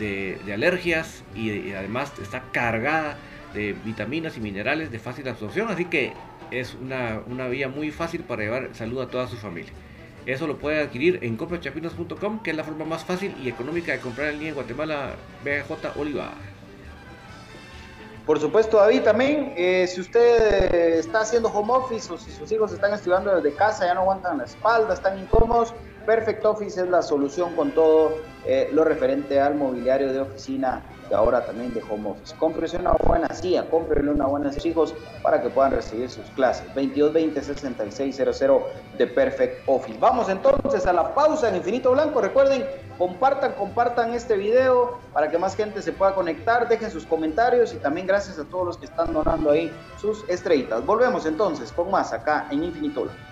de, 0.00 0.40
alergias 0.52 1.22
y, 1.36 1.72
además 1.74 2.12
está 2.20 2.42
cargada 2.50 3.18
de 3.54 3.76
vitaminas 3.84 4.36
y 4.36 4.40
minerales 4.40 4.90
de 4.90 4.98
fácil 4.98 5.28
absorción. 5.28 5.68
Así 5.68 5.84
que 5.84 6.12
es 6.50 6.74
una, 6.74 7.20
una 7.26 7.46
vía 7.46 7.68
muy 7.68 7.92
fácil 7.92 8.22
para 8.22 8.42
llevar 8.42 8.70
salud 8.72 9.00
a 9.00 9.06
toda 9.06 9.28
su 9.28 9.36
familia. 9.36 9.72
Eso 10.26 10.46
lo 10.46 10.56
puede 10.58 10.80
adquirir 10.80 11.18
en 11.22 11.36
comprachapinos.com, 11.36 12.42
que 12.42 12.50
es 12.50 12.56
la 12.56 12.64
forma 12.64 12.84
más 12.84 13.04
fácil 13.04 13.34
y 13.42 13.48
económica 13.48 13.92
de 13.92 13.98
comprar 13.98 14.28
en 14.28 14.34
línea 14.34 14.48
en 14.50 14.54
Guatemala, 14.54 15.14
BJ 15.42 15.98
Oliva. 15.98 16.32
Por 18.24 18.38
supuesto, 18.38 18.76
David, 18.76 19.02
también, 19.02 19.52
eh, 19.56 19.84
si 19.88 20.00
usted 20.00 20.94
está 20.94 21.22
haciendo 21.22 21.48
home 21.48 21.72
office 21.72 22.12
o 22.12 22.16
si 22.16 22.30
sus 22.30 22.52
hijos 22.52 22.72
están 22.72 22.94
estudiando 22.94 23.34
desde 23.34 23.52
casa, 23.56 23.84
ya 23.84 23.94
no 23.94 24.02
aguantan 24.02 24.38
la 24.38 24.44
espalda, 24.44 24.94
están 24.94 25.18
incómodos, 25.18 25.74
Perfect 26.04 26.44
Office 26.44 26.80
es 26.80 26.88
la 26.88 27.02
solución 27.02 27.54
con 27.54 27.72
todo 27.72 28.16
eh, 28.44 28.70
lo 28.72 28.84
referente 28.84 29.40
al 29.40 29.54
mobiliario 29.54 30.12
de 30.12 30.20
oficina 30.20 30.82
ahora 31.14 31.44
también 31.44 31.72
de 31.74 31.82
home 31.88 32.10
office. 32.10 32.34
Cómprese 32.38 32.76
una 32.76 32.92
buena 32.92 33.28
silla, 33.34 33.68
cómprele 33.68 34.10
una 34.10 34.26
buena 34.26 34.50
a 34.50 34.52
sus 34.52 34.66
hijos 34.66 34.94
para 35.22 35.42
que 35.42 35.48
puedan 35.50 35.72
recibir 35.72 36.10
sus 36.10 36.26
clases. 36.30 36.66
2220-6600 36.74 38.62
de 38.98 39.06
Perfect 39.06 39.62
Office. 39.66 39.98
Vamos 39.98 40.28
entonces 40.28 40.86
a 40.86 40.92
la 40.92 41.14
pausa 41.14 41.48
en 41.48 41.56
Infinito 41.56 41.92
Blanco. 41.92 42.20
Recuerden, 42.20 42.66
compartan, 42.98 43.52
compartan 43.52 44.14
este 44.14 44.36
video 44.36 44.98
para 45.12 45.30
que 45.30 45.38
más 45.38 45.56
gente 45.56 45.82
se 45.82 45.92
pueda 45.92 46.14
conectar. 46.14 46.68
Dejen 46.68 46.90
sus 46.90 47.06
comentarios 47.06 47.72
y 47.74 47.76
también 47.76 48.06
gracias 48.06 48.38
a 48.38 48.44
todos 48.44 48.66
los 48.66 48.78
que 48.78 48.86
están 48.86 49.12
donando 49.12 49.50
ahí 49.50 49.72
sus 50.00 50.28
estrellitas. 50.28 50.84
Volvemos 50.84 51.26
entonces 51.26 51.72
con 51.72 51.90
más 51.90 52.12
acá 52.12 52.46
en 52.50 52.64
Infinito 52.64 53.02
Blanco. 53.02 53.31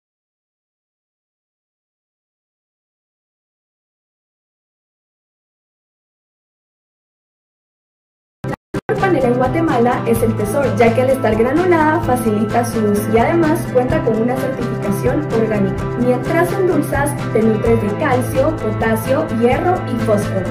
Guatemala 9.51 10.01
es 10.07 10.21
el 10.21 10.33
tesoro, 10.37 10.73
ya 10.77 10.95
que 10.95 11.01
al 11.01 11.09
estar 11.09 11.35
granulada 11.35 11.99
facilita 12.05 12.63
su 12.63 12.79
uso 12.79 13.01
y 13.13 13.17
además 13.17 13.59
cuenta 13.73 14.01
con 14.05 14.21
una 14.21 14.33
certificación 14.37 15.27
orgánica. 15.33 15.83
Mientras 15.99 16.53
endulzas, 16.53 17.11
te 17.33 17.41
nutres 17.41 17.81
de 17.81 17.87
calcio, 17.97 18.55
potasio, 18.55 19.27
hierro 19.41 19.75
y 19.91 19.99
fósforo. 20.05 20.45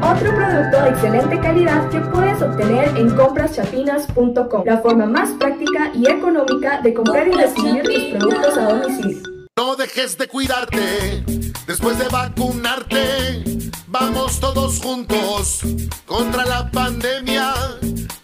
Otro 0.00 0.36
producto 0.36 0.82
de 0.84 0.88
excelente 0.90 1.40
calidad 1.40 1.88
que 1.88 1.98
puedes 1.98 2.40
obtener 2.40 2.96
en 2.96 3.10
compraschapinas.com, 3.16 4.62
la 4.64 4.78
forma 4.78 5.06
más 5.06 5.30
práctica 5.30 5.90
y 5.92 6.08
económica 6.08 6.80
de 6.80 6.94
comprar 6.94 7.26
y 7.26 7.32
recibir 7.32 7.82
tus 7.82 8.18
productos 8.18 8.56
a 8.56 8.68
domicilio. 8.68 9.18
No 9.56 9.74
dejes 9.74 10.16
de 10.16 10.28
cuidarte 10.28 11.24
después 11.66 11.98
de 11.98 12.06
vacunarte. 12.06 13.42
Vamos 13.88 14.38
todos 14.38 14.78
juntos 14.80 15.62
contra 16.06 16.44
la 16.44 16.70
pandemia. 16.70 17.52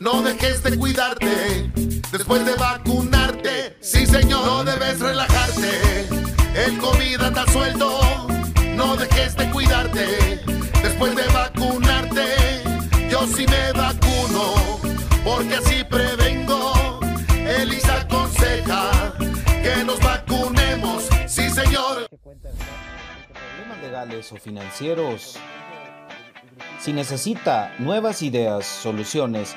No 0.04 0.20
dejes 0.20 0.62
de 0.62 0.76
cuidarte 0.76 1.72
después 2.12 2.44
de 2.44 2.54
vacunarte. 2.56 3.74
Sí, 3.80 4.04
señor, 4.04 4.44
no 4.44 4.62
debes 4.62 5.00
relajarte. 5.00 6.06
El 6.54 6.76
COVID 6.76 7.22
anda 7.22 7.46
suelto. 7.50 8.28
No 8.76 8.96
dejes 8.96 9.34
de 9.34 9.50
cuidarte 9.50 10.42
después 10.82 11.16
de 11.16 11.26
vacunarte. 11.28 12.26
Yo 13.10 13.26
sí 13.26 13.46
me 13.46 13.72
vacuno 13.72 14.52
porque 15.24 15.54
así 15.54 15.82
prevengo. 15.84 17.00
Elisa 17.38 18.02
aconseja 18.02 19.14
que 19.62 19.84
nos 19.86 19.98
vacunemos. 20.00 21.08
Sí, 21.26 21.48
señor. 21.48 22.10
Problemas 22.10 23.80
legales 23.82 24.30
o 24.32 24.36
financieros. 24.36 25.38
Si 26.78 26.92
necesita 26.92 27.74
nuevas 27.78 28.20
ideas, 28.20 28.66
soluciones 28.66 29.56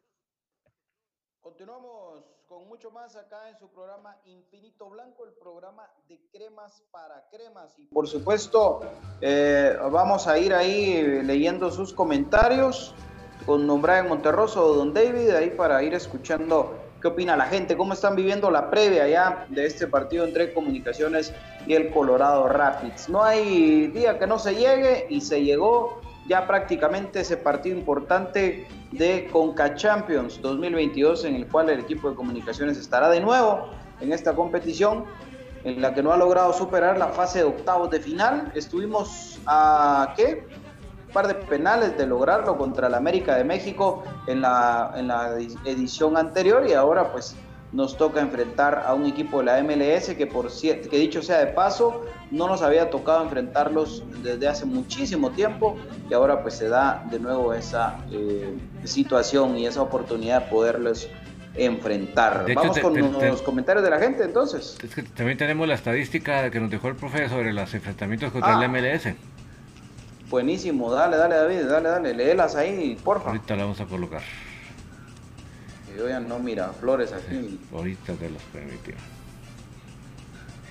Continuamos 1.41 2.23
con 2.47 2.67
mucho 2.67 2.91
más 2.91 3.15
acá 3.15 3.49
en 3.49 3.57
su 3.57 3.67
programa 3.69 4.15
Infinito 4.25 4.87
Blanco, 4.91 5.25
el 5.25 5.33
programa 5.33 5.89
de 6.07 6.19
cremas 6.31 6.83
para 6.91 7.27
cremas. 7.31 7.73
Y 7.79 7.85
por 7.87 8.07
supuesto, 8.07 8.81
eh, 9.21 9.75
vamos 9.91 10.27
a 10.27 10.37
ir 10.37 10.53
ahí 10.53 11.23
leyendo 11.23 11.71
sus 11.71 11.93
comentarios 11.93 12.93
con 13.47 13.81
Brian 13.81 14.07
Monterroso 14.07 14.63
o 14.63 14.73
Don 14.75 14.93
David, 14.93 15.31
ahí 15.31 15.49
para 15.49 15.81
ir 15.81 15.95
escuchando 15.95 16.75
qué 17.01 17.07
opina 17.07 17.35
la 17.35 17.47
gente, 17.47 17.75
cómo 17.75 17.93
están 17.93 18.15
viviendo 18.15 18.51
la 18.51 18.69
previa 18.69 19.07
ya 19.07 19.47
de 19.49 19.65
este 19.65 19.87
partido 19.87 20.25
entre 20.25 20.53
Comunicaciones 20.53 21.33
y 21.65 21.73
el 21.73 21.91
Colorado 21.91 22.47
Rapids. 22.49 23.09
No 23.09 23.23
hay 23.23 23.87
día 23.87 24.19
que 24.19 24.27
no 24.27 24.37
se 24.37 24.53
llegue 24.53 25.07
y 25.09 25.21
se 25.21 25.43
llegó 25.43 26.01
ya 26.27 26.47
prácticamente 26.47 27.21
ese 27.21 27.37
partido 27.37 27.77
importante 27.77 28.67
de 28.91 29.27
Conca 29.31 29.75
Champions 29.75 30.41
2022 30.41 31.25
en 31.25 31.35
el 31.35 31.47
cual 31.47 31.69
el 31.69 31.79
equipo 31.79 32.09
de 32.09 32.15
comunicaciones 32.15 32.77
estará 32.77 33.09
de 33.09 33.19
nuevo 33.19 33.69
en 33.99 34.13
esta 34.13 34.33
competición 34.33 35.05
en 35.63 35.81
la 35.81 35.93
que 35.93 36.01
no 36.01 36.11
ha 36.11 36.17
logrado 36.17 36.53
superar 36.53 36.97
la 36.97 37.09
fase 37.09 37.39
de 37.39 37.45
octavos 37.45 37.89
de 37.91 37.99
final. 37.99 38.51
Estuvimos 38.55 39.39
a 39.45 40.13
qué? 40.15 40.47
Un 41.07 41.13
par 41.13 41.27
de 41.27 41.35
penales 41.35 41.97
de 41.97 42.07
lograrlo 42.07 42.57
contra 42.57 42.87
el 42.87 42.95
América 42.95 43.35
de 43.35 43.43
México 43.43 44.03
en 44.27 44.41
la, 44.41 44.93
en 44.95 45.07
la 45.07 45.37
edición 45.65 46.17
anterior 46.17 46.65
y 46.67 46.73
ahora 46.73 47.11
pues 47.11 47.35
nos 47.71 47.97
toca 47.97 48.19
enfrentar 48.21 48.83
a 48.85 48.93
un 48.93 49.05
equipo 49.05 49.39
de 49.39 49.45
la 49.45 49.63
MLS 49.63 50.15
que 50.15 50.27
por 50.27 50.51
que 50.51 50.97
dicho 50.97 51.21
sea 51.21 51.39
de 51.39 51.47
paso 51.47 52.01
no 52.31 52.47
nos 52.47 52.61
había 52.61 52.89
tocado 52.89 53.23
enfrentarlos 53.23 54.03
desde 54.23 54.47
hace 54.47 54.65
muchísimo 54.65 55.31
tiempo 55.31 55.77
y 56.09 56.13
ahora 56.13 56.41
pues 56.41 56.55
se 56.55 56.69
da 56.69 57.05
de 57.11 57.19
nuevo 57.19 57.53
esa 57.53 57.99
eh, 58.11 58.53
situación 58.85 59.57
y 59.57 59.67
esa 59.67 59.81
oportunidad 59.81 60.43
de 60.43 60.49
poderlos 60.49 61.07
enfrentar. 61.55 62.45
De 62.45 62.55
Vamos 62.55 62.79
con 62.79 62.93
te- 62.93 63.01
te- 63.03 63.27
los 63.27 63.41
comentarios 63.41 63.83
de 63.83 63.89
la 63.89 63.99
gente 63.99 64.23
entonces. 64.23 64.77
Es 64.81 64.95
que 64.95 65.03
también 65.03 65.37
tenemos 65.37 65.67
la 65.67 65.75
estadística 65.75 66.49
que 66.49 66.59
nos 66.61 66.71
dejó 66.71 66.87
el 66.87 66.95
profe 66.95 67.27
sobre 67.27 67.51
los 67.51 67.73
enfrentamientos 67.73 68.31
contra 68.31 68.57
Ah. 68.57 68.63
el 68.63 68.69
MLS. 68.71 69.13
Buenísimo, 70.29 70.89
dale, 70.93 71.17
dale 71.17 71.35
David, 71.35 71.65
dale, 71.67 71.89
dale, 71.89 72.13
léelas 72.13 72.55
ahí, 72.55 72.97
porfa. 73.03 73.27
Ahorita 73.31 73.55
la 73.57 73.63
vamos 73.63 73.81
a 73.81 73.85
colocar. 73.85 74.21
Yo 75.97 76.07
ya 76.07 76.21
no 76.21 76.39
mira 76.39 76.69
flores 76.69 77.11
aquí. 77.11 77.59
Ahorita 77.73 78.13
te 78.13 78.29
los 78.29 78.41
permitió. 78.43 78.95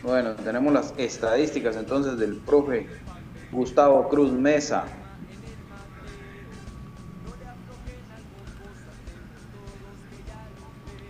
Bueno, 0.03 0.35
tenemos 0.35 0.73
las 0.73 0.95
estadísticas 0.97 1.77
entonces 1.77 2.19
del 2.19 2.41
profe 2.41 2.89
Gustavo 3.53 4.09
Cruz 4.09 4.33
Mesa. 4.33 4.85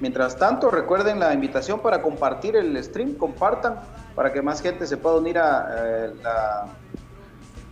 Mientras 0.00 0.36
tanto, 0.38 0.70
recuerden 0.70 1.20
la 1.20 1.32
invitación 1.34 1.80
para 1.80 2.00
compartir 2.00 2.56
el 2.56 2.82
stream, 2.82 3.16
compartan 3.16 3.80
para 4.14 4.32
que 4.32 4.40
más 4.40 4.62
gente 4.62 4.86
se 4.86 4.96
pueda 4.96 5.16
unir 5.16 5.38
a, 5.38 5.68
eh, 5.76 6.10
la- 6.22 6.78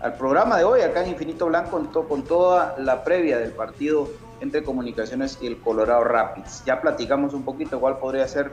al 0.01 0.15
programa 0.17 0.59
de 0.59 0.65
hoy, 0.65 0.83
acá 0.83 1.03
en 1.03 1.11
Infinito 1.11 1.47
Blanco, 1.47 1.71
con, 1.71 1.91
to- 1.91 2.07
con 2.07 2.25
toda 2.25 2.75
la 2.79 3.03
previa 3.03 3.39
del 3.39 3.53
partido 3.53 4.09
entre 4.41 4.63
Comunicaciones 4.63 5.39
y 5.41 5.47
el 5.47 5.61
Colorado 5.61 6.05
Rapids. 6.05 6.63
Ya 6.65 6.81
platicamos 6.81 7.33
un 7.35 7.45
poquito 7.45 7.81
cuál 7.81 7.99
podría 7.99 8.29
ser 8.29 8.53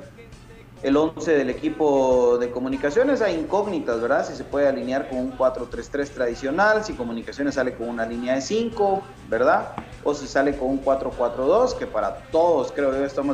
el 0.85 0.95
11 0.97 1.31
del 1.35 1.49
equipo 1.49 2.37
de 2.37 2.51
comunicaciones 2.51 3.19
hay 3.23 3.33
incógnitas, 3.33 3.99
¿verdad? 3.99 4.23
Si 4.23 4.35
se 4.35 4.43
puede 4.43 4.67
alinear 4.67 5.09
con 5.09 5.17
un 5.17 5.35
4-3-3 5.35 6.09
tradicional, 6.09 6.85
si 6.85 6.93
comunicaciones 6.93 7.55
sale 7.55 7.73
con 7.73 7.89
una 7.89 8.05
línea 8.05 8.35
de 8.35 8.41
5, 8.41 9.01
¿verdad? 9.27 9.73
O 10.03 10.13
si 10.13 10.27
sale 10.27 10.55
con 10.55 10.69
un 10.69 10.85
4-4-2, 10.85 11.75
que 11.79 11.87
para 11.87 12.15
todos 12.29 12.71
creo 12.71 12.91
yo 12.91 13.03
estamos... 13.03 13.33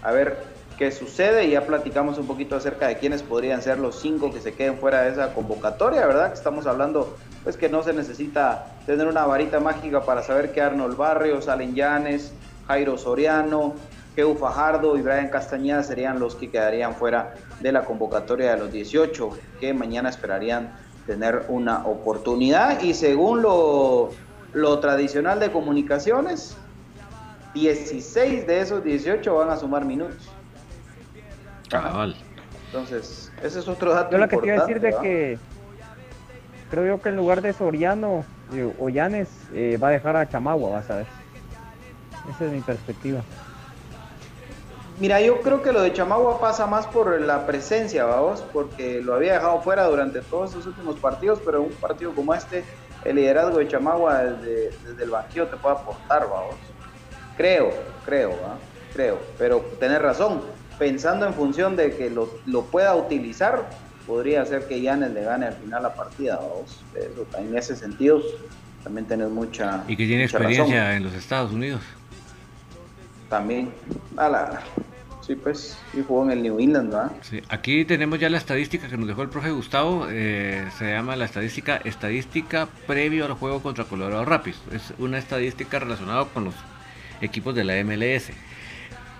A 0.00 0.12
ver 0.12 0.38
qué 0.78 0.90
sucede 0.90 1.44
y 1.44 1.50
ya 1.50 1.66
platicamos 1.66 2.16
un 2.16 2.26
poquito 2.26 2.56
acerca 2.56 2.88
de 2.88 2.96
quiénes 2.96 3.22
podrían 3.22 3.60
ser 3.60 3.78
los 3.78 4.00
cinco 4.00 4.32
que 4.32 4.40
se 4.40 4.54
queden 4.54 4.78
fuera 4.78 5.02
de 5.02 5.10
esa 5.10 5.34
convocatoria, 5.34 6.06
¿verdad? 6.06 6.28
Que 6.28 6.34
estamos 6.34 6.66
hablando, 6.66 7.14
pues 7.42 7.58
que 7.58 7.68
no 7.68 7.82
se 7.82 7.92
necesita 7.92 8.74
tener 8.86 9.06
una 9.06 9.26
varita 9.26 9.60
mágica 9.60 10.02
para 10.02 10.22
saber 10.22 10.52
que 10.52 10.62
Arnold 10.62 10.96
Barrios, 10.96 11.48
Allen 11.48 11.74
Llanes, 11.74 12.32
Jairo 12.66 12.96
Soriano, 12.98 13.74
Geu 14.16 14.36
Fajardo 14.36 14.96
y 14.96 15.02
Brian 15.02 15.28
Castañeda 15.28 15.82
serían 15.82 16.20
los 16.20 16.36
que 16.36 16.50
quedarían 16.50 16.94
fuera 16.94 17.34
de 17.60 17.72
la 17.72 17.84
convocatoria 17.84 18.52
de 18.52 18.60
los 18.60 18.72
18, 18.72 19.30
que 19.60 19.74
mañana 19.74 20.08
esperarían 20.08 20.72
tener 21.06 21.46
una 21.48 21.84
oportunidad 21.86 22.80
y 22.80 22.94
según 22.94 23.42
lo, 23.42 24.10
lo 24.52 24.78
tradicional 24.78 25.40
de 25.40 25.50
comunicaciones, 25.50 26.56
16 27.54 28.46
de 28.46 28.60
esos 28.60 28.82
18 28.82 29.34
van 29.34 29.50
a 29.50 29.56
sumar 29.56 29.84
minutos. 29.84 30.28
Cabal. 31.68 32.16
Entonces, 32.66 33.32
ese 33.42 33.58
es 33.60 33.68
otro 33.68 33.94
dato. 33.94 34.12
Yo 34.12 34.18
lo 34.18 34.28
que 34.28 34.36
te 34.36 34.46
iba 34.46 34.54
a 34.54 34.58
importante, 34.58 34.74
decir 34.74 34.80
de 34.80 34.88
¿verdad? 34.88 35.02
que 35.02 35.38
creo 36.70 36.86
yo 36.86 37.02
que 37.02 37.08
en 37.10 37.16
lugar 37.16 37.42
de 37.42 37.52
Soriano 37.52 38.24
eh, 38.52 38.72
o 38.78 38.88
Llanes 38.88 39.28
eh, 39.52 39.78
va 39.80 39.88
a 39.88 39.90
dejar 39.92 40.16
a 40.16 40.28
Chamagua, 40.28 40.70
vas 40.70 40.90
a 40.90 40.96
ver. 40.96 41.23
Esa 42.30 42.44
es 42.46 42.52
mi 42.52 42.60
perspectiva. 42.60 43.22
Mira, 45.00 45.20
yo 45.20 45.40
creo 45.40 45.60
que 45.60 45.72
lo 45.72 45.82
de 45.82 45.92
Chamagua 45.92 46.40
pasa 46.40 46.66
más 46.66 46.86
por 46.86 47.20
la 47.20 47.46
presencia, 47.46 48.04
vamos, 48.04 48.44
porque 48.52 49.02
lo 49.02 49.14
había 49.14 49.34
dejado 49.34 49.60
fuera 49.60 49.84
durante 49.86 50.20
todos 50.20 50.50
estos 50.50 50.66
últimos 50.66 50.96
partidos, 51.00 51.40
pero 51.44 51.58
en 51.58 51.64
un 51.64 51.72
partido 51.72 52.14
como 52.14 52.32
este, 52.32 52.64
el 53.04 53.16
liderazgo 53.16 53.58
de 53.58 53.66
Chamagua 53.66 54.22
desde, 54.22 54.70
desde 54.86 55.02
el 55.02 55.10
banquillo 55.10 55.48
te 55.48 55.56
puede 55.56 55.74
aportar, 55.74 56.28
vamos. 56.30 56.54
Creo, 57.36 57.72
creo, 58.04 58.30
¿va? 58.30 58.56
creo, 58.94 59.20
pero 59.36 59.60
tenés 59.80 60.00
razón, 60.00 60.40
pensando 60.78 61.26
en 61.26 61.34
función 61.34 61.74
de 61.74 61.96
que 61.96 62.08
lo, 62.08 62.30
lo 62.46 62.62
pueda 62.62 62.94
utilizar, 62.94 63.68
podría 64.06 64.44
ser 64.46 64.68
que 64.68 64.80
Yanes 64.80 65.10
le 65.10 65.24
gane 65.24 65.46
al 65.46 65.54
final 65.54 65.82
la 65.82 65.94
partida, 65.94 66.36
vamos. 66.36 66.80
Eso, 66.94 67.26
en 67.38 67.56
ese 67.56 67.74
sentido, 67.76 68.22
también 68.82 69.06
tenés 69.06 69.28
mucha. 69.28 69.84
Y 69.88 69.96
que 69.96 70.06
tiene 70.06 70.22
mucha 70.22 70.36
experiencia 70.36 70.82
razón. 70.84 70.96
en 70.96 71.04
los 71.04 71.14
Estados 71.14 71.52
Unidos. 71.52 71.80
También. 73.34 73.72
A 74.16 74.28
la- 74.28 74.62
Sí, 75.26 75.34
pues, 75.34 75.76
sí 75.90 76.04
jugó 76.06 76.22
en 76.24 76.30
el 76.32 76.42
New 76.42 76.60
England, 76.60 76.92
¿verdad? 76.92 77.10
Sí, 77.22 77.40
aquí 77.48 77.84
tenemos 77.86 78.20
ya 78.20 78.28
la 78.28 78.36
estadística 78.36 78.88
que 78.88 78.96
nos 78.98 79.08
dejó 79.08 79.22
el 79.22 79.28
profe 79.30 79.50
Gustavo. 79.50 80.06
eh, 80.10 80.68
se 80.78 80.92
llama 80.92 81.16
la 81.16 81.24
estadística 81.24 81.76
estadística 81.78 82.68
previo 82.86 83.24
al 83.24 83.32
juego 83.32 83.60
contra 83.62 83.84
Colorado 83.86 84.24
Rapids. 84.26 84.60
Es 84.70 84.92
una 84.98 85.18
estadística 85.18 85.78
relacionada 85.80 86.26
con 86.26 86.44
los 86.44 86.54
equipos 87.22 87.54
de 87.56 87.64
la 87.64 87.74
MLS. 87.82 88.32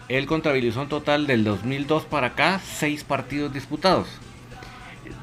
Él 0.08 0.26
contabilizó 0.26 0.82
un 0.82 0.88
total 0.90 1.26
del 1.26 1.42
2002 1.42 2.04
para 2.04 2.28
acá 2.28 2.60
seis 2.62 3.02
partidos 3.02 3.52
disputados, 3.54 4.06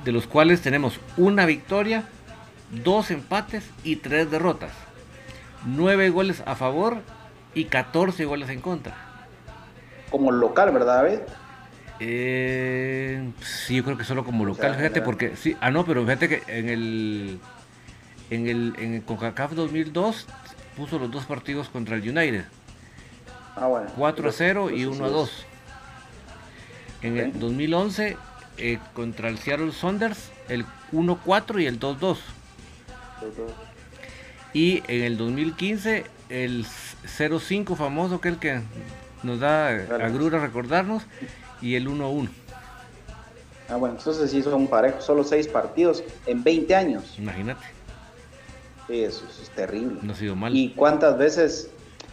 de 0.03 0.11
los 0.11 0.25
cuales 0.27 0.61
tenemos 0.61 0.99
una 1.15 1.45
victoria, 1.45 2.05
dos 2.83 3.11
empates 3.11 3.69
y 3.83 3.97
tres 3.97 4.29
derrotas. 4.31 4.71
Nueve 5.63 6.09
goles 6.09 6.41
a 6.47 6.55
favor 6.55 6.97
y 7.53 7.65
14 7.65 8.25
goles 8.25 8.49
en 8.49 8.61
contra. 8.61 8.95
Como 10.09 10.31
local, 10.31 10.71
¿verdad, 10.71 11.03
David? 11.03 11.19
Eh, 11.99 13.31
sí, 13.41 13.75
yo 13.75 13.83
creo 13.83 13.97
que 13.97 14.03
solo 14.03 14.23
como 14.25 14.43
local, 14.43 14.71
sea, 14.71 14.77
fíjate, 14.79 14.99
era- 14.99 15.05
porque 15.05 15.35
sí, 15.35 15.55
ah 15.61 15.69
no, 15.71 15.85
pero 15.85 16.03
fíjate 16.03 16.27
que 16.29 16.43
en 16.47 16.69
el 16.69 17.39
en 18.31 18.47
el 18.47 18.73
en 18.79 18.93
el 18.95 19.03
CONCACAF 19.03 19.51
2002 19.53 20.25
puso 20.75 20.97
los 20.97 21.11
dos 21.11 21.25
partidos 21.25 21.69
contra 21.69 21.95
el 21.95 22.01
United, 22.01 22.45
Ah, 23.55 23.67
bueno. 23.67 23.89
4 23.95 24.29
a 24.29 24.31
0 24.31 24.69
y 24.71 24.81
Entonces, 24.83 24.99
1 24.99 25.05
a 25.05 25.09
sí 25.09 25.13
2. 25.13 25.45
En 27.03 27.17
el 27.17 27.29
Ok. 27.29 27.35
2011 27.35 28.17
eh, 28.57 28.79
contra 28.93 29.29
el 29.29 29.37
Seattle 29.37 29.71
Saunders 29.71 30.31
el 30.49 30.65
1-4 30.91 31.59
y 31.61 31.65
el 31.67 31.79
2-2. 31.79 32.17
Y 34.53 34.83
en 34.87 35.03
el 35.03 35.17
2015 35.17 36.05
el 36.29 36.65
0-5 36.65 37.75
famoso, 37.75 38.15
aquel 38.15 38.37
que 38.37 38.61
nos 39.23 39.39
da 39.39 39.67
agrura 39.69 40.39
recordarnos, 40.39 41.03
y 41.61 41.75
el 41.75 41.87
1-1. 41.87 42.29
Ah, 43.69 43.75
bueno, 43.77 43.95
entonces 43.97 44.31
sí 44.31 44.41
son 44.43 44.67
parejos, 44.67 45.03
solo 45.03 45.23
seis 45.23 45.47
partidos 45.47 46.03
en 46.25 46.43
20 46.43 46.75
años. 46.75 47.15
Imagínate, 47.17 47.63
eso, 48.89 49.25
eso 49.29 49.41
es 49.41 49.49
terrible. 49.51 49.99
no 50.01 50.11
ha 50.11 50.15
sido 50.15 50.35
mal. 50.35 50.55
¿Y 50.55 50.73
cuántas 50.73 51.17
veces, 51.17 51.69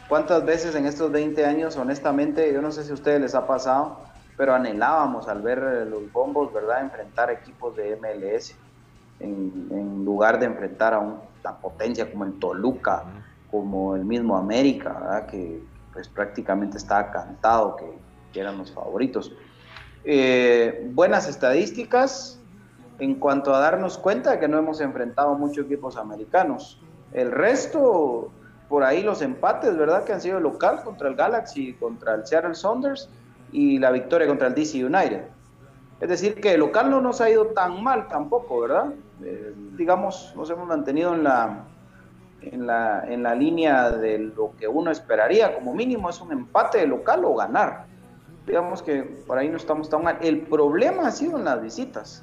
cuántas 0.09 0.45
veces 0.45 0.75
en 0.77 0.87
estos 0.87 1.11
20 1.11 1.45
años, 1.45 1.77
honestamente, 1.77 2.53
yo 2.53 2.63
no 2.63 2.71
sé 2.71 2.85
si 2.85 2.91
a 2.93 2.95
ustedes 2.95 3.21
les 3.21 3.35
ha 3.35 3.47
pasado, 3.47 4.01
pero 4.37 4.55
anhelábamos 4.55 5.27
al 5.27 5.43
ver 5.43 5.89
los 5.91 6.13
bombos, 6.13 6.53
¿verdad?, 6.53 6.83
enfrentar 6.83 7.31
equipos 7.31 7.75
de 7.75 7.97
MLS 7.97 8.55
en, 9.21 9.69
en 9.71 10.05
lugar 10.05 10.39
de 10.39 10.47
enfrentar 10.47 10.95
a 10.95 10.99
una 10.99 11.57
potencia 11.61 12.11
como 12.11 12.25
el 12.25 12.39
Toluca, 12.39 13.05
como 13.51 13.97
el 13.97 14.05
mismo 14.05 14.37
América, 14.37 14.93
¿verdad?, 15.01 15.27
que 15.27 15.63
pues 15.93 16.09
prácticamente 16.09 16.77
estaba 16.79 17.11
cantado 17.11 17.77
que, 17.77 17.87
que 18.33 18.41
eran 18.41 18.59
los 18.59 18.71
favoritos. 18.71 19.33
Eh, 20.05 20.89
buenas 20.95 21.29
estadísticas 21.29 22.39
en 22.99 23.15
cuanto 23.15 23.55
a 23.55 23.61
darnos 23.61 23.99
cuenta 23.99 24.33
de 24.33 24.39
que 24.39 24.49
no 24.49 24.59
hemos 24.59 24.81
enfrentado 24.81 25.35
muchos 25.35 25.67
equipos 25.67 25.97
americanos. 25.97 26.81
El 27.13 27.31
resto, 27.31 28.31
por 28.69 28.85
ahí 28.85 29.03
los 29.03 29.23
empates, 29.23 29.77
¿verdad? 29.77 30.05
Que 30.05 30.13
han 30.13 30.21
sido 30.21 30.41
local 30.41 30.83
contra 30.85 31.09
el 31.09 31.15
Galaxy, 31.15 31.75
contra 31.75 32.15
el 32.15 32.27
Seattle 32.27 32.55
Saunders 32.55 33.09
y 33.53 33.79
la 33.79 33.91
victoria 33.91 34.27
contra 34.27 34.49
el 34.49 34.55
DC 34.55 34.85
United. 34.85 35.23
Es 36.01 36.09
decir, 36.09 36.41
que 36.41 36.55
el 36.55 36.61
local 36.61 36.91
no 36.91 37.01
nos 37.01 37.21
ha 37.21 37.31
ido 37.31 37.47
tan 37.47 37.83
mal 37.83 38.09
tampoco, 38.09 38.61
¿verdad? 38.61 38.93
Eh, 39.25 39.55
digamos, 39.77 40.33
nos 40.37 40.49
hemos 40.51 40.67
mantenido 40.67 41.15
en 41.15 41.25
la, 41.25 41.65
en, 42.43 42.67
la, 42.67 43.05
en 43.07 43.23
la 43.23 43.35
línea 43.35 43.91
de 43.91 44.19
lo 44.19 44.53
que 44.59 44.69
uno 44.69 44.91
esperaría, 44.91 45.55
como 45.55 45.75
mínimo 45.75 46.09
es 46.11 46.21
un 46.21 46.33
empate 46.33 46.79
de 46.79 46.87
local 46.87 47.25
o 47.25 47.35
ganar. 47.35 47.87
Digamos 48.47 48.83
que 48.83 49.03
por 49.03 49.39
ahí 49.39 49.49
no 49.49 49.57
estamos 49.57 49.91
tan 49.91 50.03
mal. 50.03 50.19
El 50.21 50.43
problema 50.43 51.09
ha 51.09 51.11
sido 51.11 51.39
en 51.39 51.45
las 51.45 51.61
visitas, 51.61 52.23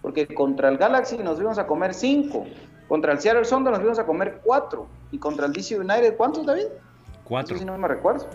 porque 0.00 0.26
contra 0.26 0.68
el 0.68 0.78
Galaxy 0.78 1.18
nos 1.18 1.36
fuimos 1.36 1.58
a 1.58 1.66
comer 1.66 1.92
cinco, 1.92 2.46
contra 2.88 3.12
el 3.12 3.20
Seattle 3.20 3.44
Sounders 3.44 3.72
nos 3.72 3.80
fuimos 3.80 3.98
a 3.98 4.06
comer 4.06 4.40
cuatro, 4.44 4.86
y 5.10 5.18
contra 5.18 5.46
el 5.46 5.52
DC 5.52 5.78
United, 5.78 6.16
¿cuántos, 6.16 6.46
David? 6.46 6.66
Cuatro. 7.24 7.54
Eso 7.54 7.60
sí 7.60 7.66
no 7.66 7.76
me 7.76 7.88
recuerdo. 7.88 8.26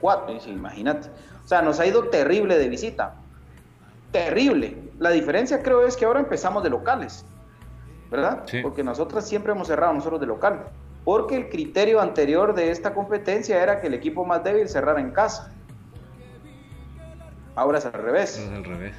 Cuatro, 0.00 0.38
sí, 0.40 0.50
imagínate. 0.50 1.08
O 1.44 1.48
sea, 1.48 1.62
nos 1.62 1.78
ha 1.78 1.86
ido 1.86 2.08
terrible 2.08 2.58
de 2.58 2.68
visita. 2.68 3.14
Terrible. 4.12 4.76
La 4.98 5.10
diferencia 5.10 5.62
creo 5.62 5.86
es 5.86 5.96
que 5.96 6.04
ahora 6.04 6.20
empezamos 6.20 6.62
de 6.62 6.70
locales, 6.70 7.24
¿verdad? 8.10 8.42
Sí. 8.46 8.60
Porque 8.62 8.82
nosotros 8.82 9.24
siempre 9.24 9.52
hemos 9.52 9.68
cerrado 9.68 9.92
nosotros 9.92 10.20
de 10.20 10.26
local. 10.26 10.66
Porque 11.04 11.36
el 11.36 11.48
criterio 11.48 12.00
anterior 12.00 12.54
de 12.54 12.70
esta 12.70 12.92
competencia 12.92 13.62
era 13.62 13.80
que 13.80 13.86
el 13.86 13.94
equipo 13.94 14.24
más 14.24 14.44
débil 14.44 14.68
cerrara 14.68 15.00
en 15.00 15.10
casa. 15.10 15.52
Ahora 17.54 17.78
es 17.78 17.86
al 17.86 17.92
revés. 17.92 18.38
Es 18.38 18.50
al 18.50 18.64
revés. 18.64 18.94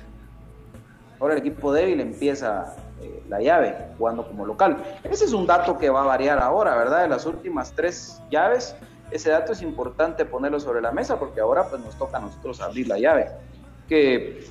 Ahora 1.19 1.35
el 1.35 1.39
equipo 1.39 1.71
débil 1.71 2.01
empieza 2.01 2.75
eh, 3.01 3.23
la 3.29 3.39
llave 3.39 3.75
jugando 3.97 4.27
como 4.27 4.45
local. 4.45 4.77
Ese 5.03 5.25
es 5.25 5.33
un 5.33 5.45
dato 5.45 5.77
que 5.77 5.89
va 5.89 6.01
a 6.01 6.05
variar 6.05 6.39
ahora, 6.39 6.75
¿verdad? 6.75 7.03
De 7.03 7.07
las 7.07 7.25
últimas 7.25 7.73
tres 7.73 8.21
llaves, 8.31 8.75
ese 9.11 9.29
dato 9.29 9.51
es 9.51 9.61
importante 9.61 10.25
ponerlo 10.25 10.59
sobre 10.59 10.81
la 10.81 10.91
mesa 10.91 11.19
porque 11.19 11.41
ahora 11.41 11.67
pues 11.67 11.83
nos 11.83 11.95
toca 11.97 12.17
a 12.17 12.21
nosotros 12.21 12.61
abrir 12.61 12.87
la 12.87 12.97
llave. 12.97 13.29
Que 13.87 14.47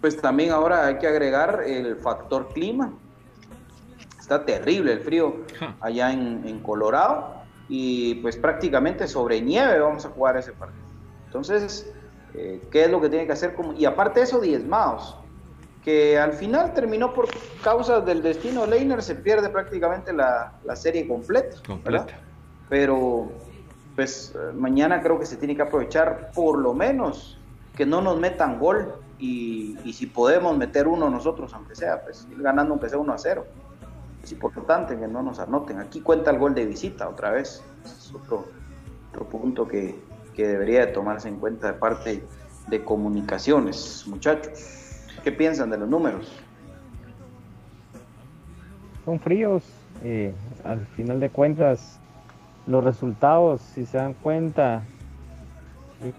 pues 0.00 0.20
también 0.20 0.50
ahora 0.50 0.86
hay 0.86 0.98
que 0.98 1.06
agregar 1.06 1.62
el 1.64 1.96
factor 1.96 2.48
clima. 2.52 2.92
Está 4.30 4.46
terrible 4.46 4.92
el 4.92 5.00
frío 5.00 5.38
allá 5.80 6.12
en, 6.12 6.42
en 6.46 6.60
Colorado 6.60 7.34
y 7.68 8.14
pues 8.16 8.36
prácticamente 8.36 9.08
sobre 9.08 9.40
nieve 9.40 9.80
vamos 9.80 10.06
a 10.06 10.10
jugar 10.10 10.36
ese 10.36 10.52
partido. 10.52 10.84
Entonces, 11.26 11.92
eh, 12.34 12.62
¿qué 12.70 12.84
es 12.84 12.90
lo 12.92 13.00
que 13.00 13.08
tiene 13.08 13.26
que 13.26 13.32
hacer? 13.32 13.56
Y 13.76 13.86
aparte 13.86 14.22
eso, 14.22 14.40
diezmados 14.40 15.16
que 15.82 16.16
al 16.16 16.32
final 16.34 16.74
terminó 16.74 17.12
por 17.12 17.26
causas 17.64 18.06
del 18.06 18.22
destino 18.22 18.66
Leiner, 18.66 19.02
se 19.02 19.16
pierde 19.16 19.48
prácticamente 19.48 20.12
la, 20.12 20.52
la 20.62 20.76
serie 20.76 21.08
completa. 21.08 21.56
Completa. 21.66 22.04
¿verdad? 22.04 22.20
Pero 22.68 23.32
pues 23.96 24.32
mañana 24.54 25.02
creo 25.02 25.18
que 25.18 25.26
se 25.26 25.38
tiene 25.38 25.56
que 25.56 25.62
aprovechar 25.62 26.30
por 26.36 26.56
lo 26.56 26.72
menos 26.72 27.36
que 27.76 27.84
no 27.84 28.00
nos 28.00 28.20
metan 28.20 28.60
gol 28.60 28.94
y, 29.18 29.76
y 29.82 29.92
si 29.92 30.06
podemos 30.06 30.56
meter 30.56 30.86
uno 30.86 31.10
nosotros, 31.10 31.52
aunque 31.52 31.74
sea, 31.74 32.04
pues 32.04 32.28
ir 32.30 32.40
ganando 32.40 32.74
aunque 32.74 32.88
sea 32.88 32.98
1 32.98 33.12
a 33.12 33.18
0. 33.18 33.46
Es 34.22 34.32
importante 34.32 34.98
que 34.98 35.08
no 35.08 35.22
nos 35.22 35.38
anoten. 35.38 35.78
Aquí 35.78 36.00
cuenta 36.00 36.30
el 36.30 36.38
gol 36.38 36.54
de 36.54 36.66
visita 36.66 37.08
otra 37.08 37.30
vez. 37.30 37.62
Es 37.84 38.12
otro, 38.14 38.46
otro 39.10 39.28
punto 39.28 39.66
que, 39.66 39.98
que 40.34 40.46
debería 40.46 40.86
de 40.86 40.92
tomarse 40.92 41.28
en 41.28 41.36
cuenta 41.36 41.72
de 41.72 41.78
parte 41.78 42.22
de 42.68 42.84
comunicaciones, 42.84 44.04
muchachos. 44.06 45.06
¿Qué 45.24 45.32
piensan 45.32 45.70
de 45.70 45.78
los 45.78 45.88
números? 45.88 46.32
Son 49.04 49.18
fríos. 49.20 49.64
al 50.64 50.86
final 50.96 51.20
de 51.20 51.30
cuentas, 51.30 51.98
los 52.66 52.84
resultados, 52.84 53.60
si 53.60 53.84
se 53.84 53.98
dan 53.98 54.14
cuenta, 54.14 54.82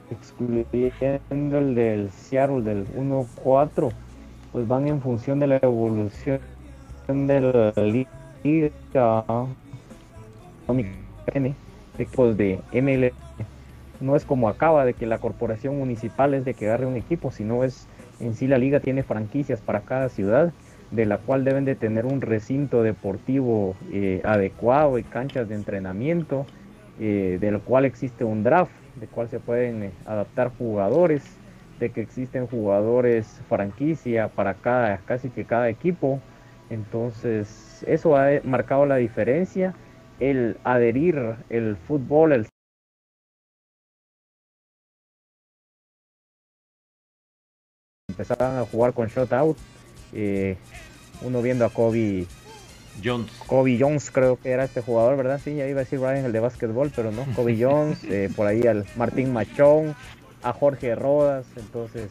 excluyendo 0.10 1.58
el 1.58 1.76
del 1.76 2.12
Seattle 2.12 2.62
del 2.62 2.88
1-4, 2.96 3.92
pues 4.52 4.68
van 4.68 4.88
en 4.88 5.02
función 5.02 5.40
de 5.40 5.48
la 5.48 5.58
evolución 5.58 6.40
de 7.14 7.42
la 7.42 7.84
liga 7.84 8.10
equipos 11.98 12.38
de 12.38 12.60
ML 12.72 13.14
no 14.00 14.16
es 14.16 14.26
como 14.26 14.50
acaba 14.50 14.86
de 14.86 14.94
que 14.94 15.06
la 15.06 15.20
corporación 15.20 15.78
municipal 15.78 16.34
es 16.34 16.44
de 16.44 16.54
que 16.54 16.66
agarre 16.66 16.88
un 16.88 16.96
equipo, 16.96 17.32
sino 17.32 17.64
es 17.64 17.88
en 18.20 18.36
sí 18.36 18.48
la 18.48 18.58
liga 18.58 18.80
tiene 18.80 19.04
franquicias 19.04 19.62
para 19.62 19.82
cada 19.82 20.10
ciudad, 20.10 20.52
de 20.92 21.06
la 21.06 21.18
cual 21.18 21.44
deben 21.44 21.66
de 21.66 21.76
tener 21.76 22.06
un 22.06 22.22
recinto 22.22 22.84
deportivo 22.84 23.76
eh, 23.92 24.22
adecuado 24.24 24.98
y 24.98 25.04
canchas 25.04 25.48
de 25.48 25.56
entrenamiento, 25.56 26.46
eh, 27.00 27.38
del 27.40 27.60
cual 27.60 27.86
existe 27.86 28.24
un 28.24 28.44
draft, 28.44 28.72
de 29.00 29.08
cual 29.08 29.30
se 29.30 29.40
pueden 29.40 29.84
eh, 29.84 29.92
adaptar 30.06 30.52
jugadores, 30.58 31.24
de 31.80 31.90
que 31.90 32.02
existen 32.02 32.46
jugadores 32.46 33.42
franquicia 33.50 34.28
para 34.28 34.54
cada, 34.54 34.98
casi 34.98 35.30
que 35.30 35.46
cada 35.46 35.70
equipo. 35.70 36.20
Entonces, 36.72 37.84
eso 37.86 38.16
ha 38.16 38.30
marcado 38.46 38.86
la 38.86 38.96
diferencia 38.96 39.76
el 40.22 40.58
adherir 40.64 41.36
el 41.50 41.76
fútbol, 41.76 42.32
el 42.32 42.48
empezaban 48.08 48.58
a 48.58 48.66
jugar 48.66 48.94
con 48.94 49.08
shutout, 49.08 49.58
eh, 50.14 50.56
uno 51.22 51.42
viendo 51.42 51.66
a 51.66 51.70
Kobe 51.70 52.26
Jones. 53.04 53.32
Kobe 53.48 53.78
Jones 53.80 54.10
creo 54.12 54.38
que 54.38 54.52
era 54.52 54.64
este 54.64 54.82
jugador, 54.82 55.18
¿verdad? 55.18 55.42
Sí, 55.44 55.56
ya 55.56 55.68
iba 55.68 55.82
a 55.82 55.84
decir 55.84 56.00
Ryan 56.00 56.26
el 56.26 56.32
de 56.32 56.40
básquetbol, 56.40 56.92
pero 56.96 57.12
no, 57.12 57.26
Kobe 57.36 57.58
Jones, 57.60 58.04
eh, 58.06 58.30
por 58.34 58.48
ahí 58.48 58.66
al 58.68 58.86
Martín 58.96 59.34
Machón, 59.34 59.96
a 60.44 60.54
Jorge 60.54 60.96
Rodas, 60.96 61.46
entonces 61.58 62.10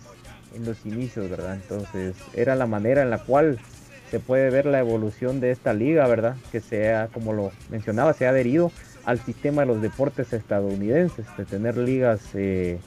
en 0.54 0.66
los 0.66 0.84
inicios, 0.84 1.30
¿verdad? 1.30 1.54
Entonces 1.54 2.16
era 2.34 2.56
la 2.56 2.66
manera 2.66 3.02
en 3.02 3.10
la 3.10 3.18
cual 3.18 3.58
se 4.10 4.20
puede 4.20 4.50
ver 4.50 4.66
la 4.66 4.80
evolución 4.80 5.40
de 5.40 5.50
esta 5.50 5.72
liga, 5.72 6.06
¿verdad? 6.06 6.36
Que 6.50 6.60
sea, 6.60 7.08
como 7.12 7.32
lo 7.32 7.52
mencionaba, 7.70 8.12
se 8.12 8.26
ha 8.26 8.30
adherido 8.30 8.72
al 9.04 9.18
sistema 9.18 9.62
de 9.62 9.68
los 9.68 9.82
deportes 9.82 10.32
estadounidenses, 10.32 11.26
de 11.36 11.44
tener 11.44 11.76
ligas 11.76 12.20
eh, 12.34 12.78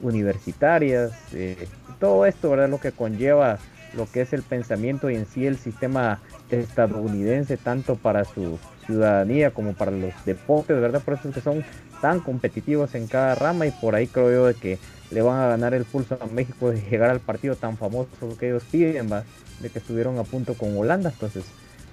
universitarias, 0.00 1.12
eh, 1.32 1.68
todo 1.98 2.26
esto, 2.26 2.50
¿verdad? 2.50 2.68
Lo 2.68 2.80
que 2.80 2.92
conlleva 2.92 3.58
lo 3.94 4.10
que 4.10 4.20
es 4.20 4.32
el 4.32 4.42
pensamiento 4.42 5.10
y 5.10 5.16
en 5.16 5.26
sí 5.26 5.46
el 5.46 5.58
sistema 5.58 6.20
estadounidense, 6.50 7.56
tanto 7.56 7.96
para 7.96 8.24
su 8.24 8.58
ciudadanía 8.86 9.52
como 9.52 9.74
para 9.74 9.90
los 9.90 10.12
deportes, 10.24 10.80
¿verdad? 10.80 11.02
Por 11.02 11.14
eso 11.14 11.28
es 11.28 11.34
que 11.34 11.40
son 11.40 11.64
tan 12.00 12.20
competitivos 12.20 12.94
en 12.94 13.06
cada 13.06 13.34
rama 13.34 13.66
y 13.66 13.70
por 13.72 13.94
ahí 13.94 14.06
creo 14.06 14.30
yo 14.30 14.46
de 14.46 14.54
que 14.54 14.78
le 15.10 15.22
van 15.22 15.40
a 15.40 15.48
ganar 15.48 15.74
el 15.74 15.84
pulso 15.84 16.18
a 16.20 16.26
México 16.26 16.70
de 16.70 16.80
llegar 16.80 17.10
al 17.10 17.20
partido 17.20 17.56
tan 17.56 17.76
famoso 17.76 18.08
que 18.38 18.48
ellos 18.48 18.64
piden, 18.70 19.10
¿va? 19.10 19.24
De 19.60 19.70
que 19.70 19.78
estuvieron 19.78 20.18
a 20.18 20.24
punto 20.24 20.54
con 20.54 20.76
Holanda. 20.76 21.10
Entonces, 21.10 21.44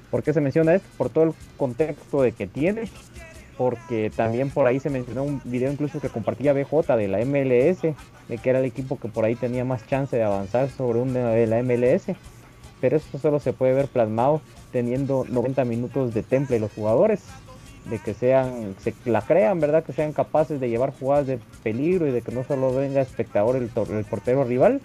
¿por 0.09 0.23
qué 0.23 0.33
se 0.33 0.41
menciona 0.41 0.75
esto? 0.75 0.87
Por 0.97 1.09
todo 1.09 1.25
el 1.25 1.33
contexto 1.57 2.21
de 2.21 2.31
que 2.31 2.47
tiene, 2.47 2.89
porque 3.57 4.11
también 4.15 4.49
por 4.49 4.67
ahí 4.67 4.79
se 4.79 4.89
mencionó 4.89 5.23
un 5.23 5.41
video 5.43 5.71
incluso 5.71 5.99
que 5.99 6.09
compartía 6.09 6.53
BJ 6.53 6.95
de 6.95 7.07
la 7.07 7.19
MLS, 7.25 7.81
de 7.81 8.37
que 8.37 8.49
era 8.49 8.59
el 8.59 8.65
equipo 8.65 8.99
que 8.99 9.07
por 9.07 9.25
ahí 9.25 9.35
tenía 9.35 9.65
más 9.65 9.85
chance 9.87 10.15
de 10.15 10.23
avanzar 10.23 10.69
sobre 10.69 10.99
un 10.99 11.13
de 11.13 11.47
la 11.47 11.61
MLS, 11.63 12.15
pero 12.79 12.97
esto 12.97 13.17
solo 13.17 13.39
se 13.39 13.53
puede 13.53 13.73
ver 13.73 13.87
plasmado 13.87 14.41
teniendo 14.71 15.25
90 15.27 15.65
minutos 15.65 16.13
de 16.13 16.23
temple 16.23 16.59
los 16.59 16.71
jugadores, 16.71 17.21
de 17.89 17.99
que 17.99 18.13
sean, 18.13 18.75
se 18.79 18.93
la 19.05 19.21
crean, 19.21 19.59
¿verdad? 19.59 19.83
Que 19.83 19.93
sean 19.93 20.11
capaces 20.11 20.59
de 20.59 20.69
llevar 20.69 20.93
jugadas 20.93 21.27
de 21.27 21.39
peligro 21.63 22.05
y 22.07 22.11
de 22.11 22.21
que 22.21 22.31
no 22.31 22.43
solo 22.43 22.73
venga 22.73 23.01
espectador 23.01 23.55
el, 23.55 23.71
el 23.91 24.05
portero 24.05 24.43
rival, 24.43 24.81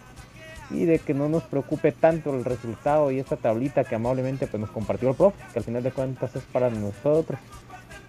y 0.72 0.84
de 0.84 0.98
que 0.98 1.14
no 1.14 1.28
nos 1.28 1.42
preocupe 1.44 1.92
tanto 1.92 2.34
el 2.34 2.44
resultado 2.44 3.10
y 3.10 3.18
esta 3.18 3.36
tablita 3.36 3.84
que 3.84 3.94
amablemente 3.94 4.46
pues, 4.46 4.60
nos 4.60 4.70
compartió 4.70 5.10
el 5.10 5.14
profe, 5.14 5.36
que 5.52 5.58
al 5.58 5.64
final 5.64 5.82
de 5.82 5.92
cuentas 5.92 6.34
es 6.34 6.42
para 6.44 6.70
nosotros, 6.70 7.38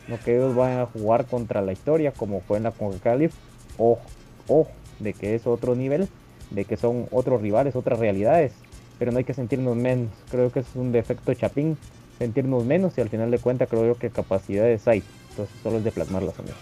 no 0.08 0.20
que 0.20 0.36
ellos 0.36 0.56
vayan 0.56 0.80
a 0.80 0.86
jugar 0.86 1.26
contra 1.26 1.62
la 1.62 1.72
historia 1.72 2.12
como 2.12 2.42
fue 2.42 2.58
en 2.58 2.64
la 2.64 2.72
CONCACAF, 2.72 3.34
o, 3.78 4.00
o 4.48 4.68
de 5.00 5.14
que 5.14 5.36
es 5.36 5.48
otro 5.48 5.76
nivel, 5.76 6.08
de 6.52 6.66
que 6.66 6.78
son 6.78 7.08
otros 7.12 7.42
rivales, 7.42 7.76
otras 7.76 8.00
realidades, 8.00 8.54
pero 9.00 9.12
no 9.12 9.18
hay 9.18 9.24
que 9.24 9.34
sentirnos 9.34 9.76
menos, 9.76 10.10
creo 10.30 10.52
que 10.52 10.60
es 10.60 10.68
un 10.76 10.92
defecto 10.92 11.34
chapín, 11.34 11.78
sentirnos 12.20 12.64
menos 12.64 12.98
y 12.98 13.02
al 13.02 13.10
final 13.10 13.32
de 13.32 13.40
cuentas 13.40 13.68
creo 13.70 13.86
yo 13.86 13.96
que 13.96 14.10
capacidades 14.10 14.88
hay, 14.88 15.04
entonces 15.32 15.56
solo 15.62 15.78
es 15.78 15.84
de 15.84 15.92
plasmarlas 15.92 16.38
amigos. 16.40 16.60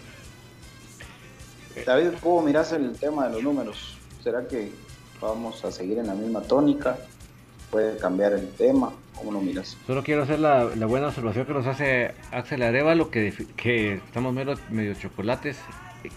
David, 1.86 2.10
¿cómo 2.22 2.42
miras 2.42 2.72
el 2.74 2.94
tema 2.94 3.28
de 3.28 3.34
los 3.34 3.44
números? 3.44 3.98
¿Será 4.24 4.48
que 4.48 4.72
vamos 5.22 5.64
a 5.64 5.72
seguir 5.72 6.00
en 6.00 6.08
la 6.08 6.16
misma 6.16 6.42
tónica, 6.42 6.98
puede 7.70 7.98
cambiar 7.98 8.34
el 8.34 8.50
tema, 8.50 8.92
¿cómo 9.16 9.32
lo 9.32 9.42
miras? 9.42 9.78
Solo 9.88 10.04
quiero 10.04 10.24
hacer 10.24 10.40
la, 10.40 10.66
buena 10.88 11.08
observación 11.08 11.46
que 11.46 11.54
nos 11.54 11.68
hace 11.68 12.12
Axel 12.32 12.64
Arevalo, 12.64 13.10
que, 13.10 13.34
que 13.56 13.96
estamos 13.96 14.34
medio, 14.34 14.56
medio 14.70 14.94
chocolates, 14.96 15.58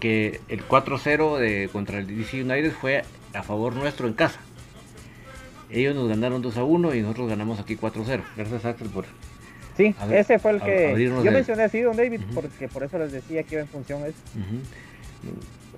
que 0.01 0.41
el 0.49 0.67
4-0 0.67 1.39
de 1.39 1.69
contra 1.71 1.99
el 1.99 2.07
DC 2.07 2.43
United 2.43 2.73
fue 2.73 3.05
a 3.35 3.43
favor 3.43 3.75
nuestro 3.75 4.09
en 4.09 4.15
casa. 4.15 4.41
Ellos 5.71 5.95
nos 5.95 6.09
ganaron 6.09 6.41
2 6.41 6.57
a 6.57 6.65
1 6.65 6.95
y 6.95 7.03
nosotros 7.03 7.29
ganamos 7.29 7.59
aquí 7.61 7.77
4-0. 7.77 8.23
Gracias 8.37 8.65
Axel 8.65 8.89
por... 8.89 9.05
Sí, 9.77 9.95
ese 10.13 10.39
fue 10.39 10.53
el 10.53 10.61
que 10.61 11.11
yo 11.25 11.33
mencioné 11.33 11.65
así, 11.65 11.81
don 11.81 11.97
David, 11.97 12.21
porque 12.33 12.69
por 12.69 12.85
eso 12.85 12.97
les 12.97 13.11
decía 13.11 13.43
que 13.43 13.57
iba 13.57 13.63
en 13.63 13.69
función 13.69 14.03
eso. 14.05 14.17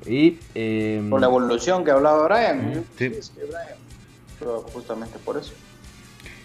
Y, 0.04 0.38
em, 0.54 1.08
por 1.08 1.20
la 1.20 1.26
evolución 1.26 1.84
que 1.84 1.90
hablaba 1.90 2.26
Brian. 2.26 2.84
sí. 2.98 3.12
pero 4.38 4.62
justamente 4.72 5.18
por 5.24 5.38
eso. 5.38 5.52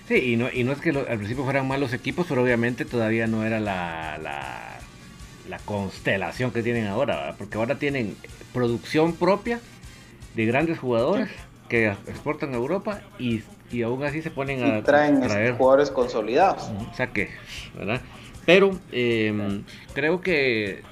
Sí, 0.08 0.34
y 0.34 0.36
no, 0.36 0.50
y 0.52 0.64
no 0.64 0.72
es 0.72 0.80
que 0.80 0.90
al 0.90 1.18
principio 1.18 1.44
fueran 1.44 1.68
malos 1.68 1.94
equipos, 1.94 2.26
pero 2.28 2.44
obviamente 2.44 2.86
todavía 2.86 3.28
no 3.28 3.44
era 3.46 3.60
la, 3.60 4.18
la, 4.22 4.80
la 5.50 5.60
constelación 5.60 6.52
que 6.52 6.64
tienen 6.64 6.88
ahora, 6.88 7.36
porque 7.38 7.58
ahora 7.58 7.76
tienen 7.76 8.16
producción 8.54 9.14
propia 9.14 9.60
de 10.36 10.46
grandes 10.46 10.80
jugadores 10.80 11.30
que 11.70 11.88
exportan 12.08 12.54
a 12.54 12.58
Europa 12.58 13.02
y, 13.20 13.42
y 13.72 13.84
aún 13.84 14.04
así 14.04 14.22
se 14.22 14.32
ponen 14.32 14.64
a 14.64 14.84
traen 14.84 15.22
traer 15.22 15.56
jugadores 15.56 15.92
consolidados. 15.92 16.70
O 16.92 16.94
sea 16.94 17.08
que, 17.08 17.30
¿verdad? 17.78 18.02
Pero 18.46 18.78
em, 18.92 19.64
creo 19.94 20.22
que 20.22 20.84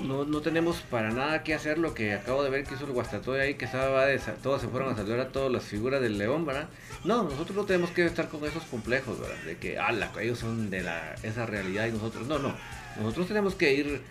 no, 0.00 0.24
no 0.24 0.40
tenemos 0.40 0.80
para 0.82 1.10
nada 1.10 1.42
que 1.42 1.54
hacer 1.54 1.78
lo 1.78 1.94
que 1.94 2.14
acabo 2.14 2.42
de 2.42 2.50
ver 2.50 2.64
que 2.64 2.74
hizo 2.74 2.86
el 2.86 2.92
Guastatoy 2.92 3.40
ahí, 3.40 3.54
que 3.54 3.66
estaba 3.66 4.06
de, 4.06 4.18
todos 4.42 4.60
se 4.60 4.68
fueron 4.68 4.92
a 4.92 4.96
saludar 4.96 5.20
a 5.20 5.28
todas 5.28 5.52
las 5.52 5.64
figuras 5.64 6.00
del 6.00 6.18
león, 6.18 6.46
¿verdad? 6.46 6.68
No, 7.04 7.22
nosotros 7.24 7.56
no 7.56 7.64
tenemos 7.64 7.90
que 7.90 8.06
estar 8.06 8.28
con 8.28 8.44
esos 8.44 8.64
complejos, 8.64 9.20
¿verdad? 9.20 9.36
De 9.44 9.56
que, 9.58 9.78
ala, 9.78 10.10
ellos 10.20 10.38
son 10.38 10.70
de 10.70 10.82
la, 10.82 11.14
esa 11.22 11.46
realidad 11.46 11.86
y 11.86 11.92
nosotros, 11.92 12.26
no, 12.26 12.38
no. 12.38 12.54
Nosotros 13.00 13.28
tenemos 13.28 13.54
que 13.54 13.74
ir 13.74 14.02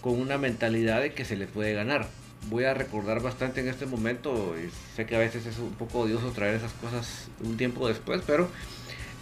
con 0.00 0.18
una 0.20 0.38
mentalidad 0.38 1.00
de 1.00 1.12
que 1.12 1.24
se 1.24 1.36
les 1.36 1.48
puede 1.48 1.74
ganar. 1.74 2.08
Voy 2.48 2.64
a 2.64 2.74
recordar 2.74 3.22
bastante 3.22 3.60
en 3.60 3.68
este 3.68 3.86
momento, 3.86 4.54
y 4.58 4.70
sé 4.94 5.04
que 5.04 5.16
a 5.16 5.18
veces 5.18 5.46
es 5.46 5.58
un 5.58 5.74
poco 5.74 6.00
odioso 6.00 6.30
traer 6.30 6.54
esas 6.54 6.72
cosas 6.74 7.28
un 7.40 7.56
tiempo 7.56 7.88
después, 7.88 8.22
pero 8.26 8.48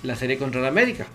la 0.03 0.15
serie 0.17 0.39
contra 0.39 0.61
la 0.61 0.69
América. 0.69 1.07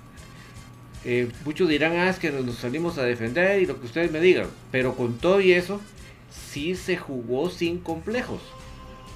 Eh, 1.06 1.30
muchos 1.45 1.70
dirán, 1.70 1.93
ah, 1.93 2.10
es 2.10 2.20
que 2.20 2.32
nos 2.32 2.56
salimos 2.56 2.97
a 2.97 3.04
defender 3.04 3.62
y 3.62 3.66
lo 3.66 3.80
que 3.80 3.86
ustedes 3.86 4.12
me 4.12 4.20
digan. 4.20 4.47
Pero 4.72 4.95
con 4.95 5.18
todo 5.18 5.39
y 5.41 5.54
eso, 5.54 5.80
sí 6.32 6.76
se 6.76 6.97
jugó 6.97 7.50
sin 7.50 7.80
complejos. 7.80 8.41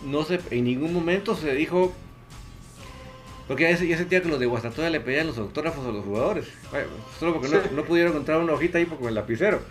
No 0.06 0.24
se, 0.24 0.40
en 0.52 0.66
ningún 0.66 0.94
momento 0.94 1.36
se 1.36 1.54
dijo. 1.54 1.94
Porque 3.48 3.70
ya, 3.70 3.98
sentía 3.98 4.22
que 4.22 4.30
los 4.30 4.40
de 4.40 4.46
Guastatoya 4.46 4.90
le 4.90 5.02
pedían 5.02 5.28
los 5.28 5.38
autógrafos 5.38 5.86
a 5.86 5.92
los 5.92 6.06
jugadores. 6.06 6.48
solo 7.20 7.34
porque 7.34 7.50
no, 7.74 7.84
pudieron 7.84 8.14
encontrar 8.14 8.40
una 8.40 8.54
hojita 8.54 8.78
ahí 8.78 8.86
con 8.86 9.06
el 9.08 9.16
lapicero. 9.16 9.62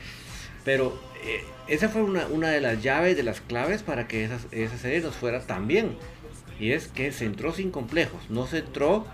Pero 0.65 0.99
eh, 1.25 1.45
esa 1.69 1.89
fue 1.89 2.03
una, 2.03 2.27
una, 2.27 2.51
de 2.51 2.61
las 2.61 2.83
llaves, 2.83 3.17
de 3.17 3.23
las 3.23 3.41
claves 3.41 3.83
para 3.83 4.07
que 4.07 4.25
esa 4.25 4.79
serie 4.79 5.01
nos 5.01 5.17
fuera 5.17 5.41
tan 5.41 5.67
bien. 5.67 5.97
Y 6.61 6.73
es 6.73 6.87
que 6.89 7.13
se 7.13 7.25
entró 7.25 7.53
sin 7.53 7.71
complejos. 7.71 8.21
No 8.29 8.47
se 8.47 8.59
entró 8.59 9.07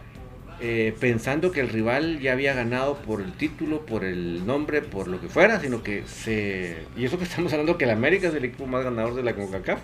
eh, 0.61 0.95
pensando 0.99 1.53
que 1.53 1.61
el 1.61 1.69
rival 1.69 2.19
ya 2.21 2.33
había 2.33 2.53
ganado 2.53 2.97
por 2.97 3.21
el 3.21 3.33
título, 3.33 3.87
por 3.87 4.05
el 4.05 4.45
nombre, 4.45 4.83
por 4.83 5.07
lo 5.07 5.21
que 5.21 5.29
fuera, 5.29 5.61
sino 5.61 5.83
que 5.83 6.03
se... 6.07 6.79
Y 6.97 7.05
eso 7.05 7.17
que 7.17 7.25
estamos 7.25 7.53
hablando 7.53 7.79
que 7.79 7.85
el 7.85 7.91
América 7.91 8.29
es 8.29 8.35
el 8.35 8.45
equipo 8.45 8.67
más 8.67 8.83
ganador 8.83 9.15
de 9.15 9.23
la 9.23 9.35
CONCACAF. 9.35 9.81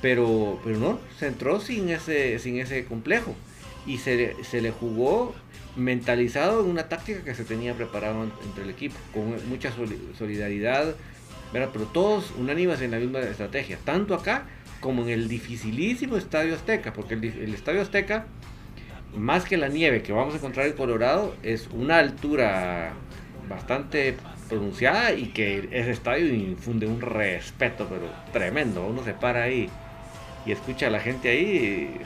Pero, 0.00 0.60
pero 0.64 0.78
no, 0.78 1.00
se 1.18 1.26
entró 1.26 1.60
sin 1.60 1.90
ese, 1.90 2.38
sin 2.38 2.58
ese 2.58 2.84
complejo. 2.84 3.34
Y 3.86 3.98
se, 3.98 4.36
se 4.44 4.62
le 4.62 4.70
jugó 4.70 5.34
mentalizado 5.76 6.62
en 6.62 6.70
una 6.70 6.88
táctica 6.88 7.24
que 7.24 7.34
se 7.34 7.44
tenía 7.44 7.74
preparado 7.74 8.30
entre 8.44 8.64
el 8.64 8.70
equipo, 8.70 8.96
con 9.12 9.36
mucha 9.48 9.72
solidaridad, 10.16 10.94
pero 11.52 11.68
todos 11.68 12.32
unánimes 12.38 12.80
en 12.80 12.92
la 12.92 12.98
misma 12.98 13.20
estrategia, 13.20 13.78
tanto 13.84 14.14
acá 14.14 14.46
como 14.80 15.02
en 15.02 15.10
el 15.10 15.28
dificilísimo 15.28 16.16
Estadio 16.16 16.54
Azteca, 16.54 16.92
porque 16.92 17.14
el, 17.14 17.24
el 17.24 17.54
Estadio 17.54 17.82
Azteca 17.82 18.26
más 19.16 19.44
que 19.44 19.56
la 19.56 19.68
nieve 19.68 20.02
que 20.02 20.12
vamos 20.12 20.34
a 20.34 20.38
encontrar 20.38 20.66
en 20.66 20.72
Colorado, 20.74 21.34
es 21.42 21.68
una 21.72 21.98
altura 21.98 22.92
bastante 23.48 24.16
pronunciada 24.48 25.12
y 25.12 25.26
que 25.26 25.68
ese 25.72 25.90
estadio 25.90 26.32
infunde 26.32 26.86
un 26.86 27.00
respeto, 27.00 27.86
pero 27.88 28.10
tremendo. 28.32 28.86
Uno 28.86 29.04
se 29.04 29.14
para 29.14 29.44
ahí 29.44 29.68
y 30.46 30.52
escucha 30.52 30.86
a 30.86 30.90
la 30.90 31.00
gente 31.00 31.28
ahí, 31.28 32.00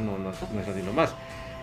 no, 0.00 0.18
no, 0.18 0.32
no 0.52 0.60
es 0.60 0.68
así 0.68 0.82
nomás. 0.82 1.14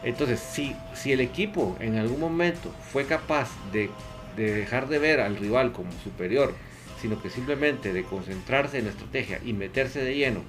Entonces, 0.04 0.40
si, 0.40 0.76
si 0.94 1.12
el 1.12 1.22
equipo 1.22 1.78
en 1.80 1.98
algún 1.98 2.20
momento 2.20 2.74
fue 2.92 3.06
capaz 3.06 3.50
de, 3.72 3.90
dejar 4.36 4.88
de 4.88 5.00
ver 5.00 5.20
al 5.20 5.38
rival 5.38 5.72
como 5.72 5.92
superior, 6.04 6.54
sino 7.02 7.22
que 7.22 7.30
simplemente 7.30 7.94
de 7.94 8.04
concentrarse 8.04 8.80
en 8.80 8.86
la 8.86 8.92
estrategia 8.92 9.40
y 9.44 9.54
meterse 9.54 10.04
de 10.04 10.16
lleno 10.16 10.42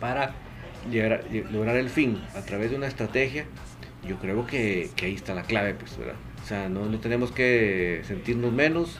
para 0.00 0.34
lograr 1.50 1.76
el 1.76 1.88
fin 1.88 2.20
a 2.34 2.42
través 2.42 2.70
de 2.70 2.76
una 2.76 2.86
estrategia, 2.86 3.46
yo 4.06 4.16
creo 4.16 4.46
que, 4.46 4.90
ahí 5.02 5.14
está 5.14 5.34
la 5.34 5.42
clave, 5.42 5.74
pues, 5.74 5.96
¿verdad? 5.96 6.16
O 6.42 6.46
sea, 6.46 6.68
no, 6.68 6.86
no 6.86 6.98
tenemos 6.98 7.32
que 7.32 8.02
sentirnos 8.04 8.52
menos, 8.52 8.98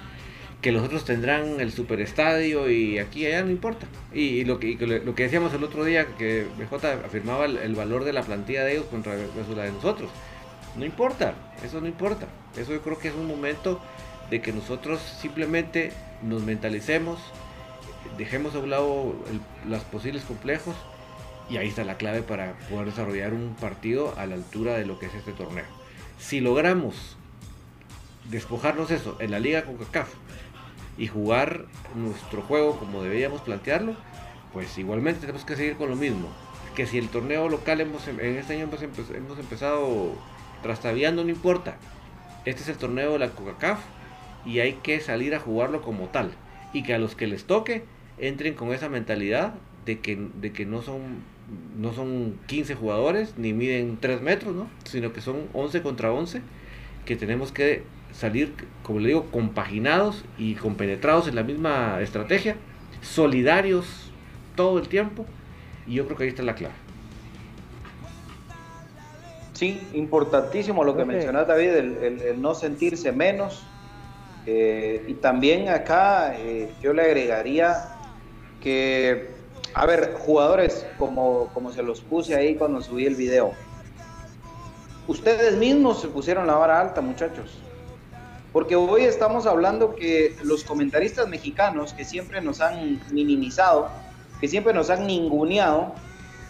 que 0.63 0.73
los 0.73 0.83
otros 0.83 1.05
tendrán 1.05 1.61
el 1.61 1.73
superestadio 1.73 2.71
y 2.71 2.99
aquí 2.99 3.27
allá 3.27 3.45
no 3.45 3.51
importa. 3.51 3.87
Y, 4.15 4.45
lo, 4.45 4.59
que, 4.59 4.77
lo 4.77 5.15
que 5.15 5.25
decíamos 5.25 5.53
el 5.53 5.63
otro 5.63 5.85
día, 5.85 6.07
que 6.17 6.47
BJ 6.59 7.05
afirmaba 7.05 7.45
el, 7.45 7.75
valor 7.75 8.05
de 8.05 8.15
la 8.15 8.23
plantilla 8.23 8.65
de 8.65 8.73
ellos 8.73 8.87
contra 8.87 9.15
la 9.15 9.63
de 9.63 9.73
nosotros. 9.73 10.11
No 10.79 10.87
importa, 10.87 11.35
eso 11.63 11.83
no 11.83 11.87
importa. 11.87 12.27
Eso 12.57 12.73
yo 12.73 12.81
creo 12.81 12.99
que 12.99 13.09
es 13.09 13.15
un 13.15 13.27
momento 13.27 13.79
de 14.31 14.41
que 14.41 14.55
nosotros 14.55 15.03
simplemente 15.21 15.93
nos 16.23 16.43
mentalicemos, 16.43 17.21
dejemos 18.17 18.55
a 18.55 18.61
un 18.61 18.71
lado 18.71 19.15
los 19.69 19.83
posibles 19.83 20.25
complejos 20.25 20.75
y 21.49 21.57
ahí 21.59 21.69
está 21.69 21.85
la 21.85 21.97
clave 21.97 22.23
para 22.23 22.55
poder 22.71 22.87
desarrollar 22.87 23.33
un 23.33 23.55
partido 23.55 24.15
a 24.19 24.27
la 24.27 24.35
altura 24.35 24.75
de 24.75 24.87
lo 24.87 24.99
que 24.99 25.07
es 25.07 25.15
este 25.15 25.33
torneo. 25.33 25.65
Si 26.19 26.41
logramos 26.41 27.17
despojarnos 28.31 28.91
eso 28.91 29.17
en 29.21 29.31
la 29.31 29.39
liga 29.39 29.65
con 29.65 29.77
CACAF 29.77 30.09
y 30.97 31.07
jugar 31.07 31.67
nuestro 31.95 32.43
juego 32.43 32.79
como 32.79 33.03
deberíamos 33.03 33.43
plantearlo, 33.43 33.95
pues 34.53 34.79
igualmente 34.79 35.21
tenemos 35.21 35.45
que 35.45 35.57
seguir 35.57 35.77
con 35.77 35.91
lo 35.91 35.97
mismo. 35.97 36.29
Que 36.75 36.87
si 36.87 36.99
el 36.99 37.09
torneo 37.09 37.49
local 37.49 37.81
hemos, 37.81 38.09
en 38.09 38.21
este 38.21 38.55
año 38.55 38.65
hemos, 38.65 39.39
empezado 39.39 40.13
trastaviando, 40.63 41.25
no 41.25 41.31
importa. 41.31 41.77
Este 42.45 42.63
es 42.63 42.69
el 42.69 42.77
torneo 42.77 43.13
de 43.13 43.19
la 43.19 43.31
CONCACAF 43.31 43.81
y 44.47 44.61
hay 44.61 44.75
que 44.75 45.01
salir 45.01 45.35
a 45.35 45.41
jugarlo 45.41 45.83
como 45.83 46.07
tal. 46.09 46.33
Y 46.73 46.83
que 46.83 46.95
a 46.95 46.99
los 46.99 47.15
que 47.15 47.27
les 47.27 47.45
toque 47.45 47.85
entren 48.19 48.55
con 48.55 48.73
esa 48.73 48.89
mentalidad 48.89 49.55
de 49.85 50.01
que, 50.01 50.17
de 50.17 50.53
que 50.53 50.67
no, 50.67 50.83
son, 50.83 51.23
no 51.79 51.93
son 51.93 52.39
15 52.47 52.75
jugadores 52.75 53.35
ni 53.37 53.53
miden 53.53 53.99
3 54.01 54.23
metros, 54.23 54.55
¿no? 54.55 54.69
sino 54.85 55.13
que 55.13 55.21
son 55.21 55.49
11 55.53 55.83
contra 55.83 56.13
11 56.13 56.43
que 57.05 57.17
tenemos 57.17 57.53
que 57.53 57.83
salir, 58.13 58.55
como 58.83 59.01
le 59.01 59.09
digo, 59.09 59.27
compaginados 59.31 60.25
y 60.39 60.55
compenetrados 60.55 61.29
en 61.29 61.35
la 61.35 61.43
misma 61.43 62.01
estrategia, 62.01 62.57
solidarios 63.03 64.11
todo 64.55 64.79
el 64.79 64.89
tiempo, 64.89 65.27
y 65.87 65.95
yo 65.95 66.07
creo 66.07 66.17
que 66.17 66.25
ahí 66.25 66.29
está 66.31 66.43
la 66.43 66.55
clave. 66.55 66.75
Sí, 69.53 69.81
importantísimo 69.93 70.83
lo 70.83 70.97
que 70.97 71.05
mencionas 71.05 71.47
David, 71.47 71.71
el, 71.71 72.41
no 72.41 72.55
sentirse 72.55 73.13
menos. 73.13 73.65
Eh, 74.47 75.05
y 75.09 75.15
también 75.15 75.69
acá 75.69 76.37
eh, 76.37 76.71
yo 76.83 76.93
le 76.93 77.03
agregaría 77.03 77.89
que, 78.61 79.31
a 79.75 79.87
ver, 79.87 80.15
jugadores, 80.19 80.87
como, 80.99 81.49
como 81.53 81.73
se 81.73 81.83
los 81.83 82.01
puse 82.01 82.37
ahí 82.37 82.55
cuando 82.55 82.81
subí 82.81 83.07
el 83.07 83.17
video, 83.17 83.53
ustedes 85.09 85.57
mismos 85.57 86.01
se 86.01 86.09
pusieron 86.09 86.47
la 86.47 86.55
vara 86.55 86.81
alta, 86.81 87.01
muchachos. 87.01 87.59
Porque 88.53 88.77
hoy 88.77 89.03
estamos 89.03 89.47
hablando 89.47 89.97
que 89.97 90.37
los 90.45 90.63
comentaristas 90.63 91.27
mexicanos 91.27 91.93
que 91.93 92.05
siempre 92.05 92.41
nos 92.41 92.61
han 92.61 93.01
minimizado, 93.11 93.89
que 94.41 94.47
siempre 94.47 94.73
nos 94.73 94.91
han 94.91 95.09
ninguneado, 95.09 95.93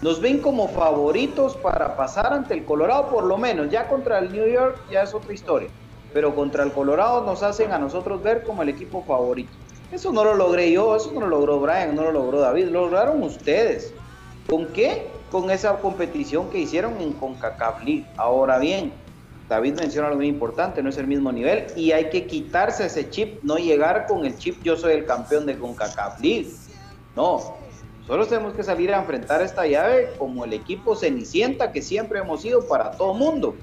nos 0.02 0.20
ven 0.20 0.40
como 0.40 0.68
favoritos 0.68 1.56
para 1.56 1.96
pasar 1.96 2.30
ante 2.34 2.52
el 2.52 2.66
Colorado, 2.66 3.08
por 3.08 3.24
lo 3.24 3.38
menos. 3.38 3.70
Ya 3.70 3.88
contra 3.88 4.18
el 4.18 4.30
New 4.32 4.46
York 4.46 4.78
ya 4.90 5.02
es 5.02 5.14
otra 5.14 5.32
historia. 5.32 5.70
Pero 6.12 6.34
contra 6.34 6.62
el 6.62 6.72
Colorado 6.72 7.24
nos 7.24 7.42
hacen 7.42 7.72
a 7.72 7.78
nosotros 7.78 8.22
ver 8.22 8.42
como 8.42 8.62
el 8.62 8.68
equipo 8.68 9.02
favorito. 9.02 9.52
Eso 9.94 10.10
no 10.10 10.24
lo 10.24 10.34
logré 10.34 10.72
yo, 10.72 10.96
eso 10.96 11.12
no 11.12 11.20
lo 11.20 11.28
logró 11.28 11.60
Brian, 11.60 11.94
no 11.94 12.02
lo 12.02 12.10
logró 12.10 12.40
David, 12.40 12.66
lo 12.66 12.86
lograron 12.86 13.22
ustedes. 13.22 13.94
¿Con 14.50 14.66
qué? 14.66 15.06
Con 15.30 15.52
esa 15.52 15.76
competición 15.78 16.50
que 16.50 16.58
hicieron 16.58 17.00
en 17.00 17.12
CONCACAF 17.12 17.84
League. 17.84 18.04
Ahora 18.16 18.58
bien, 18.58 18.92
David 19.48 19.74
menciona 19.74 20.08
algo 20.08 20.18
muy 20.18 20.26
importante, 20.26 20.82
no 20.82 20.90
es 20.90 20.98
el 20.98 21.06
mismo 21.06 21.30
nivel 21.30 21.66
y 21.76 21.92
hay 21.92 22.10
que 22.10 22.26
quitarse 22.26 22.86
ese 22.86 23.08
chip, 23.08 23.40
no 23.44 23.56
llegar 23.56 24.08
con 24.08 24.26
el 24.26 24.36
chip 24.36 24.60
yo 24.64 24.76
soy 24.76 24.94
el 24.94 25.06
campeón 25.06 25.46
de 25.46 25.56
CONCACAF 25.56 26.20
League. 26.20 26.50
No, 27.14 27.54
solo 28.04 28.26
tenemos 28.26 28.54
que 28.54 28.64
salir 28.64 28.92
a 28.92 28.98
enfrentar 28.98 29.42
esta 29.42 29.64
llave 29.64 30.12
como 30.18 30.44
el 30.44 30.54
equipo 30.54 30.96
cenicienta 30.96 31.70
que 31.70 31.82
siempre 31.82 32.18
hemos 32.18 32.42
sido 32.42 32.66
para 32.66 32.90
todo 32.90 33.14
mundo, 33.14 33.54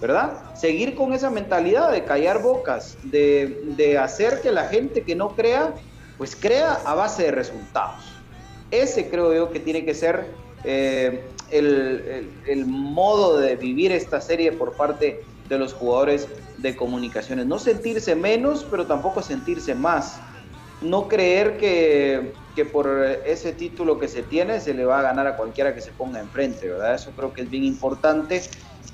¿verdad? 0.00 0.54
Seguir 0.54 0.94
con 0.94 1.12
esa 1.12 1.30
mentalidad 1.30 1.90
de 1.90 2.04
callar 2.04 2.42
bocas, 2.42 2.98
de, 3.04 3.98
hacer 3.98 4.40
que 4.40 4.52
la 4.52 4.64
gente 4.68 5.02
que 5.02 5.14
no 5.14 5.30
crea, 5.30 5.74
pues 6.18 6.36
crea 6.36 6.74
a 6.84 6.94
base 6.94 7.24
de 7.24 7.30
resultados. 7.30 8.04
Ese 8.70 9.08
creo 9.08 9.32
yo 9.32 9.50
que 9.50 9.60
tiene 9.60 9.84
que 9.84 9.94
ser 9.94 10.26
eh, 10.64 11.24
el, 11.50 12.66
modo 12.66 13.38
de 13.38 13.56
vivir 13.56 13.92
esta 13.92 14.20
serie 14.20 14.52
por 14.52 14.76
parte 14.76 15.22
de 15.48 15.58
los 15.58 15.72
jugadores 15.72 16.28
de 16.58 16.74
comunicaciones. 16.74 17.46
No 17.46 17.58
sentirse 17.58 18.14
menos, 18.14 18.66
pero 18.68 18.86
tampoco 18.86 19.22
sentirse 19.22 19.74
más. 19.74 20.18
No 20.82 21.08
creer 21.08 21.56
que, 21.56 22.32
por 22.72 22.88
ese 23.24 23.52
título 23.52 23.98
que 23.98 24.08
se 24.08 24.22
tiene 24.22 24.60
se 24.60 24.74
le 24.74 24.84
va 24.84 24.98
a 24.98 25.02
ganar 25.02 25.26
a 25.26 25.36
cualquiera 25.36 25.74
que 25.74 25.80
se 25.80 25.92
ponga 25.92 26.20
enfrente, 26.20 26.68
¿verdad? 26.68 26.96
Eso 26.96 27.12
creo 27.16 27.32
que 27.32 27.42
es 27.42 27.50
bien 27.50 27.64
importante. 27.64 28.42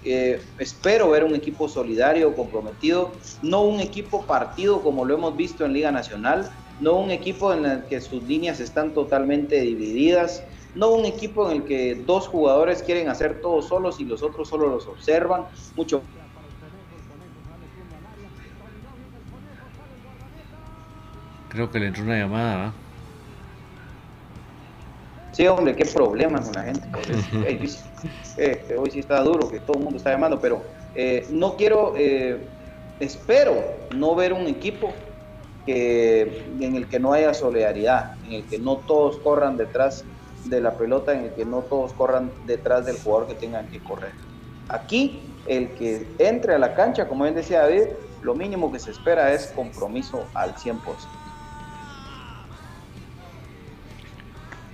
Espero 0.05 1.11
ver 1.11 1.25
un 1.25 1.35
equipo 1.35 1.69
solidario, 1.69 2.35
comprometido, 2.35 3.13
no 3.43 3.63
un 3.63 3.81
equipo 3.81 4.27
partido 4.27 4.83
como 4.83 5.05
lo 5.05 5.15
hemos 5.15 5.37
visto 5.37 5.65
en 5.65 5.73
Liga 5.73 5.93
Nacional, 5.93 6.51
no 6.81 6.97
un 6.97 7.11
equipo 7.11 7.53
en 7.53 7.65
el 7.65 7.87
que 7.87 8.01
sus 8.01 8.23
líneas 8.25 8.59
están 8.59 8.93
totalmente 8.95 9.61
divididas, 9.61 10.43
no 10.75 10.91
un 10.91 11.05
equipo 11.05 11.51
en 11.51 11.59
el 11.59 11.65
que 11.65 12.03
dos 12.05 12.27
jugadores 12.27 12.83
quieren 12.83 13.09
hacer 13.09 13.41
todo 13.41 13.63
solos 13.63 14.01
y 14.01 14.05
los 14.05 14.23
otros 14.23 14.49
solo 14.49 14.69
los 14.69 14.87
observan, 14.89 15.47
mucho 15.77 16.03
Creo 21.53 21.71
que 21.71 21.79
le 21.79 21.89
entró 21.89 22.05
una 22.05 22.19
llamada, 22.19 22.82
Sí, 25.33 25.47
hombre, 25.47 25.75
qué 25.75 25.87
problema 25.87 26.41
con 26.41 26.53
la 26.53 26.63
gente. 26.63 26.89
Eh, 28.39 28.75
hoy 28.79 28.91
sí 28.91 29.01
está 29.01 29.21
duro, 29.21 29.51
que 29.51 29.61
todo 29.61 29.77
el 29.77 29.85
mundo 29.85 29.99
está 29.99 30.11
llamando, 30.11 30.41
pero 30.41 30.63
eh, 30.95 31.27
no 31.31 31.55
quiero, 31.55 31.93
eh, 31.97 32.49
espero 32.99 33.63
no 33.95 34.15
ver 34.15 34.33
un 34.33 34.47
equipo 34.47 34.95
que, 35.67 36.47
en 36.59 36.75
el 36.75 36.89
que 36.89 36.99
no 36.99 37.13
haya 37.13 37.35
solidaridad, 37.35 38.15
en 38.25 38.33
el 38.33 38.47
que 38.47 38.59
no 38.59 38.79
todos 38.79 39.19
corran 39.19 39.59
detrás 39.59 40.05
de 40.45 40.61
la 40.61 40.77
pelota 40.77 41.13
en 41.13 41.27
el 41.27 41.35
que 41.35 41.45
no 41.45 41.63
todos 41.65 41.93
corran 41.93 42.33
detrás 42.47 42.87
del 42.87 42.97
jugador 42.97 43.29
que 43.29 43.35
tengan 43.35 43.69
que 43.69 43.81
correr. 43.81 44.15
Aquí, 44.69 45.37
el 45.47 45.75
que 45.75 46.17
entre 46.19 46.55
a 46.55 46.59
la 46.59 46.75
cancha, 46.75 47.07
como 47.07 47.25
bien 47.25 47.35
decía 47.35 47.61
David, 47.61 47.89
lo 48.23 48.35
mínimo 48.35 48.73
que 48.73 48.79
se 48.79 48.91
espera 48.91 49.33
es 49.33 49.49
compromiso 49.49 50.25
al 50.35 50.55
100%. 50.57 51.22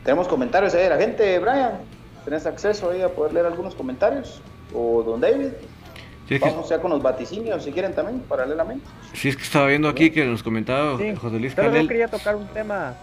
Tenemos 0.08 0.26
comentarios 0.26 0.74
ahí 0.74 0.84
de 0.84 0.88
la 0.88 0.96
gente, 0.96 1.38
Brian. 1.38 1.72
¿Tenés 2.24 2.46
acceso 2.46 2.88
ahí 2.88 3.02
a 3.02 3.10
poder 3.10 3.34
leer 3.34 3.44
algunos 3.44 3.74
comentarios? 3.74 4.40
O 4.72 5.02
don 5.02 5.20
David. 5.20 5.48
Vamos 6.40 6.66
ya 6.70 6.80
con 6.80 6.92
los 6.92 7.02
vaticinios, 7.02 7.62
si 7.62 7.72
quieren 7.72 7.94
también, 7.94 8.20
paralelamente. 8.20 8.86
Sí, 9.12 9.28
es 9.28 9.36
que 9.36 9.42
estaba 9.42 9.66
viendo 9.66 9.86
aquí 9.86 10.10
que 10.10 10.24
nos 10.24 10.42
comentaba 10.42 10.92
José 10.92 11.38
Luis 11.38 11.52
Pero 11.54 11.76
yo 11.76 11.86
quería 11.86 12.08
tocar 12.08 12.36
un 12.36 12.46
tema 12.46 12.94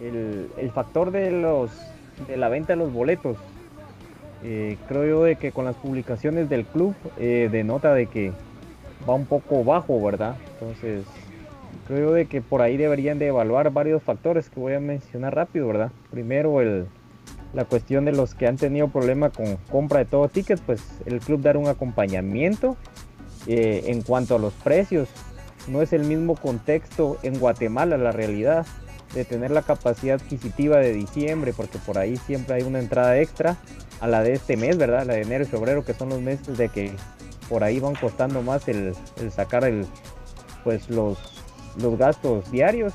el, 0.00 0.72
factor 0.74 1.12
de 1.12 1.30
los 1.30 1.70
de 2.26 2.36
la 2.36 2.48
venta 2.48 2.72
de 2.72 2.76
los 2.76 2.92
boletos. 2.92 3.36
Eh, 4.42 4.78
creo 4.88 5.06
yo 5.06 5.22
de 5.22 5.36
que 5.36 5.52
con 5.52 5.64
las 5.64 5.76
publicaciones 5.76 6.48
del 6.48 6.64
club 6.64 6.96
eh, 7.20 7.48
denota 7.52 7.94
de 7.94 8.06
que 8.06 8.32
va 9.08 9.14
un 9.14 9.26
poco 9.26 9.62
bajo, 9.62 10.02
¿verdad? 10.02 10.34
Entonces, 10.54 11.04
creo 11.86 12.12
de 12.12 12.26
que 12.26 12.40
por 12.40 12.62
ahí 12.62 12.76
deberían 12.76 13.18
de 13.18 13.28
evaluar 13.28 13.70
varios 13.72 14.02
factores 14.02 14.48
que 14.48 14.60
voy 14.60 14.74
a 14.74 14.80
mencionar 14.80 15.34
rápido, 15.34 15.66
¿verdad? 15.66 15.90
Primero, 16.10 16.60
el, 16.60 16.86
la 17.52 17.64
cuestión 17.64 18.04
de 18.04 18.12
los 18.12 18.34
que 18.34 18.46
han 18.46 18.56
tenido 18.56 18.88
problema 18.88 19.30
con 19.30 19.56
compra 19.70 19.98
de 19.98 20.04
todo 20.04 20.28
tickets, 20.28 20.62
pues 20.64 20.82
el 21.06 21.20
club 21.20 21.40
dar 21.40 21.56
un 21.56 21.66
acompañamiento 21.66 22.76
eh, 23.46 23.84
en 23.86 24.02
cuanto 24.02 24.36
a 24.36 24.38
los 24.38 24.52
precios. 24.54 25.08
No 25.68 25.82
es 25.82 25.92
el 25.92 26.04
mismo 26.04 26.36
contexto 26.36 27.18
en 27.22 27.38
Guatemala, 27.38 27.98
la 27.98 28.12
realidad 28.12 28.66
de 29.14 29.24
tener 29.24 29.50
la 29.50 29.62
capacidad 29.62 30.20
adquisitiva 30.20 30.78
de 30.78 30.92
diciembre, 30.92 31.52
porque 31.56 31.78
por 31.78 31.98
ahí 31.98 32.16
siempre 32.16 32.54
hay 32.54 32.62
una 32.62 32.78
entrada 32.78 33.18
extra 33.18 33.56
a 34.00 34.06
la 34.06 34.22
de 34.22 34.34
este 34.34 34.56
mes, 34.56 34.78
¿verdad? 34.78 35.04
La 35.04 35.14
de 35.14 35.22
enero 35.22 35.44
y 35.44 35.46
febrero, 35.46 35.84
que 35.84 35.94
son 35.94 36.10
los 36.10 36.20
meses 36.20 36.56
de 36.56 36.68
que 36.68 36.92
por 37.48 37.64
ahí 37.64 37.80
van 37.80 37.96
costando 37.96 38.42
más 38.42 38.68
el, 38.68 38.94
el 39.20 39.32
sacar 39.32 39.64
el, 39.64 39.84
pues 40.62 40.88
los, 40.88 41.18
los 41.76 41.98
gastos 41.98 42.50
diarios 42.50 42.92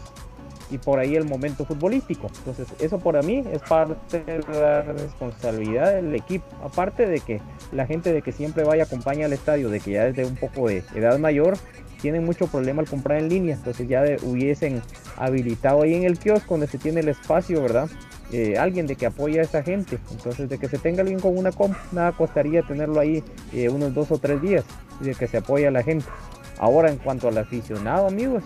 y 0.72 0.78
por 0.78 1.00
ahí 1.00 1.16
el 1.16 1.26
momento 1.26 1.66
futbolístico. 1.66 2.30
Entonces, 2.40 2.68
eso 2.80 3.00
para 3.00 3.22
mí 3.22 3.44
es 3.52 3.62
parte 3.62 4.24
de 4.24 4.40
la 4.60 4.82
responsabilidad 4.82 5.94
del 5.94 6.16
equipo. 6.16 6.46
Aparte 6.64 7.06
de 7.06 7.20
que 7.20 7.42
la 7.72 7.86
gente 7.86 8.12
de 8.12 8.22
que 8.22 8.32
siempre 8.32 8.64
vaya 8.64 8.84
acompaña 8.84 9.26
al 9.26 9.34
estadio, 9.34 9.70
de 9.70 9.80
que 9.80 9.92
ya 9.92 10.06
desde 10.06 10.26
un 10.26 10.36
poco 10.36 10.68
de 10.68 10.84
edad 10.96 11.20
mayor, 11.20 11.58
tienen 12.02 12.26
mucho 12.26 12.48
problema 12.48 12.82
al 12.82 12.90
comprar 12.90 13.20
en 13.20 13.30
línea. 13.30 13.56
Entonces 13.56 13.88
ya 13.88 14.04
hubiesen 14.24 14.82
habilitado 15.18 15.84
ahí 15.84 15.94
en 15.94 16.04
el 16.04 16.18
kiosco 16.18 16.56
donde 16.56 16.68
se 16.68 16.78
tiene 16.78 17.02
el 17.02 17.10
espacio, 17.10 17.62
¿verdad? 17.62 17.90
Eh, 18.32 18.58
alguien 18.58 18.88
de 18.88 18.96
que 18.96 19.06
apoya 19.06 19.42
a 19.42 19.44
esa 19.44 19.64
gente. 19.64 20.00
Entonces, 20.12 20.50
de 20.50 20.58
que 20.58 20.68
se 20.68 20.78
tenga 20.78 21.02
alguien 21.02 21.20
con 21.20 21.38
una 21.38 21.52
compra, 21.52 21.80
nada 21.92 22.12
costaría 22.12 22.64
tenerlo 22.64 23.00
ahí 23.00 23.24
eh, 23.54 23.70
unos 23.70 23.94
dos 23.94 24.12
o 24.12 24.18
tres 24.18 24.42
días 24.42 24.66
y 25.00 25.06
de 25.06 25.16
que 25.16 25.28
se 25.28 25.38
apoya 25.38 25.68
a 25.68 25.72
la 25.72 25.84
gente. 25.84 26.06
Ahora, 26.58 26.90
en 26.90 26.98
cuanto 26.98 27.28
al 27.28 27.38
aficionado, 27.38 28.08
amigos, 28.08 28.44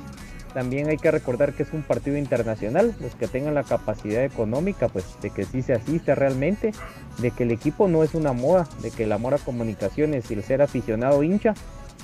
también 0.53 0.89
hay 0.89 0.97
que 0.97 1.11
recordar 1.11 1.53
que 1.53 1.63
es 1.63 1.73
un 1.73 1.83
partido 1.83 2.17
internacional, 2.17 2.95
los 2.99 3.13
que 3.15 3.27
tengan 3.27 3.53
la 3.53 3.63
capacidad 3.63 4.23
económica, 4.23 4.87
pues 4.87 5.05
de 5.21 5.29
que 5.29 5.45
sí 5.45 5.61
se 5.61 5.73
asiste 5.73 6.15
realmente, 6.15 6.71
de 7.19 7.31
que 7.31 7.43
el 7.43 7.51
equipo 7.51 7.87
no 7.87 8.03
es 8.03 8.15
una 8.15 8.33
moda, 8.33 8.67
de 8.81 8.91
que 8.91 9.03
el 9.03 9.11
amor 9.11 9.35
a 9.35 9.37
comunicaciones 9.37 10.29
y 10.31 10.33
el 10.33 10.43
ser 10.43 10.61
aficionado 10.61 11.21
hincha, 11.23 11.53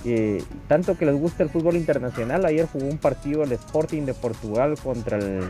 eh, 0.03 0.43
tanto 0.67 0.97
que 0.97 1.05
les 1.05 1.15
gusta 1.15 1.41
el 1.41 1.49
fútbol 1.49 1.75
internacional, 1.75 2.45
ayer 2.45 2.67
jugó 2.71 2.85
un 2.85 2.99
partido 2.99 3.43
el 3.43 3.51
Sporting 3.53 4.03
de 4.03 4.13
Portugal 4.13 4.75
contra 4.83 5.17
el, 5.17 5.43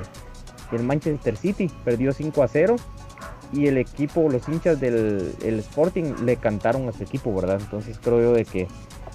Manchester 0.82 1.38
City, 1.38 1.70
perdió 1.84 2.12
5 2.12 2.44
a 2.44 2.48
0 2.48 2.76
y 3.54 3.68
el 3.68 3.78
equipo, 3.78 4.30
los 4.30 4.48
hinchas 4.50 4.80
del 4.80 5.34
el 5.44 5.60
Sporting 5.60 6.16
le 6.24 6.38
cantaron 6.38 6.88
a 6.90 6.92
su 6.92 7.04
equipo, 7.04 7.34
¿verdad? 7.34 7.60
Entonces 7.62 7.98
creo 8.02 8.22
yo 8.22 8.34
de 8.34 8.46
que 8.46 8.68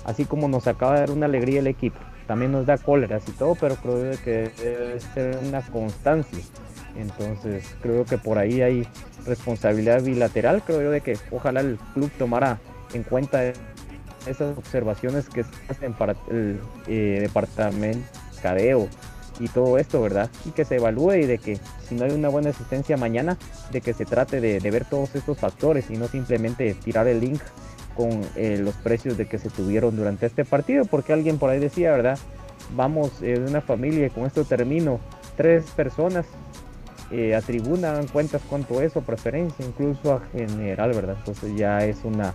así 0.04 0.24
como 0.24 0.48
nos 0.48 0.66
acaba 0.66 0.94
de 0.94 1.00
dar 1.00 1.10
una 1.10 1.26
alegría 1.26 1.60
el 1.60 1.66
equipo, 1.66 1.98
también 2.26 2.52
nos 2.52 2.66
da 2.66 2.78
cóleras 2.78 3.22
y 3.28 3.32
todo, 3.32 3.54
pero 3.54 3.76
creo 3.76 4.16
que 4.24 4.50
debe 4.62 5.00
ser 5.00 5.38
una 5.46 5.62
constancia. 5.62 6.44
Entonces 6.96 7.64
creo 7.82 8.04
que 8.04 8.18
por 8.18 8.38
ahí 8.38 8.62
hay 8.62 8.86
responsabilidad 9.26 10.02
bilateral, 10.02 10.62
creo 10.62 10.82
yo 10.82 10.90
de 10.90 11.00
que 11.00 11.16
ojalá 11.30 11.60
el 11.60 11.78
club 11.94 12.10
tomara 12.18 12.58
en 12.92 13.02
cuenta 13.02 13.52
esas 14.26 14.56
observaciones 14.56 15.28
que 15.28 15.44
se 15.44 15.50
hacen 15.68 15.92
para 15.92 16.14
el 16.30 16.60
eh, 16.86 17.18
departamento 17.20 18.06
cadeo 18.42 18.88
y 19.38 19.48
todo 19.48 19.78
esto, 19.78 20.02
¿verdad? 20.02 20.30
Y 20.44 20.50
que 20.50 20.64
se 20.64 20.76
evalúe 20.76 21.14
y 21.14 21.26
de 21.26 21.38
que 21.38 21.58
si 21.88 21.94
no 21.94 22.04
hay 22.04 22.12
una 22.12 22.28
buena 22.28 22.50
asistencia 22.50 22.96
mañana, 22.96 23.38
de 23.72 23.80
que 23.80 23.94
se 23.94 24.04
trate 24.04 24.40
de, 24.40 24.60
de 24.60 24.70
ver 24.70 24.84
todos 24.84 25.14
estos 25.14 25.38
factores 25.38 25.90
y 25.90 25.96
no 25.96 26.08
simplemente 26.08 26.74
tirar 26.74 27.08
el 27.08 27.20
link 27.20 27.40
con 28.00 28.22
eh, 28.34 28.58
los 28.58 28.74
precios 28.76 29.18
de 29.18 29.26
que 29.26 29.36
se 29.36 29.50
tuvieron 29.50 29.94
durante 29.94 30.24
este 30.24 30.46
partido, 30.46 30.86
porque 30.86 31.12
alguien 31.12 31.36
por 31.36 31.50
ahí 31.50 31.58
decía, 31.58 31.92
¿verdad? 31.92 32.18
Vamos 32.74 33.10
eh, 33.20 33.38
de 33.38 33.46
una 33.46 33.60
familia, 33.60 34.06
y 34.06 34.10
con 34.10 34.24
esto 34.24 34.42
termino, 34.44 35.00
tres 35.36 35.64
personas 35.76 36.24
eh, 37.10 37.34
a 37.34 37.42
tribuna 37.42 37.92
dan 37.92 38.06
cuentas 38.08 38.40
cuánto 38.48 38.80
es 38.80 38.96
o 38.96 39.02
preferencia, 39.02 39.66
incluso 39.66 40.14
a 40.14 40.20
general, 40.32 40.94
¿verdad? 40.94 41.16
Entonces 41.18 41.54
ya 41.56 41.84
es 41.84 41.98
una 42.04 42.32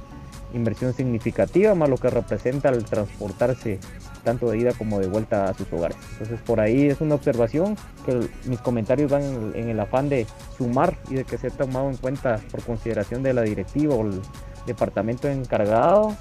inversión 0.53 0.93
significativa, 0.93 1.74
más 1.74 1.89
lo 1.89 1.97
que 1.97 2.11
representa 2.11 2.70
al 2.70 2.86
transportarse 2.86 3.80
tanto 4.24 4.51
de 4.51 4.59
ida 4.59 4.74
como 4.74 4.99
de 4.99 5.07
vuelta 5.07 5.45
a 5.45 5.55
sus 5.55 5.74
hogares. 5.74 5.97
Entonces 6.11 6.39
por 6.45 6.59
ahí 6.59 6.89
es 6.89 7.01
una 7.01 7.16
observación 7.16 7.76
que 8.05 8.28
mis 8.45 8.59
comentarios 8.59 9.09
van 9.09 9.51
en 9.55 9.70
el, 9.70 9.80
afán 9.80 10.09
de 10.09 10.28
sumar 10.55 10.95
y 11.09 11.16
de 11.16 11.24
que 11.24 11.39
se 11.39 11.47
ha 11.47 11.49
tomado 11.49 11.89
en 11.89 11.97
cuenta 11.97 12.39
por 12.51 12.61
consideración 12.61 13.24
de 13.24 13.34
la 13.34 13.41
directiva 13.41 13.95
o 13.95 14.05
el, 14.05 14.22
departamento 14.66 15.28
encargado, 15.28 16.16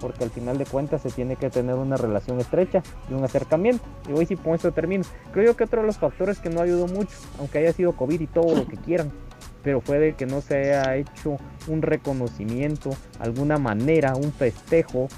porque 0.00 0.24
al 0.24 0.30
final 0.30 0.58
de 0.58 0.64
cuentas 0.64 1.02
se 1.02 1.10
tiene 1.10 1.36
que 1.36 1.50
tener 1.50 1.74
una 1.74 1.96
relación 1.96 2.40
estrecha 2.40 2.82
y 3.10 3.14
un 3.14 3.22
acercamiento. 3.24 3.84
Y 4.08 4.12
hoy 4.12 4.26
sí 4.26 4.36
con 4.36 4.54
esto 4.54 4.72
termino. 4.72 5.04
Creo 5.32 5.46
yo 5.46 5.56
que 5.56 5.64
otro 5.64 5.82
de 5.82 5.86
los 5.86 5.98
factores 5.98 6.38
que 6.38 6.48
no 6.48 6.60
ayudó 6.60 6.86
mucho, 6.86 7.16
aunque 7.38 7.58
haya 7.58 7.72
sido 7.72 7.92
COVID 7.92 8.20
y 8.20 8.26
todo 8.26 8.54
lo 8.56 8.66
que 8.66 8.76
quieran, 8.76 9.12
pero 9.62 9.80
fue 9.80 9.98
de 9.98 10.14
que 10.14 10.26
no 10.26 10.40
se 10.40 10.56
haya 10.56 10.96
hecho 10.96 11.36
un 11.68 11.82
reconocimiento, 11.82 12.90
alguna 13.18 13.58
manera, 13.58 14.14
un 14.16 14.32
festejo 14.32 15.08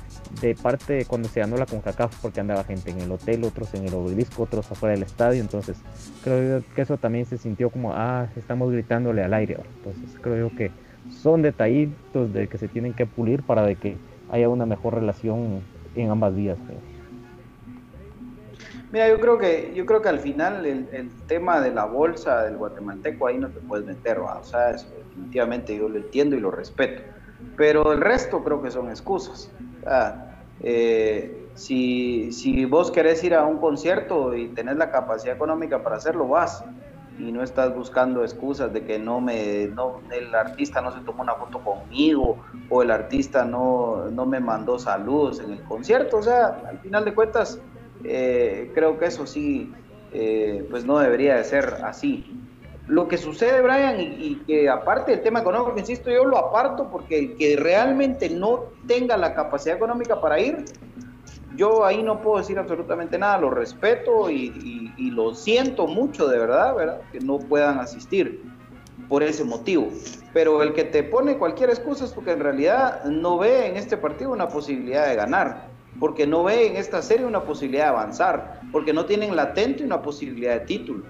de 0.41 0.55
parte 0.55 0.95
de 0.95 1.05
cuando 1.05 1.29
se 1.29 1.41
ganó 1.41 1.57
la 1.57 1.67
CONCACAF, 1.67 2.17
porque 2.21 2.41
andaba 2.41 2.65
gente 2.65 2.91
en 2.91 3.01
el 3.01 3.13
hotel, 3.13 3.45
otros 3.45 3.73
en 3.75 3.87
el 3.87 3.95
obelisco, 3.95 4.43
otros 4.43 4.71
afuera 4.71 4.95
del 4.95 5.05
estadio, 5.05 5.41
entonces 5.41 5.77
creo 6.25 6.63
que 6.75 6.83
eso 6.83 6.97
también 6.97 7.27
se 7.27 7.39
sintió 7.39 7.71
como, 7.71 7.93
ah, 7.95 8.29
estamos 8.37 8.73
gritándole 8.73 9.23
al 9.23 9.35
aire, 9.35 9.59
entonces 9.77 10.19
creo 10.21 10.49
yo 10.49 10.57
que 10.57 10.71
son 11.11 11.43
detallitos 11.43 12.33
de 12.33 12.49
que 12.49 12.59
se 12.59 12.69
tienen 12.69 12.95
que 12.95 13.07
pulir 13.07 13.43
para 13.43 13.63
de 13.63 13.77
que 13.77 13.97
haya 14.31 14.49
una 14.49 14.67
mejor 14.67 14.95
relación 14.95 15.63
en 15.95 16.11
ambas 16.11 16.35
vías. 16.35 16.59
Mira, 18.91 19.09
yo 19.09 19.19
creo 19.21 19.39
que 19.39 19.73
yo 19.75 19.87
creo 19.87 20.03
que 20.03 20.09
al 20.09 20.21
final 20.21 20.67
el, 20.67 21.11
tema 21.27 21.61
de 21.61 21.73
la 21.73 21.87
bolsa 21.87 22.43
del 22.43 22.59
guatemalteco 22.59 23.27
ahí 23.27 23.39
no 23.39 23.49
te 23.49 23.61
puedes 23.61 23.87
meter, 23.87 24.19
o 24.19 24.45
sea, 24.45 24.73
definitivamente 24.73 25.77
yo 25.77 25.89
lo 25.89 25.97
entiendo 25.97 26.37
y 26.37 26.41
lo 26.41 26.51
respeto, 26.51 27.03
pero 27.57 27.93
el 27.93 28.01
resto 28.01 28.45
creo 28.45 28.63
que 28.63 28.71
son 28.71 28.91
excusas. 28.91 29.51
Eh, 30.61 31.49
si, 31.55 32.33
si 32.33 32.65
vos 32.67 32.91
querés 32.91 33.25
ir 33.25 33.35
a 33.35 33.45
un 33.45 33.59
concierto 33.59 34.35
y 34.35 34.49
tenés 34.49 34.77
la 34.77 34.91
capacidad 34.91 35.35
económica 35.35 35.83
para 35.83 35.97
hacerlo, 35.97 36.29
vas 36.29 36.63
y 37.23 37.31
no 37.31 37.43
estás 37.43 37.75
buscando 37.75 38.25
excusas 38.25 38.73
de 38.73 38.85
que 38.85 38.99
no 38.99 39.21
me 39.21 39.69
no, 39.69 40.01
el 40.11 40.35
artista 40.35 40.81
no 40.81 40.91
se 40.93 41.01
tomó 41.01 41.23
una 41.23 41.35
foto 41.35 41.61
conmigo 41.61 42.39
o 42.69 42.83
el 42.83 42.91
artista 42.91 43.45
no, 43.45 44.11
no 44.11 44.27
me 44.27 44.41
mandó 44.41 44.79
saludos 44.79 45.41
en 45.41 45.53
el 45.53 45.63
concierto. 45.63 46.17
O 46.17 46.23
sea 46.23 46.63
al 46.69 46.79
final 46.81 47.05
de 47.05 47.15
cuentas 47.15 47.61
eh, 48.03 48.73
creo 48.75 48.99
que 48.99 49.07
eso 49.07 49.27
sí 49.27 49.73
eh, 50.13 50.67
pues 50.69 50.85
no 50.85 50.99
debería 50.99 51.37
de 51.37 51.45
ser 51.45 51.77
así. 51.85 52.39
Lo 52.89 53.07
que 53.07 53.17
sucede 53.17 53.63
Brian 53.63 54.01
y, 54.01 54.43
que 54.45 54.69
aparte 54.69 55.13
del 55.13 55.23
tema 55.23 55.41
económico 55.41 55.79
insisto 55.79 56.11
yo 56.11 56.25
lo 56.25 56.37
aparto 56.37 56.91
porque 56.91 57.37
que 57.37 57.57
realmente 57.57 58.29
no 58.31 58.65
tenga 58.89 59.17
la 59.17 59.35
capacidad 59.35 59.77
económica 59.77 60.21
para 60.21 60.41
ir 60.41 60.65
yo 61.57 61.85
ahí 61.85 62.03
no 62.03 62.21
puedo 62.21 62.39
decir 62.39 62.59
absolutamente 62.59 63.19
nada, 63.19 63.39
lo 63.39 63.51
respeto 63.51 64.31
y, 64.31 64.93
lo 65.11 65.35
siento 65.35 65.87
mucho 65.87 66.27
de 66.27 66.39
verdad, 66.39 66.75
¿verdad? 66.75 67.01
Que 67.13 67.21
no 67.21 67.39
puedan 67.39 67.79
asistir 67.79 68.43
por 69.09 69.23
ese 69.23 69.45
motivo. 69.45 69.89
Pero 70.33 70.63
el 70.63 70.73
que 70.73 70.85
te 70.85 71.03
pone 71.03 71.37
cualquier 71.37 71.69
excusa 71.69 72.07
es 72.07 72.13
porque 72.13 72.33
en 72.33 72.41
realidad 72.41 73.05
no 73.05 73.37
ve 73.39 73.67
en 73.67 73.77
este 73.77 73.99
partido 73.99 74.33
una 74.33 74.49
posibilidad 74.49 75.07
de 75.07 75.17
ganar, 75.17 75.69
porque 76.01 76.27
no 76.27 76.45
ve 76.45 76.69
en 76.69 76.77
esta 76.77 77.03
serie 77.03 77.27
una 77.27 77.43
posibilidad 77.43 77.85
de 77.85 77.91
avanzar, 77.91 78.61
porque 78.73 78.95
no 78.95 79.05
tienen 79.05 79.37
latente 79.37 79.85
una 79.85 80.01
posibilidad 80.01 80.55
de 80.55 80.61
título. 80.61 81.05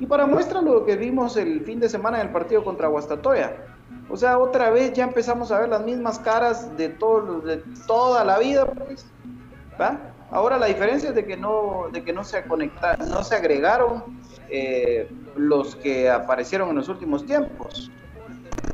Y 0.00 0.06
para 0.06 0.26
muestra 0.26 0.60
lo 0.60 0.84
que 0.84 0.96
vimos 0.96 1.36
el 1.36 1.60
fin 1.60 1.78
de 1.78 1.88
semana 1.88 2.20
en 2.20 2.26
el 2.26 2.32
partido 2.32 2.64
contra 2.64 2.88
Guastatoya. 2.88 3.56
O 4.08 4.16
sea, 4.16 4.38
otra 4.38 4.70
vez 4.70 4.92
ya 4.92 5.04
empezamos 5.04 5.50
a 5.50 5.60
ver 5.60 5.68
las 5.68 5.84
mismas 5.84 6.18
caras 6.18 6.76
de, 6.76 6.88
todo, 6.88 7.40
de 7.40 7.62
toda 7.86 8.24
la 8.24 8.38
vida, 8.38 8.66
pues 8.66 9.06
Ahora 10.30 10.58
la 10.58 10.66
diferencia 10.66 11.10
es 11.10 11.14
de 11.14 11.24
que 11.24 11.36
no, 11.36 11.88
de 11.92 12.02
que 12.02 12.12
no 12.12 12.24
se 12.24 12.44
conectaron, 12.44 13.08
no 13.10 13.22
se 13.22 13.36
agregaron 13.36 14.20
eh, 14.48 15.08
los 15.36 15.76
que 15.76 16.10
aparecieron 16.10 16.70
en 16.70 16.76
los 16.76 16.88
últimos 16.88 17.24
tiempos. 17.24 17.90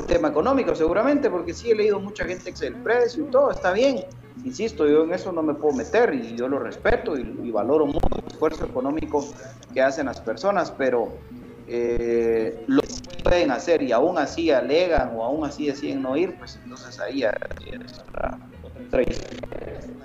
Tema 0.08 0.28
económico 0.28 0.74
seguramente, 0.74 1.30
porque 1.30 1.52
sí 1.52 1.70
he 1.70 1.74
leído 1.74 2.00
mucha 2.00 2.24
gente 2.24 2.52
que 2.52 2.66
el 2.66 2.76
precio 2.82 3.26
y 3.26 3.30
todo, 3.30 3.50
está 3.50 3.72
bien. 3.72 4.02
Insisto, 4.44 4.86
yo 4.88 5.04
en 5.04 5.12
eso 5.12 5.30
no 5.30 5.42
me 5.42 5.54
puedo 5.54 5.74
meter 5.76 6.14
y 6.14 6.36
yo 6.36 6.48
lo 6.48 6.58
respeto 6.58 7.16
y, 7.16 7.50
valoro 7.50 7.86
mucho 7.86 8.08
el 8.16 8.32
esfuerzo 8.32 8.64
económico 8.64 9.24
que 9.72 9.82
hacen 9.82 10.06
las 10.06 10.20
personas, 10.20 10.70
pero 10.70 11.18
eh, 11.66 12.64
lo 12.66 12.80
pueden 13.22 13.50
hacer 13.50 13.82
y 13.82 13.92
aún 13.92 14.18
así 14.18 14.50
alegan 14.50 15.12
o 15.14 15.22
aún 15.22 15.44
así 15.44 15.66
deciden 15.66 16.02
no 16.02 16.16
ir, 16.16 16.36
pues 16.38 16.58
entonces 16.62 16.98
ahí 16.98 17.22
es 17.22 17.98
otra, 18.00 18.38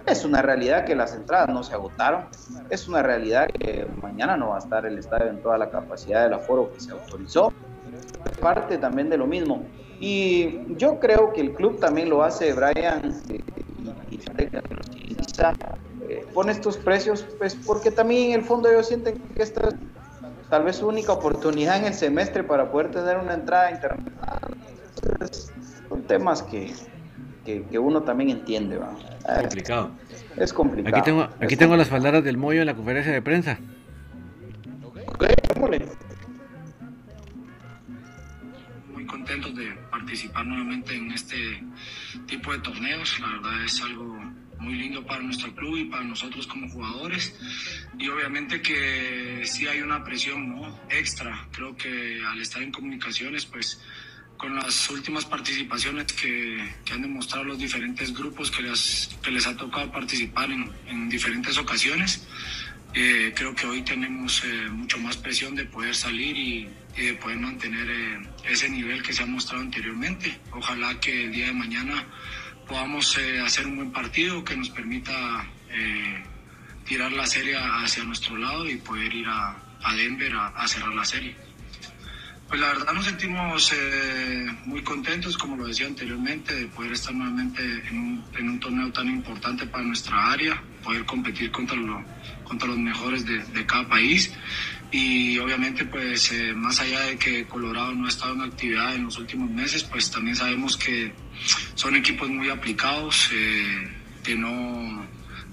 es 0.05 0.25
una 0.25 0.41
realidad 0.41 0.85
que 0.85 0.95
las 0.95 1.13
entradas 1.15 1.49
no 1.49 1.63
se 1.63 1.73
agotaron. 1.73 2.25
Es 2.69 2.87
una 2.87 3.03
realidad 3.03 3.47
que 3.47 3.85
mañana 4.01 4.37
no 4.37 4.49
va 4.49 4.55
a 4.55 4.59
estar 4.59 4.85
el 4.85 4.97
estadio 4.97 5.29
en 5.29 5.41
toda 5.41 5.57
la 5.57 5.69
capacidad 5.69 6.23
del 6.23 6.33
aforo 6.33 6.71
que 6.73 6.79
se 6.79 6.91
autorizó. 6.91 7.51
Parte 8.41 8.77
también 8.77 9.09
de 9.09 9.17
lo 9.17 9.27
mismo. 9.27 9.65
Y 9.99 10.75
yo 10.75 10.99
creo 10.99 11.33
que 11.33 11.41
el 11.41 11.53
club 11.53 11.79
también 11.79 12.09
lo 12.09 12.23
hace, 12.23 12.53
Brian, 12.53 13.21
y, 13.29 14.19
eh, 16.09 16.25
pone 16.33 16.51
estos 16.51 16.77
precios, 16.77 17.27
pues 17.37 17.55
porque 17.55 17.91
también 17.91 18.31
en 18.31 18.39
el 18.39 18.45
fondo 18.45 18.69
ellos 18.69 18.87
sienten 18.87 19.15
que 19.35 19.43
esta 19.43 19.69
es 19.69 19.75
tal 20.49 20.63
vez 20.63 20.77
su 20.77 20.87
única 20.87 21.13
oportunidad 21.13 21.77
en 21.77 21.85
el 21.85 21.93
semestre 21.93 22.43
para 22.43 22.71
poder 22.71 22.91
tener 22.91 23.17
una 23.17 23.33
entrada 23.33 23.71
internacional. 23.71 24.39
son 25.89 26.03
temas 26.03 26.43
que, 26.43 26.73
que, 27.69 27.79
uno 27.79 28.01
también 28.01 28.31
entiende. 28.31 28.77
¿va? 28.77 28.93
Es 29.27 29.41
complicado. 29.41 29.91
Es 30.35 30.53
complicado. 30.53 30.97
Aquí 30.97 31.05
tengo, 31.05 31.29
aquí 31.39 31.55
tengo 31.55 31.77
las 31.77 31.87
palabras 31.87 32.23
del 32.23 32.37
Moyo 32.37 32.61
en 32.61 32.67
la 32.67 32.75
conferencia 32.75 33.13
de 33.13 33.21
prensa. 33.21 33.59
Muy 38.93 39.05
contentos 39.05 39.55
de 39.55 39.71
participar 39.89 40.45
nuevamente 40.45 40.95
en 40.95 41.11
este 41.11 41.63
tipo 42.27 42.51
de 42.51 42.59
torneos. 42.59 43.19
La 43.19 43.27
verdad 43.27 43.63
es 43.63 43.81
algo 43.81 44.17
muy 44.59 44.73
lindo 44.73 45.05
para 45.05 45.21
nuestro 45.21 45.53
club 45.55 45.77
y 45.77 45.85
para 45.85 46.03
nosotros 46.03 46.45
como 46.47 46.69
jugadores. 46.69 47.33
Y 47.97 48.09
obviamente 48.09 48.61
que 48.61 49.41
sí 49.45 49.67
hay 49.67 49.81
una 49.81 50.03
presión 50.03 50.49
¿no? 50.49 50.79
extra. 50.89 51.47
Creo 51.51 51.75
que 51.77 52.21
al 52.25 52.41
estar 52.41 52.61
en 52.61 52.71
comunicaciones, 52.71 53.45
pues 53.45 53.81
con 54.37 54.55
las 54.55 54.89
últimas 54.89 55.25
participaciones 55.25 56.13
que, 56.13 56.73
que 56.85 56.93
han 56.93 57.01
demostrado 57.01 57.43
los 57.43 57.57
diferentes 57.57 58.13
grupos 58.13 58.51
que 58.51 58.63
les, 58.63 59.09
que 59.21 59.31
les 59.31 59.47
ha 59.47 59.57
tocado 59.57 59.91
participar 59.91 60.51
en, 60.51 60.71
en 60.87 61.09
diferentes 61.09 61.57
ocasiones, 61.57 62.27
eh, 62.93 63.33
creo 63.35 63.53
que 63.53 63.67
hoy 63.67 63.81
tenemos 63.81 64.43
eh, 64.43 64.69
mucho 64.71 64.97
más 64.97 65.17
presión 65.17 65.55
de 65.55 65.65
poder 65.65 65.93
salir 65.93 66.37
y, 66.37 66.69
y 66.95 67.01
de 67.01 67.13
poder 67.13 67.37
mantener 67.37 67.89
eh, 67.89 68.19
ese 68.45 68.69
nivel 68.69 69.03
que 69.03 69.13
se 69.13 69.23
ha 69.23 69.25
mostrado 69.25 69.61
anteriormente. 69.61 70.39
Ojalá 70.51 70.99
que 70.99 71.25
el 71.25 71.31
día 71.31 71.47
de 71.47 71.53
mañana 71.53 72.05
podamos 72.67 73.17
hacer 73.45 73.65
un 73.67 73.77
buen 73.77 73.91
partido 73.91 74.43
que 74.43 74.57
nos 74.57 74.69
permita 74.69 75.47
tirar 76.85 77.13
la 77.13 77.25
serie 77.25 77.55
hacia 77.55 78.03
nuestro 78.03 78.35
lado 78.35 78.67
y 78.67 78.75
poder 78.75 79.13
ir 79.13 79.27
a, 79.27 79.55
a 79.83 79.95
Denver 79.95 80.33
a, 80.35 80.67
cerrar 80.67 80.93
la 80.93 81.05
serie. 81.05 81.35
Pues 82.47 82.61
la 82.61 82.67
verdad 82.67 82.93
nos 82.93 83.05
sentimos 83.05 83.73
eh, 83.73 84.47
muy 84.63 84.81
contentos, 84.81 85.37
como 85.37 85.57
lo 85.57 85.67
decía 85.67 85.85
anteriormente, 85.85 86.55
de 86.55 86.67
poder 86.67 86.93
estar 86.93 87.13
nuevamente 87.13 87.61
en 87.61 87.97
un, 87.97 88.25
en 88.37 88.49
un, 88.49 88.59
torneo 88.59 88.89
tan 88.93 89.07
importante 89.09 89.67
para 89.67 89.83
nuestra 89.83 90.31
área, 90.31 90.63
poder 90.81 91.03
competir 91.05 91.51
contra, 91.51 91.75
lo, 91.75 92.01
contra 92.45 92.69
los 92.69 92.77
mejores 92.77 93.25
de, 93.25 93.65
cada 93.65 93.89
país. 93.89 94.33
Y 94.91 95.37
obviamente 95.39 95.83
pues 95.83 96.31
eh, 96.31 96.53
más 96.53 96.79
allá 96.79 97.01
de 97.01 97.17
que 97.17 97.45
Colorado 97.45 97.91
no 97.91 98.05
ha 98.05 98.09
estado 98.09 98.35
en 98.35 98.41
actividad 98.43 98.95
en 98.95 99.03
los 99.03 99.17
últimos 99.17 99.49
meses, 99.49 99.83
pues 99.83 100.09
también 100.09 100.37
sabemos 100.37 100.77
que 100.77 101.11
son 101.75 101.97
equipos 101.97 102.29
muy 102.29 102.49
aplicados, 102.49 103.29
eh, 103.33 103.91
que, 104.23 104.35
no, 104.35 105.05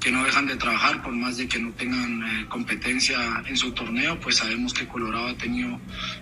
que 0.05 0.13
no 0.13 0.23
dejan 0.23 0.45
de 0.45 0.57
trabajar 0.57 1.03
por 1.03 1.15
más 1.15 1.39
de 1.39 1.49
que 1.49 1.59
no 1.59 1.71
tengan 1.73 2.23
eh, 2.23 2.47
competencia 2.51 3.43
en 3.47 3.57
su 3.57 3.73
torneo, 3.73 4.21
pues 4.21 4.37
sabemos 4.37 4.75
que 4.75 4.87
Colorado 4.87 5.29
ha 5.29 5.35
tenido 5.35 5.81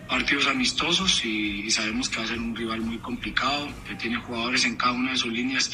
partidos 0.09 0.47
amistosos 0.47 1.25
y, 1.25 1.69
sabemos 1.69 2.09
que 2.09 2.19
va 2.19 2.23
a 2.23 2.29
ser 2.29 2.39
un 2.39 2.55
rival 2.55 2.81
muy 2.83 2.99
complicado, 2.99 3.69
que 3.89 3.97
tiene 3.97 4.19
jugadores 4.19 4.65
en 4.67 4.77
cada 4.77 4.93
una 4.93 5.11
de 5.11 5.17
sus 5.17 5.33
líneas 5.33 5.73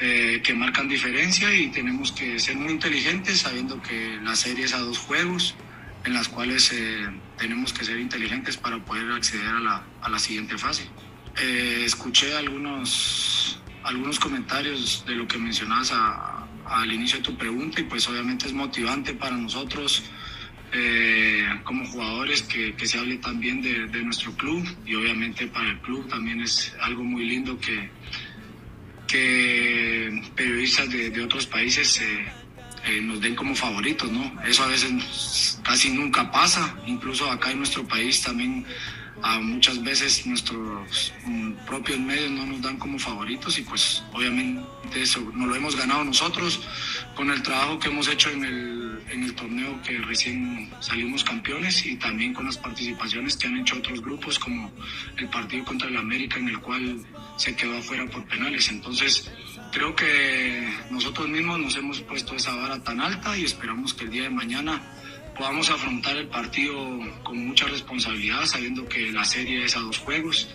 eh, 0.00 0.40
que 0.42 0.52
marcan 0.52 0.88
diferencia 0.88 1.54
y 1.54 1.68
tenemos 1.68 2.10
que 2.10 2.40
ser 2.40 2.56
muy 2.56 2.72
inteligentes 2.72 3.38
sabiendo 3.38 3.80
que 3.80 4.18
la 4.24 4.34
serie 4.34 4.64
es 4.64 4.74
a 4.74 4.80
dos 4.80 4.98
juegos 4.98 5.54
en 6.04 6.12
las 6.12 6.26
cuales 6.26 6.72
eh, 6.72 7.06
tenemos 7.38 7.72
que 7.72 7.84
ser 7.84 8.00
inteligentes 8.00 8.56
para 8.56 8.84
poder 8.84 9.12
acceder 9.12 9.46
a 9.46 9.60
la, 9.60 9.84
a 10.02 10.08
la 10.08 10.18
siguiente 10.18 10.58
fase. 10.58 10.88
Escuché 11.84 12.36
algunos, 12.36 13.60
algunos 13.84 14.18
comentarios 14.18 15.04
de 15.06 15.14
lo 15.14 15.28
que 15.28 15.38
mencionabas 15.38 15.92
a, 15.92 16.33
al 16.66 16.92
inicio 16.92 17.18
de 17.18 17.24
tu 17.24 17.36
pregunta 17.36 17.80
y 17.80 17.84
pues 17.84 18.08
obviamente 18.08 18.46
es 18.46 18.52
motivante 18.52 19.14
para 19.14 19.36
nosotros 19.36 20.02
eh, 20.72 21.46
como 21.62 21.86
jugadores 21.86 22.42
que, 22.42 22.74
que, 22.74 22.86
se 22.86 22.98
hable 22.98 23.18
también 23.18 23.62
de, 23.62 23.86
de, 23.86 24.02
nuestro 24.02 24.32
club 24.32 24.66
y 24.84 24.94
obviamente 24.94 25.46
para 25.46 25.70
el 25.70 25.78
club 25.80 26.08
también 26.08 26.40
es 26.40 26.74
algo 26.80 27.04
muy 27.04 27.24
lindo 27.24 27.58
que, 27.60 27.90
que 29.06 30.22
periodistas 30.34 30.90
de, 30.90 31.10
de 31.10 31.22
otros 31.22 31.46
países 31.46 32.00
eh, 32.00 33.00
nos 33.00 33.20
den 33.20 33.34
como 33.34 33.54
favoritos, 33.54 34.10
¿no? 34.10 34.34
Eso 34.44 34.64
a 34.64 34.66
veces 34.66 35.60
casi 35.62 35.90
nunca 35.90 36.30
pasa, 36.30 36.76
incluso 36.86 37.30
acá 37.30 37.50
en 37.50 37.58
nuestro 37.58 37.86
país 37.86 38.20
también 38.22 38.66
muchas 39.40 39.82
veces 39.82 40.26
nuestros 40.26 41.12
um, 41.26 41.54
propios 41.66 41.98
medios 41.98 42.30
no 42.30 42.46
nos 42.46 42.60
dan 42.60 42.76
como 42.76 42.98
favoritos 42.98 43.58
y 43.58 43.62
pues 43.62 44.02
obviamente 44.12 44.62
eso 44.94 45.20
no 45.34 45.46
lo 45.46 45.54
hemos 45.54 45.76
ganado 45.76 46.04
nosotros 46.04 46.60
con 47.14 47.30
el 47.30 47.42
trabajo 47.42 47.78
que 47.78 47.88
hemos 47.88 48.06
hecho 48.08 48.28
en 48.30 48.44
el, 48.44 49.02
en 49.10 49.22
el 49.24 49.34
torneo 49.34 49.80
que 49.82 49.98
recién 49.98 50.70
salimos 50.80 51.24
campeones 51.24 51.86
y 51.86 51.96
también 51.96 52.34
con 52.34 52.44
las 52.44 52.58
participaciones 52.58 53.36
que 53.36 53.46
han 53.46 53.58
hecho 53.58 53.76
otros 53.76 54.02
grupos 54.02 54.38
como 54.38 54.70
el 55.16 55.28
partido 55.30 55.64
contra 55.64 55.88
el 55.88 55.96
América 55.96 56.38
en 56.38 56.48
el 56.50 56.60
cual 56.60 57.00
se 57.36 57.56
quedó 57.56 57.78
afuera 57.78 58.06
por 58.06 58.24
penales. 58.26 58.68
Entonces 58.68 59.30
creo 59.72 59.96
que 59.96 60.68
nosotros 60.90 61.28
mismos 61.28 61.58
nos 61.58 61.76
hemos 61.76 62.00
puesto 62.02 62.34
esa 62.34 62.54
vara 62.54 62.82
tan 62.84 63.00
alta 63.00 63.36
y 63.38 63.44
esperamos 63.44 63.94
que 63.94 64.04
el 64.04 64.10
día 64.10 64.24
de 64.24 64.30
mañana 64.30 64.82
podamos 65.36 65.70
afrontar 65.70 66.16
el 66.16 66.28
partido 66.28 66.98
con 67.22 67.46
mucha 67.46 67.66
responsabilidad, 67.66 68.44
sabiendo 68.44 68.86
que 68.88 69.10
la 69.12 69.24
serie 69.24 69.64
es 69.64 69.76
a 69.76 69.80
dos 69.80 69.98
juegos, 69.98 70.48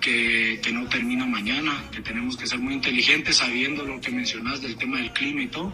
que, 0.00 0.60
que, 0.62 0.72
no 0.72 0.86
termina 0.88 1.24
mañana, 1.24 1.72
que 1.90 2.00
tenemos 2.00 2.36
que 2.36 2.46
ser 2.46 2.58
muy 2.58 2.74
inteligentes, 2.74 3.36
sabiendo 3.36 3.84
lo 3.84 4.00
que 4.00 4.10
mencionas 4.10 4.60
del 4.60 4.76
tema 4.76 4.98
del 4.98 5.12
clima 5.12 5.42
y 5.42 5.48
todo. 5.48 5.72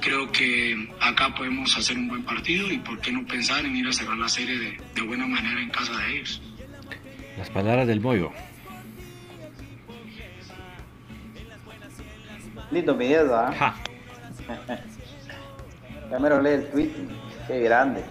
Creo 0.00 0.30
que 0.30 0.88
acá 1.00 1.34
podemos 1.34 1.76
hacer 1.76 1.96
un 1.98 2.08
buen 2.08 2.22
partido 2.24 2.70
y 2.70 2.78
por 2.78 3.00
qué 3.00 3.12
no 3.12 3.26
pensar 3.26 3.64
en 3.64 3.76
ir 3.76 3.86
a 3.86 3.92
cerrar 3.92 4.16
la 4.16 4.28
serie 4.28 4.58
de, 4.58 4.78
de 4.94 5.02
buena 5.02 5.26
manera 5.26 5.60
en 5.60 5.70
casa 5.70 5.96
de 5.98 6.16
ellos. 6.16 6.40
Las 7.36 7.50
palabras 7.50 7.86
del 7.86 8.00
Moyo. 8.00 8.30
Lindo 12.70 12.94
miedo, 12.94 13.36
¿ah? 13.36 13.74
ya 16.10 16.18
me 16.18 16.28
lo 16.28 16.40
lee 16.40 16.50
el 16.50 16.70
tweet. 16.70 16.90
Qué 17.46 17.60
grande. 17.60 18.04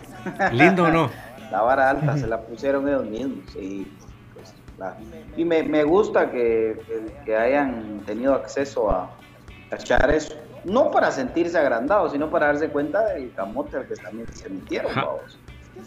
¿Lindo 0.52 0.84
o 0.84 0.90
no? 0.90 1.10
La 1.52 1.62
vara 1.62 1.92
alta 1.92 2.18
se 2.18 2.28
la 2.28 2.42
pusieron 2.42 2.88
ellos 2.88 3.06
mismos. 3.06 3.56
Y, 3.56 3.86
pues, 4.34 4.54
la, 4.80 4.98
y 5.38 5.46
me, 5.46 5.62
me, 5.62 5.84
gusta 5.84 6.32
que, 6.32 6.82
que, 7.24 7.36
hayan 7.36 8.02
tenido 8.06 8.34
acceso 8.34 8.90
a, 8.90 9.12
echar 9.72 10.10
eso. 10.10 10.36
No 10.64 10.90
para 10.90 11.12
sentirse 11.12 11.58
agrandados, 11.58 12.14
sino 12.14 12.32
para 12.32 12.48
darse 12.48 12.70
cuenta 12.70 13.06
del 13.14 13.32
camote 13.34 13.78
al 13.78 13.88
que 13.88 13.96
también 13.96 14.28
se 14.34 14.50
metieron. 14.50 14.92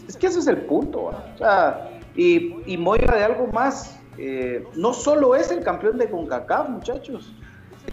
Es 0.07 0.15
que 0.15 0.27
ese 0.27 0.39
es 0.39 0.47
el 0.47 0.61
punto. 0.61 1.07
O 1.07 1.37
sea, 1.37 1.89
y, 2.15 2.55
y 2.65 2.77
Moya 2.77 3.13
de 3.13 3.23
algo 3.23 3.47
más. 3.47 3.99
Eh, 4.17 4.65
no 4.75 4.93
solo 4.93 5.35
es 5.35 5.51
el 5.51 5.63
campeón 5.63 5.97
de 5.97 6.09
CONCACAF, 6.09 6.69
muchachos. 6.69 7.33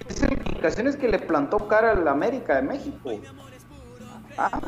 Es 0.09 0.23
el 0.23 0.37
comunicaciones 0.57 0.97
que 0.97 1.09
le 1.09 1.19
plantó 1.19 1.69
cara 1.69 1.93
al 1.93 2.09
América 2.09 2.57
de 2.57 2.63
México. 2.63 3.11
Ah, 4.39 4.61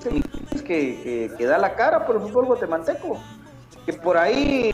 que, 0.00 0.62
que, 0.64 1.32
que, 1.36 1.46
da 1.46 1.58
la 1.58 1.74
cara 1.74 2.06
por 2.06 2.16
el 2.16 2.22
fútbol 2.22 2.46
guatemalteco. 2.46 3.18
Que 3.84 3.92
por 3.92 4.16
ahí 4.16 4.72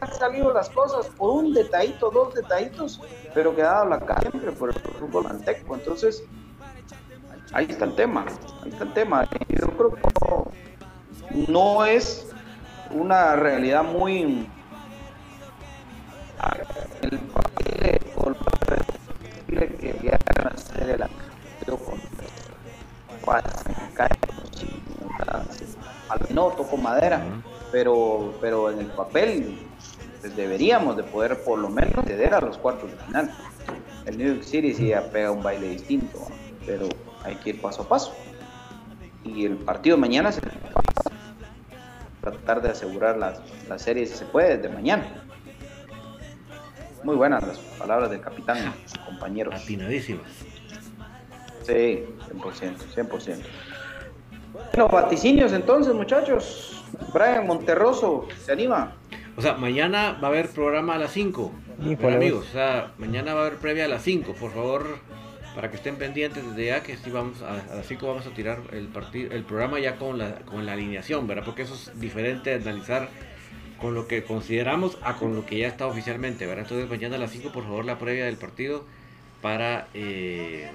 han 0.00 0.12
salido 0.14 0.52
las 0.52 0.68
cosas 0.70 1.06
por 1.16 1.30
un 1.30 1.54
detallito, 1.54 2.10
dos 2.10 2.34
detallitos, 2.34 3.00
pero 3.32 3.54
que 3.54 3.62
ha 3.62 3.84
la 3.84 4.00
cara 4.00 4.30
siempre 4.30 4.52
por 4.52 4.70
el 4.70 4.74
fútbol 4.74 5.22
guatemalteco. 5.22 5.74
Entonces, 5.74 6.24
ahí 7.52 7.66
está 7.70 7.84
el 7.86 7.94
tema. 7.94 8.26
Ahí 8.62 8.70
está 8.70 8.84
el 8.84 8.92
tema. 8.92 9.28
Yo 9.48 9.68
creo 9.68 9.94
que 9.94 10.02
no, 11.48 11.84
es 11.84 12.26
una 12.90 13.36
realidad 13.36 13.84
muy. 13.84 14.48
El 17.02 17.18
papel, 17.18 17.98
que 19.78 19.98
ya 20.02 20.18
van 20.36 20.48
a 20.48 20.56
el 23.36 23.42
con 23.42 25.18
al 26.08 26.34
no 26.34 26.48
toco 26.50 26.76
madera, 26.76 27.22
pero, 27.70 28.34
pero 28.40 28.70
en 28.70 28.80
el 28.80 28.86
papel 28.86 29.58
pues 30.20 30.34
deberíamos 30.34 30.96
de 30.96 31.04
poder 31.04 31.42
por 31.44 31.58
lo 31.58 31.68
menos 31.68 32.04
ceder 32.04 32.34
a 32.34 32.40
los 32.40 32.58
cuartos 32.58 32.90
de 32.90 32.96
final. 32.96 33.30
El 34.06 34.18
New 34.18 34.34
York 34.34 34.42
City 34.42 34.74
sí 34.74 34.92
pega 35.12 35.30
un 35.30 35.42
baile 35.42 35.68
distinto, 35.68 36.26
pero 36.66 36.88
hay 37.24 37.36
que 37.36 37.50
ir 37.50 37.60
paso 37.60 37.82
a 37.82 37.88
paso. 37.88 38.14
Y 39.24 39.44
el 39.44 39.56
partido 39.56 39.96
de 39.96 40.00
mañana 40.00 40.32
se 40.32 40.40
tratar 42.20 42.62
de 42.62 42.70
asegurar 42.70 43.16
la, 43.16 43.40
la 43.68 43.78
serie 43.78 44.06
si 44.06 44.14
se 44.14 44.24
puede 44.24 44.56
desde 44.56 44.74
mañana. 44.74 45.06
Muy 47.04 47.16
buenas 47.16 47.46
las 47.46 47.58
palabras 47.58 48.10
del 48.10 48.20
capitán, 48.20 48.74
compañeros. 49.06 49.54
Atinadísimas. 49.54 50.26
Sí, 51.68 52.02
100%, 52.32 52.76
100%. 52.96 53.36
Bueno, 54.72 54.88
vaticinios 54.88 55.52
entonces, 55.52 55.92
muchachos. 55.92 56.82
Brian 57.12 57.46
Monterroso, 57.46 58.26
¿se 58.42 58.52
anima? 58.52 58.94
O 59.36 59.42
sea, 59.42 59.52
mañana 59.52 60.18
va 60.22 60.28
a 60.28 60.30
haber 60.30 60.48
programa 60.48 60.94
a 60.94 60.98
las 60.98 61.12
5. 61.12 61.52
Bueno, 61.76 62.16
amigos, 62.16 62.46
o 62.48 62.52
sea, 62.52 62.92
mañana 62.96 63.34
va 63.34 63.42
a 63.42 63.46
haber 63.48 63.58
previa 63.58 63.84
a 63.84 63.88
las 63.88 64.02
5. 64.02 64.32
Por 64.40 64.50
favor, 64.52 64.98
para 65.54 65.70
que 65.70 65.76
estén 65.76 65.96
pendientes 65.96 66.42
desde 66.42 66.64
ya 66.64 66.82
que 66.82 66.96
sí 66.96 67.10
vamos 67.10 67.42
a, 67.42 67.60
a 67.70 67.76
las 67.76 67.86
5 67.86 68.06
vamos 68.06 68.26
a 68.26 68.30
tirar 68.30 68.60
el 68.72 68.86
partido, 68.86 69.30
el 69.34 69.44
programa 69.44 69.78
ya 69.78 69.96
con 69.96 70.16
la, 70.16 70.36
con 70.46 70.64
la 70.64 70.72
alineación, 70.72 71.26
¿verdad? 71.26 71.44
Porque 71.44 71.62
eso 71.62 71.74
es 71.74 72.00
diferente 72.00 72.58
de 72.58 72.70
analizar 72.70 73.10
con 73.78 73.94
lo 73.94 74.08
que 74.08 74.24
consideramos 74.24 74.96
a 75.02 75.16
con 75.16 75.36
lo 75.36 75.44
que 75.44 75.58
ya 75.58 75.68
está 75.68 75.86
oficialmente, 75.86 76.46
¿verdad? 76.46 76.64
Entonces 76.64 76.88
mañana 76.88 77.16
a 77.16 77.18
las 77.18 77.30
5 77.30 77.52
por 77.52 77.64
favor 77.64 77.84
la 77.84 77.98
previa 77.98 78.24
del 78.24 78.38
partido 78.38 78.84
para, 79.42 79.86
eh, 79.94 80.70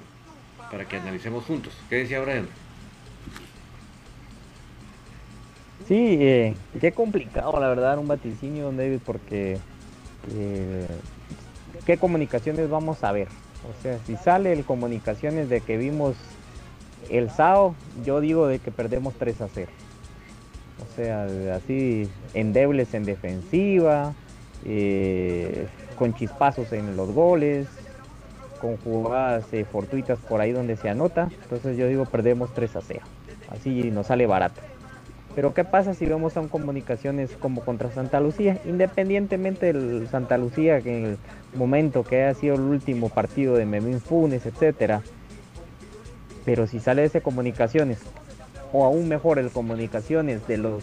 para 0.74 0.88
que 0.88 0.96
analicemos 0.96 1.44
juntos. 1.44 1.72
¿Qué 1.88 1.98
decía 1.98 2.20
Brian? 2.20 2.48
Sí, 5.86 6.16
eh, 6.18 6.54
qué 6.80 6.90
complicado 6.90 7.60
la 7.60 7.68
verdad 7.68 7.96
un 7.96 8.08
vaticinio, 8.08 8.72
David, 8.72 8.98
porque 9.06 9.58
eh, 10.32 10.86
qué 11.86 11.96
comunicaciones 11.96 12.68
vamos 12.68 13.04
a 13.04 13.12
ver. 13.12 13.28
O 13.70 13.82
sea, 13.82 14.00
si 14.04 14.16
sale 14.16 14.52
el 14.52 14.64
comunicaciones 14.64 15.48
de 15.48 15.60
que 15.60 15.76
vimos 15.76 16.16
el 17.08 17.30
sábado, 17.30 17.76
yo 18.04 18.20
digo 18.20 18.48
de 18.48 18.58
que 18.58 18.72
perdemos 18.72 19.14
3 19.14 19.42
a 19.42 19.48
0. 19.54 19.70
O 20.82 20.96
sea, 20.96 21.28
así 21.54 22.10
endebles 22.34 22.94
en 22.94 23.04
defensiva, 23.04 24.12
eh, 24.64 25.68
con 25.96 26.14
chispazos 26.14 26.72
en 26.72 26.96
los 26.96 27.12
goles, 27.12 27.68
con 28.64 28.78
jugadas 28.78 29.44
eh, 29.52 29.66
fortuitas 29.70 30.18
por 30.18 30.40
ahí 30.40 30.52
donde 30.52 30.76
se 30.78 30.88
anota. 30.88 31.28
Entonces 31.42 31.76
yo 31.76 31.86
digo 31.86 32.06
perdemos 32.06 32.54
3 32.54 32.76
a 32.76 32.80
0. 32.80 33.00
Así 33.50 33.90
nos 33.90 34.06
sale 34.06 34.26
barato. 34.26 34.62
Pero 35.34 35.52
¿qué 35.52 35.64
pasa 35.64 35.92
si 35.92 36.06
vemos 36.06 36.38
a 36.38 36.40
un 36.40 36.48
comunicaciones 36.48 37.32
como 37.38 37.62
contra 37.62 37.90
Santa 37.90 38.20
Lucía? 38.20 38.58
Independientemente 38.64 39.66
del 39.70 40.08
Santa 40.08 40.38
Lucía, 40.38 40.80
que 40.80 40.96
en 40.96 41.04
el 41.04 41.18
momento 41.54 42.04
que 42.04 42.22
haya 42.22 42.32
sido 42.32 42.54
el 42.54 42.62
último 42.62 43.10
partido 43.10 43.54
de 43.54 43.66
Memín 43.66 44.00
Funes, 44.00 44.46
etcétera. 44.46 45.02
Pero 46.46 46.66
si 46.66 46.80
sale 46.80 47.04
ese 47.04 47.20
comunicaciones, 47.20 47.98
o 48.72 48.84
aún 48.86 49.08
mejor 49.08 49.38
el 49.38 49.50
comunicaciones 49.50 50.46
de 50.46 50.56
los 50.56 50.82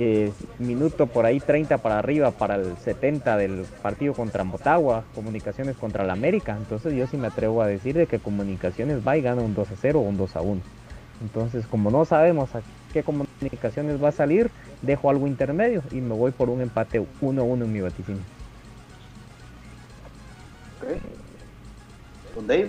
eh, 0.00 0.30
minutos 0.60 1.10
por 1.10 1.26
ahí 1.26 1.40
30 1.40 1.78
para 1.78 1.98
arriba 1.98 2.30
para 2.30 2.54
el 2.54 2.76
70 2.76 3.36
del 3.36 3.64
partido 3.82 4.14
contra 4.14 4.44
Motagua, 4.44 5.02
comunicaciones 5.12 5.76
contra 5.76 6.04
la 6.04 6.12
América, 6.12 6.56
entonces 6.56 6.94
yo 6.94 7.08
sí 7.08 7.16
me 7.16 7.26
atrevo 7.26 7.62
a 7.62 7.66
decir 7.66 7.96
de 7.96 8.06
que 8.06 8.20
comunicaciones 8.20 9.06
va 9.06 9.16
y 9.16 9.22
gana 9.22 9.42
un 9.42 9.54
2 9.54 9.72
a 9.72 9.74
0 9.74 9.98
o 9.98 10.02
un 10.02 10.16
2 10.16 10.36
a 10.36 10.40
1. 10.40 10.60
Entonces, 11.20 11.66
como 11.66 11.90
no 11.90 12.04
sabemos 12.04 12.54
a 12.54 12.62
qué 12.92 13.02
comunicaciones 13.02 14.00
va 14.00 14.10
a 14.10 14.12
salir, 14.12 14.52
dejo 14.82 15.10
algo 15.10 15.26
intermedio 15.26 15.82
y 15.90 15.96
me 15.96 16.14
voy 16.14 16.30
por 16.30 16.48
un 16.48 16.60
empate 16.60 17.04
1-1 17.20 17.64
en 17.64 17.72
mi 17.72 17.80
vaticinio. 17.80 18.22
Okay. 20.80 21.00
Con 22.36 22.46
David. 22.46 22.68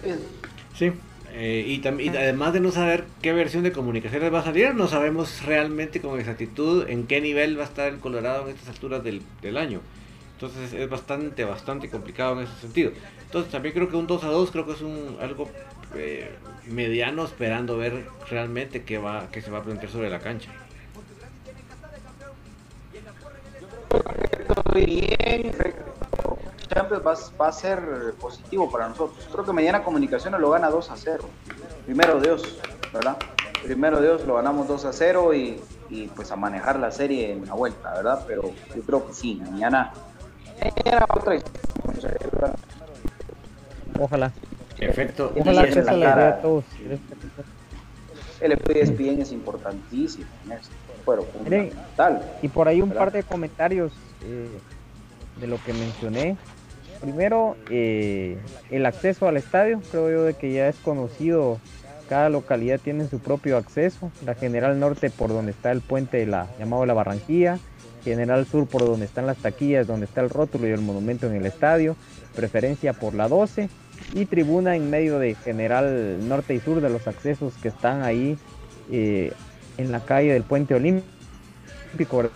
Sí, 0.73 0.91
eh, 1.33 1.63
y, 1.67 1.85
y, 2.03 2.09
además 2.09 2.53
de 2.53 2.59
no 2.59 2.71
saber 2.71 3.05
qué 3.21 3.33
versión 3.33 3.63
de 3.63 3.71
comunicaciones 3.71 4.33
va 4.33 4.39
a 4.39 4.43
salir, 4.43 4.73
no 4.75 4.87
sabemos 4.87 5.43
realmente 5.45 6.01
con 6.01 6.19
exactitud 6.19 6.87
en 6.89 7.07
qué 7.07 7.21
nivel 7.21 7.57
va 7.57 7.63
a 7.63 7.67
estar 7.67 7.91
el 7.91 7.99
Colorado 7.99 8.47
en 8.47 8.55
estas 8.55 8.69
alturas 8.69 9.03
del, 9.03 9.21
del 9.41 9.57
año. 9.57 9.81
Entonces 10.33 10.71
es 10.73 10.89
bastante, 10.89 11.43
bastante 11.43 11.89
complicado 11.89 12.39
en 12.39 12.47
ese 12.47 12.55
sentido. 12.61 12.91
Entonces 13.25 13.51
también 13.51 13.75
creo 13.75 13.89
que 13.89 13.97
un 13.97 14.07
2 14.07 14.23
a 14.23 14.27
2 14.27 14.51
creo 14.51 14.65
que 14.65 14.71
es 14.71 14.81
un 14.81 15.17
algo 15.19 15.49
eh, 15.95 16.31
mediano 16.67 17.25
esperando 17.25 17.77
ver 17.77 18.05
realmente 18.29 18.83
qué 18.83 18.97
va, 18.97 19.27
qué 19.31 19.41
se 19.41 19.51
va 19.51 19.59
a 19.59 19.63
plantear 19.63 19.91
sobre 19.91 20.09
la 20.09 20.19
cancha. 20.19 20.49
Bien, 24.73 25.51
Champions 26.69 27.05
va, 27.05 27.15
va, 27.39 27.47
a 27.47 27.51
ser 27.51 27.79
positivo 28.19 28.71
para 28.71 28.87
nosotros. 28.87 29.27
Creo 29.31 29.43
que 29.43 29.53
mañana 29.53 29.83
Comunicaciones 29.83 30.39
lo 30.39 30.51
gana 30.51 30.69
2 30.69 30.91
a 30.91 30.95
0. 30.95 31.23
Primero 31.85 32.19
Dios, 32.19 32.59
¿verdad? 32.93 33.17
Primero 33.63 34.01
Dios 34.01 34.25
lo 34.25 34.35
ganamos 34.35 34.67
2 34.67 34.85
a 34.85 34.93
0 34.93 35.33
y, 35.33 35.61
y 35.89 36.07
pues 36.07 36.31
a 36.31 36.35
manejar 36.35 36.79
la 36.79 36.91
serie 36.91 37.31
en 37.31 37.45
la 37.45 37.53
vuelta, 37.53 37.93
¿verdad? 37.93 38.23
Pero 38.27 38.43
yo 38.75 38.81
creo 38.83 39.07
que 39.07 39.13
sí, 39.13 39.35
mañana, 39.35 39.91
mañana 40.59 41.05
otra 41.09 41.35
Ojalá. 43.99 44.31
Perfecto. 44.77 45.33
Ojalá 45.37 45.63
que 45.63 45.79
esa 45.79 45.93
la 45.93 46.27
a 46.29 46.41
todos. 46.41 46.63
El 48.39 48.53
ESPN 48.53 49.21
es 49.21 49.31
importantísimo 49.31 50.27
en 50.45 50.53
esto. 50.53 50.73
Pero 51.05 51.23
fundamental. 51.23 52.21
Y 52.41 52.47
por 52.47 52.67
ahí 52.67 52.81
un 52.81 52.91
par 52.91 53.11
de 53.11 53.23
comentarios 53.23 53.91
eh, 54.23 54.47
de 55.39 55.47
lo 55.47 55.61
que 55.63 55.73
mencioné. 55.73 56.37
Primero, 57.01 57.55
eh, 57.69 58.37
el 58.71 58.85
acceso 58.85 59.27
al 59.27 59.37
estadio, 59.37 59.81
creo 59.89 60.11
yo 60.11 60.23
de 60.23 60.33
que 60.33 60.51
ya 60.51 60.67
es 60.67 60.75
conocido, 60.77 61.59
cada 62.09 62.29
localidad 62.29 62.79
tiene 62.79 63.07
su 63.07 63.19
propio 63.19 63.55
acceso, 63.55 64.11
la 64.25 64.35
General 64.35 64.77
Norte 64.79 65.09
por 65.09 65.29
donde 65.29 65.51
está 65.51 65.71
el 65.71 65.81
puente 65.81 66.25
la, 66.25 66.47
llamado 66.57 66.85
La 66.85 66.93
Barranquilla, 66.93 67.59
General 68.03 68.45
Sur 68.45 68.67
por 68.67 68.85
donde 68.85 69.05
están 69.05 69.27
las 69.27 69.37
taquillas, 69.37 69.87
donde 69.87 70.07
está 70.07 70.21
el 70.21 70.29
rótulo 70.29 70.67
y 70.67 70.71
el 70.71 70.81
monumento 70.81 71.27
en 71.27 71.35
el 71.35 71.45
estadio, 71.45 71.95
preferencia 72.35 72.93
por 72.93 73.13
la 73.13 73.27
12 73.27 73.69
y 74.13 74.25
tribuna 74.25 74.75
en 74.75 74.89
medio 74.89 75.19
de 75.19 75.35
General 75.35 76.27
Norte 76.27 76.53
y 76.53 76.59
Sur 76.59 76.81
de 76.81 76.89
los 76.89 77.07
accesos 77.07 77.53
que 77.61 77.67
están 77.69 78.01
ahí 78.03 78.37
eh, 78.91 79.31
en 79.77 79.91
la 79.91 79.99
calle 79.99 80.33
del 80.33 80.43
puente 80.43 80.75
olímpico, 80.75 82.29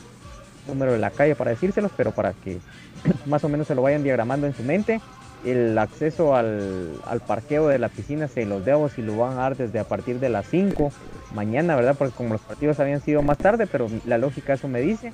número 0.67 0.93
de 0.93 0.99
la 0.99 1.11
calle 1.11 1.35
para 1.35 1.51
decírselos, 1.51 1.91
pero 1.97 2.11
para 2.11 2.33
que 2.33 2.59
más 3.25 3.43
o 3.43 3.49
menos 3.49 3.67
se 3.67 3.75
lo 3.75 3.81
vayan 3.81 4.03
diagramando 4.03 4.47
en 4.47 4.53
su 4.53 4.63
mente. 4.63 5.01
El 5.45 5.77
acceso 5.77 6.35
al, 6.35 6.93
al 7.05 7.19
parqueo 7.19 7.67
de 7.67 7.77
la 7.77 7.89
piscina 7.89 8.27
se 8.27 8.45
los 8.45 8.63
debo 8.63 8.87
si 8.87 9.01
lo 9.01 9.17
van 9.17 9.33
a 9.33 9.41
dar 9.41 9.57
desde 9.57 9.79
a 9.79 9.83
partir 9.83 10.19
de 10.19 10.29
las 10.29 10.47
5 10.47 10.91
mañana, 11.33 11.75
¿verdad? 11.75 11.95
Porque 11.97 12.15
como 12.15 12.33
los 12.33 12.41
partidos 12.41 12.79
habían 12.79 13.01
sido 13.01 13.21
más 13.21 13.37
tarde, 13.37 13.67
pero 13.67 13.89
la 14.05 14.17
lógica 14.17 14.53
eso 14.53 14.67
me 14.67 14.81
dice. 14.81 15.11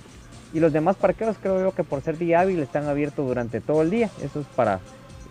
Y 0.54 0.60
los 0.60 0.74
demás 0.74 0.96
parqueos 0.96 1.38
creo 1.42 1.62
yo 1.62 1.72
que 1.74 1.84
por 1.84 2.02
ser 2.02 2.18
día 2.18 2.42
hábil 2.42 2.60
están 2.60 2.88
abiertos 2.88 3.28
durante 3.28 3.62
todo 3.62 3.82
el 3.82 3.90
día. 3.90 4.10
Eso 4.24 4.42
es 4.42 4.48
para 4.56 4.80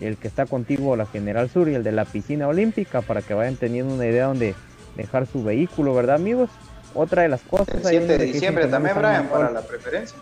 el 0.00 0.16
que 0.16 0.28
está 0.28 0.46
contigo, 0.46 0.96
la 0.96 1.06
General 1.06 1.48
Sur 1.50 1.68
y 1.68 1.74
el 1.74 1.82
de 1.82 1.92
la 1.92 2.04
piscina 2.04 2.46
olímpica, 2.46 3.02
para 3.02 3.22
que 3.22 3.34
vayan 3.34 3.56
teniendo 3.56 3.94
una 3.94 4.06
idea 4.06 4.26
donde 4.26 4.54
dejar 4.96 5.26
su 5.26 5.42
vehículo, 5.42 5.94
¿verdad 5.94 6.16
amigos? 6.16 6.50
Otra 6.94 7.22
de 7.22 7.28
las 7.28 7.42
cosas... 7.42 7.68
El 7.74 7.84
7 7.84 8.18
de 8.18 8.24
diciembre 8.24 8.66
también, 8.68 8.96
Brian, 8.96 9.28
para 9.28 9.50
la 9.50 9.62
preferencia. 9.62 10.16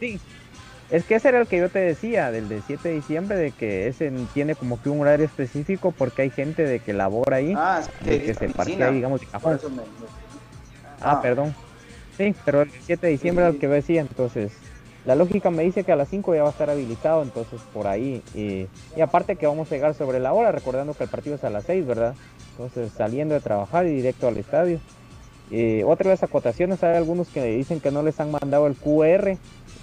Sí, 0.00 0.18
es 0.90 1.04
que 1.04 1.16
ese 1.16 1.28
era 1.28 1.40
el 1.40 1.46
que 1.46 1.58
yo 1.58 1.68
te 1.68 1.80
decía, 1.80 2.30
del 2.30 2.48
de 2.48 2.62
7 2.66 2.88
de 2.88 2.94
diciembre, 2.94 3.36
de 3.36 3.50
que 3.52 3.88
ese 3.88 4.10
tiene 4.32 4.54
como 4.54 4.80
que 4.80 4.88
un 4.88 5.00
horario 5.00 5.26
específico 5.26 5.92
porque 5.92 6.22
hay 6.22 6.30
gente 6.30 6.64
de 6.64 6.80
que 6.80 6.92
labora 6.92 7.36
ahí, 7.36 7.54
ah, 7.56 7.80
es 7.80 7.88
que, 7.88 8.10
de 8.10 8.22
que 8.22 8.34
se 8.34 8.48
parquea, 8.48 8.90
digamos, 8.90 9.20
de 9.20 9.26
cajón. 9.26 9.58
Me. 9.76 9.82
Ah, 11.00 11.12
ah, 11.12 11.22
perdón. 11.22 11.54
Sí, 12.16 12.34
pero 12.44 12.62
el 12.62 12.70
7 12.70 13.06
de 13.06 13.12
diciembre 13.12 13.46
es 13.46 13.54
el 13.54 13.60
que 13.60 13.68
decía, 13.68 14.00
entonces 14.00 14.52
la 15.04 15.14
lógica 15.14 15.50
me 15.50 15.62
dice 15.62 15.84
que 15.84 15.92
a 15.92 15.96
las 15.96 16.08
5 16.08 16.34
ya 16.34 16.42
va 16.42 16.48
a 16.48 16.52
estar 16.52 16.68
habilitado, 16.70 17.22
entonces 17.22 17.60
por 17.72 17.86
ahí. 17.86 18.22
Y, 18.34 18.66
y, 18.96 19.00
aparte 19.00 19.36
que 19.36 19.46
vamos 19.46 19.70
a 19.70 19.74
llegar 19.74 19.94
sobre 19.94 20.20
la 20.20 20.32
hora, 20.32 20.52
recordando 20.52 20.94
que 20.94 21.04
el 21.04 21.10
partido 21.10 21.36
es 21.36 21.44
a 21.44 21.50
las 21.50 21.64
6, 21.64 21.86
¿verdad? 21.86 22.14
Entonces 22.52 22.92
saliendo 22.92 23.34
de 23.34 23.40
trabajar 23.40 23.86
y 23.86 23.90
directo 23.90 24.26
al 24.26 24.36
estadio. 24.36 24.80
Eh, 25.50 25.82
otra 25.86 26.04
de 26.04 26.14
las 26.14 26.22
acotaciones, 26.22 26.82
hay 26.82 26.96
algunos 26.96 27.28
que 27.28 27.42
dicen 27.44 27.80
que 27.80 27.90
no 27.90 28.02
les 28.02 28.20
han 28.20 28.30
mandado 28.30 28.66
el 28.66 28.74
QR, 28.74 29.36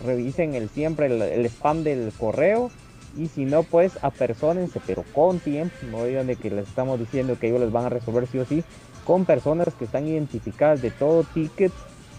revisen 0.03 0.55
el 0.55 0.69
siempre 0.69 1.07
el, 1.07 1.21
el 1.21 1.45
spam 1.47 1.83
del 1.83 2.11
correo. 2.17 2.71
Y 3.17 3.27
si 3.27 3.45
no 3.45 3.63
pues 3.63 3.97
apersónense 4.01 4.81
pero 4.85 5.05
con 5.13 5.39
tiempo, 5.39 5.73
no 5.89 6.03
digan 6.03 6.27
de 6.27 6.35
que 6.35 6.49
les 6.49 6.67
estamos 6.67 6.99
diciendo 6.99 7.37
que 7.39 7.47
ellos 7.47 7.61
les 7.61 7.71
van 7.71 7.85
a 7.85 7.89
resolver 7.89 8.27
sí 8.27 8.39
o 8.39 8.45
sí, 8.45 8.61
con 9.05 9.23
personas 9.23 9.73
que 9.73 9.85
están 9.85 10.05
identificadas 10.05 10.81
de 10.81 10.91
todo 10.91 11.23
ticket 11.23 11.71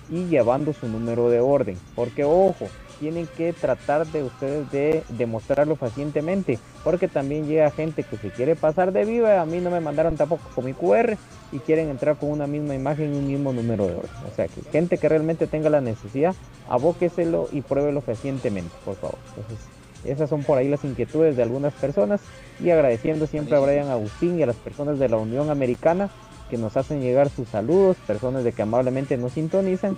y 0.09 0.25
llevando 0.27 0.73
su 0.73 0.89
número 0.89 1.29
de 1.29 1.41
orden, 1.41 1.77
porque 1.95 2.25
ojo, 2.25 2.67
tienen 2.99 3.27
que 3.37 3.53
tratar 3.53 4.07
de 4.07 4.23
ustedes 4.23 4.71
de 4.71 5.03
demostrarlo 5.11 5.77
pacientemente, 5.77 6.59
porque 6.85 7.09
también 7.09 7.47
llega 7.47 7.71
gente 7.71 8.03
que 8.03 8.17
se 8.17 8.31
quiere 8.31 8.57
pasar 8.57 8.93
de 8.93 9.05
viva, 9.05 9.41
a 9.41 9.47
mí 9.47 9.61
no 9.61 9.71
me 9.71 9.81
mandaron 9.81 10.17
tampoco 10.17 10.49
con 10.55 10.65
mi 10.65 10.75
QR 10.75 11.17
y 11.53 11.59
quieren 11.61 11.89
entrar 11.89 12.17
con 12.17 12.31
una 12.31 12.47
misma 12.47 12.75
imagen 12.75 13.15
y 13.15 13.19
un 13.19 13.27
mismo 13.27 13.53
número 13.53 13.87
de 13.87 13.95
orden. 13.95 14.11
O 14.31 14.35
sea, 14.35 14.49
que 14.49 14.63
gente 14.71 14.99
que 14.99 15.09
realmente 15.09 15.47
tenga 15.47 15.71
la 15.71 15.81
necesidad, 15.81 16.35
abóqueselo 16.69 17.49
y 17.53 17.63
pruébelo 17.63 18.01
pacientemente, 18.01 18.75
por 18.85 18.97
favor. 18.97 19.19
Entonces, 19.37 19.67
esas 20.05 20.31
son 20.31 20.43
por 20.43 20.59
ahí 20.59 20.69
las 20.69 20.85
inquietudes 20.85 21.37
de 21.37 21.43
algunas 21.43 21.73
personas 21.75 22.21
y 22.63 22.71
agradeciendo 22.71 23.27
siempre 23.27 23.57
a 23.57 23.61
Brian 23.61 23.89
Agustín 23.89 24.39
y 24.39 24.43
a 24.43 24.47
las 24.47 24.57
personas 24.57 24.99
de 24.99 25.09
la 25.09 25.17
Unión 25.17 25.51
Americana 25.51 26.11
que 26.51 26.59
nos 26.59 26.77
hacen 26.77 27.01
llegar 27.01 27.29
sus 27.29 27.49
saludos, 27.49 27.97
personas 28.07 28.45
de 28.45 28.53
que 28.53 28.63
amablemente 28.63 29.17
nos 29.17 29.33
sintonizan 29.33 29.97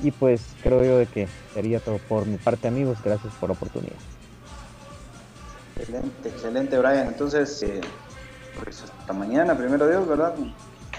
y 0.00 0.10
pues 0.10 0.42
creo 0.62 0.82
yo 0.84 0.98
de 0.98 1.06
que 1.06 1.28
sería 1.52 1.80
todo 1.80 1.98
por 1.98 2.26
mi 2.26 2.36
parte 2.36 2.68
amigos, 2.68 2.98
gracias 3.04 3.32
por 3.34 3.50
la 3.50 3.54
oportunidad. 3.54 3.96
Excelente, 5.76 6.28
excelente 6.28 6.78
Brian, 6.78 7.08
entonces 7.08 7.62
eh, 7.62 7.80
pues 8.62 8.82
hasta 8.82 9.12
mañana, 9.12 9.56
primero 9.56 9.88
Dios, 9.88 10.06
¿verdad? 10.08 10.34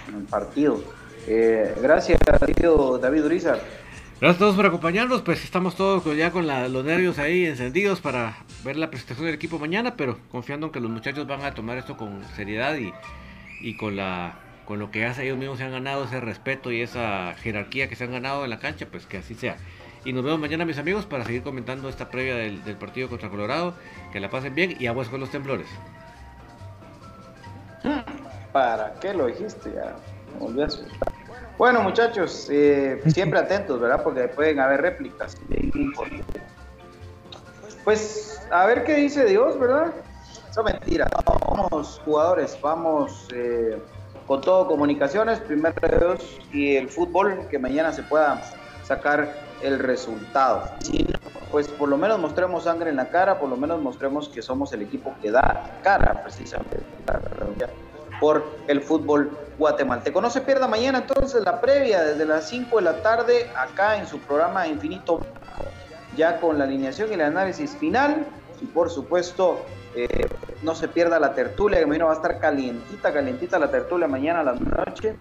En 0.10 0.16
el 0.16 0.24
partido. 0.24 0.82
Eh, 1.28 1.76
gracias, 1.82 2.20
tío 2.56 2.98
David 2.98 3.26
Urizar. 3.26 3.60
Gracias 4.22 4.38
a 4.38 4.40
todos 4.40 4.56
por 4.56 4.66
acompañarnos, 4.66 5.22
pues 5.24 5.44
estamos 5.44 5.76
todos 5.76 6.04
ya 6.16 6.32
con 6.32 6.48
la, 6.48 6.70
los 6.70 6.86
nervios 6.86 7.20
ahí 7.20 7.46
encendidos 7.46 8.00
para 8.00 8.38
ver 8.64 8.78
la 8.78 8.90
presentación 8.90 9.26
del 9.26 9.36
equipo 9.36 9.60
mañana, 9.60 9.96
pero 9.98 10.18
confiando 10.32 10.68
en 10.68 10.72
que 10.72 10.80
los 10.80 10.90
muchachos 10.90 11.28
van 11.28 11.44
a 11.44 11.54
tomar 11.54 11.78
esto 11.78 11.98
con 11.98 12.24
seriedad 12.36 12.76
y, 12.78 12.94
y 13.62 13.76
con 13.76 13.98
la 13.98 14.40
con 14.66 14.80
lo 14.80 14.92
que 14.92 15.06
hace 15.06 15.24
ellos 15.24 15.38
mismos 15.38 15.60
se 15.60 15.64
han 15.64 15.72
ganado 15.72 16.04
ese 16.06 16.20
respeto 16.20 16.72
y 16.72 16.82
esa 16.82 17.34
jerarquía 17.36 17.88
que 17.88 17.96
se 17.96 18.04
han 18.04 18.12
ganado 18.12 18.44
en 18.44 18.50
la 18.50 18.60
cancha, 18.60 18.88
pues 18.90 19.06
que 19.06 19.18
así 19.18 19.36
sea. 19.36 19.58
Y 20.06 20.14
nos 20.14 20.24
vemos 20.24 20.40
mañana, 20.40 20.66
mis 20.66 20.78
amigos, 20.78 21.06
para 21.06 21.26
seguir 21.26 21.42
comentando 21.42 21.90
esta 21.90 22.10
previa 22.10 22.36
del, 22.36 22.78
partido 22.78 23.10
contra 23.10 23.30
Colorado. 23.30 23.74
Que 24.12 24.20
la 24.20 24.30
pasen 24.30 24.54
bien 24.54 24.76
y 24.80 24.86
aguas 24.86 25.10
con 25.10 25.20
los 25.20 25.32
temblores. 25.32 25.68
¿Para 28.52 28.94
qué 29.02 29.14
lo 29.14 29.26
dijiste? 29.26 29.72
Ya. 29.74 29.96
Bueno, 31.58 31.82
muchachos, 31.82 32.48
eh, 32.52 33.02
siempre 33.08 33.40
atentos, 33.40 33.80
¿verdad? 33.80 34.04
Porque 34.04 34.28
pueden 34.28 34.60
haber 34.60 34.82
réplicas. 34.82 35.38
Pues, 37.84 38.42
a 38.52 38.66
ver 38.68 38.84
qué 38.84 38.96
dice 38.96 39.26
Dios, 39.26 39.60
¿verdad? 39.60 39.92
Eso 40.52 40.66
es 40.66 40.74
mentira. 40.74 41.08
Vamos 41.26 42.02
jugadores, 42.06 42.58
vamos 42.62 43.28
eh, 43.34 43.82
con 44.28 44.42
todo 44.42 44.68
comunicaciones, 44.68 45.40
primero 45.40 45.76
Dios 45.82 46.40
y 46.52 46.76
el 46.76 46.90
fútbol, 46.90 47.48
que 47.50 47.60
mañana 47.60 47.92
se 47.92 48.04
pueda 48.04 48.42
sacar 48.84 49.34
el 49.62 49.80
resultado. 49.80 50.64
Si 50.80 51.04
no, 51.04 51.20
pues 51.52 51.68
por 51.68 51.90
lo 51.90 51.98
menos 51.98 52.20
mostremos 52.20 52.64
sangre 52.64 52.90
en 52.90 52.96
la 52.96 53.10
cara, 53.10 53.40
por 53.40 53.50
lo 53.50 53.58
menos 53.58 53.82
mostremos 53.82 54.30
que 54.30 54.42
somos 54.42 54.74
el 54.74 54.82
equipo 54.82 55.14
que 55.22 55.32
da 55.32 55.80
cara 55.84 56.22
precisamente 56.24 56.80
por 58.20 58.44
el 58.68 58.82
fútbol 58.82 59.38
guatemalteco. 59.58 60.22
No 60.22 60.30
se 60.30 60.42
pierda 60.42 60.68
mañana 60.68 61.00
entonces 61.00 61.44
la 61.44 61.62
previa 61.62 62.04
desde 62.04 62.26
las 62.26 62.50
5 62.50 62.78
de 62.78 62.82
la 62.82 63.02
tarde 63.02 63.50
acá 63.56 63.98
en 63.98 64.08
su 64.08 64.20
programa 64.20 64.68
Infinito, 64.68 65.22
ya 66.18 66.40
con 66.40 66.58
la 66.58 66.66
alineación 66.66 67.10
y 67.12 67.14
el 67.14 67.22
análisis 67.22 67.76
final 67.76 68.26
y 68.62 68.66
por 68.66 68.90
supuesto 68.90 69.66
no 70.62 70.76
se 70.76 70.88
pierda 70.88 71.20
la 71.20 71.34
tertulia, 71.34 71.78
que 71.78 71.86
imagino 71.86 72.06
va 72.06 72.14
a 72.14 72.16
estar 72.16 72.40
calientita, 72.40 73.14
calientita 73.14 73.60
la 73.60 73.70
tertulia 73.70 74.08
mañana 74.08 74.40
a 74.40 74.44
la 74.44 74.54
noche. 74.54 75.16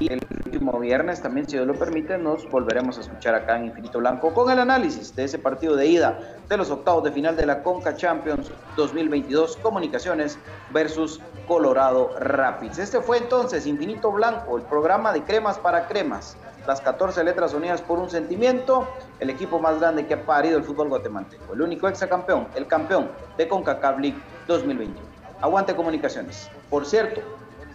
Y 0.00 0.10
el 0.10 0.20
último 0.46 0.80
viernes 0.80 1.20
también, 1.20 1.46
si 1.46 1.56
Dios 1.56 1.66
lo 1.66 1.74
permite, 1.74 2.16
nos 2.16 2.50
volveremos 2.50 2.96
a 2.96 3.02
escuchar 3.02 3.34
acá 3.34 3.56
en 3.56 3.66
Infinito 3.66 3.98
Blanco 3.98 4.32
con 4.32 4.50
el 4.50 4.58
análisis 4.58 5.14
de 5.14 5.24
ese 5.24 5.38
partido 5.38 5.76
de 5.76 5.86
ida 5.86 6.18
de 6.48 6.56
los 6.56 6.70
octavos 6.70 7.04
de 7.04 7.12
final 7.12 7.36
de 7.36 7.46
la 7.46 7.62
Conca 7.62 7.94
Champions 7.94 8.50
2022 8.76 9.58
Comunicaciones 9.58 10.38
versus 10.70 11.20
Colorado 11.46 12.10
Rapids. 12.18 12.78
Este 12.78 13.00
fue 13.00 13.18
entonces 13.18 13.66
Infinito 13.66 14.10
Blanco, 14.10 14.56
el 14.56 14.64
programa 14.64 15.12
de 15.12 15.22
cremas 15.22 15.58
para 15.58 15.86
cremas. 15.86 16.36
Las 16.66 16.80
14 16.80 17.22
letras 17.24 17.54
unidas 17.54 17.82
por 17.82 17.98
un 17.98 18.10
sentimiento, 18.10 18.88
el 19.20 19.30
equipo 19.30 19.58
más 19.58 19.80
grande 19.80 20.06
que 20.06 20.14
ha 20.14 20.22
parido 20.22 20.58
el 20.58 20.64
fútbol 20.64 20.88
guatemalteco, 20.88 21.54
el 21.54 21.62
único 21.62 21.88
exacampeón, 21.88 22.48
el 22.54 22.66
campeón 22.66 23.10
de 23.36 23.48
CONCACAF 23.48 23.98
League 23.98 24.18
2021. 24.46 25.00
Aguante 25.40 25.76
comunicaciones. 25.76 26.50
Por 26.70 26.86
cierto, 26.86 27.20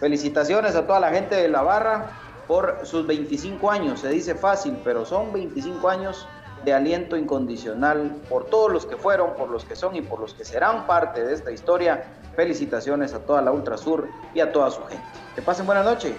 Felicitaciones 0.00 0.76
a 0.76 0.86
toda 0.86 0.98
la 0.98 1.10
gente 1.10 1.36
de 1.36 1.48
la 1.48 1.60
barra 1.60 2.12
por 2.48 2.78
sus 2.84 3.06
25 3.06 3.70
años. 3.70 4.00
Se 4.00 4.08
dice 4.08 4.34
fácil, 4.34 4.80
pero 4.82 5.04
son 5.04 5.30
25 5.30 5.86
años 5.90 6.26
de 6.64 6.72
aliento 6.72 7.18
incondicional 7.18 8.16
por 8.30 8.46
todos 8.46 8.72
los 8.72 8.86
que 8.86 8.96
fueron, 8.96 9.34
por 9.34 9.50
los 9.50 9.66
que 9.66 9.76
son 9.76 9.94
y 9.94 10.00
por 10.00 10.18
los 10.18 10.32
que 10.32 10.46
serán 10.46 10.86
parte 10.86 11.22
de 11.22 11.34
esta 11.34 11.52
historia. 11.52 12.02
Felicitaciones 12.34 13.12
a 13.12 13.18
toda 13.18 13.42
la 13.42 13.52
Ultra 13.52 13.76
Sur 13.76 14.08
y 14.32 14.40
a 14.40 14.50
toda 14.50 14.70
su 14.70 14.82
gente. 14.86 15.04
Que 15.34 15.42
pasen 15.42 15.66
buena 15.66 15.82
noche. 15.82 16.14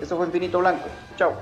Esto 0.00 0.16
fue 0.16 0.24
Infinito 0.24 0.58
Blanco. 0.60 0.88
Chao. 1.18 1.32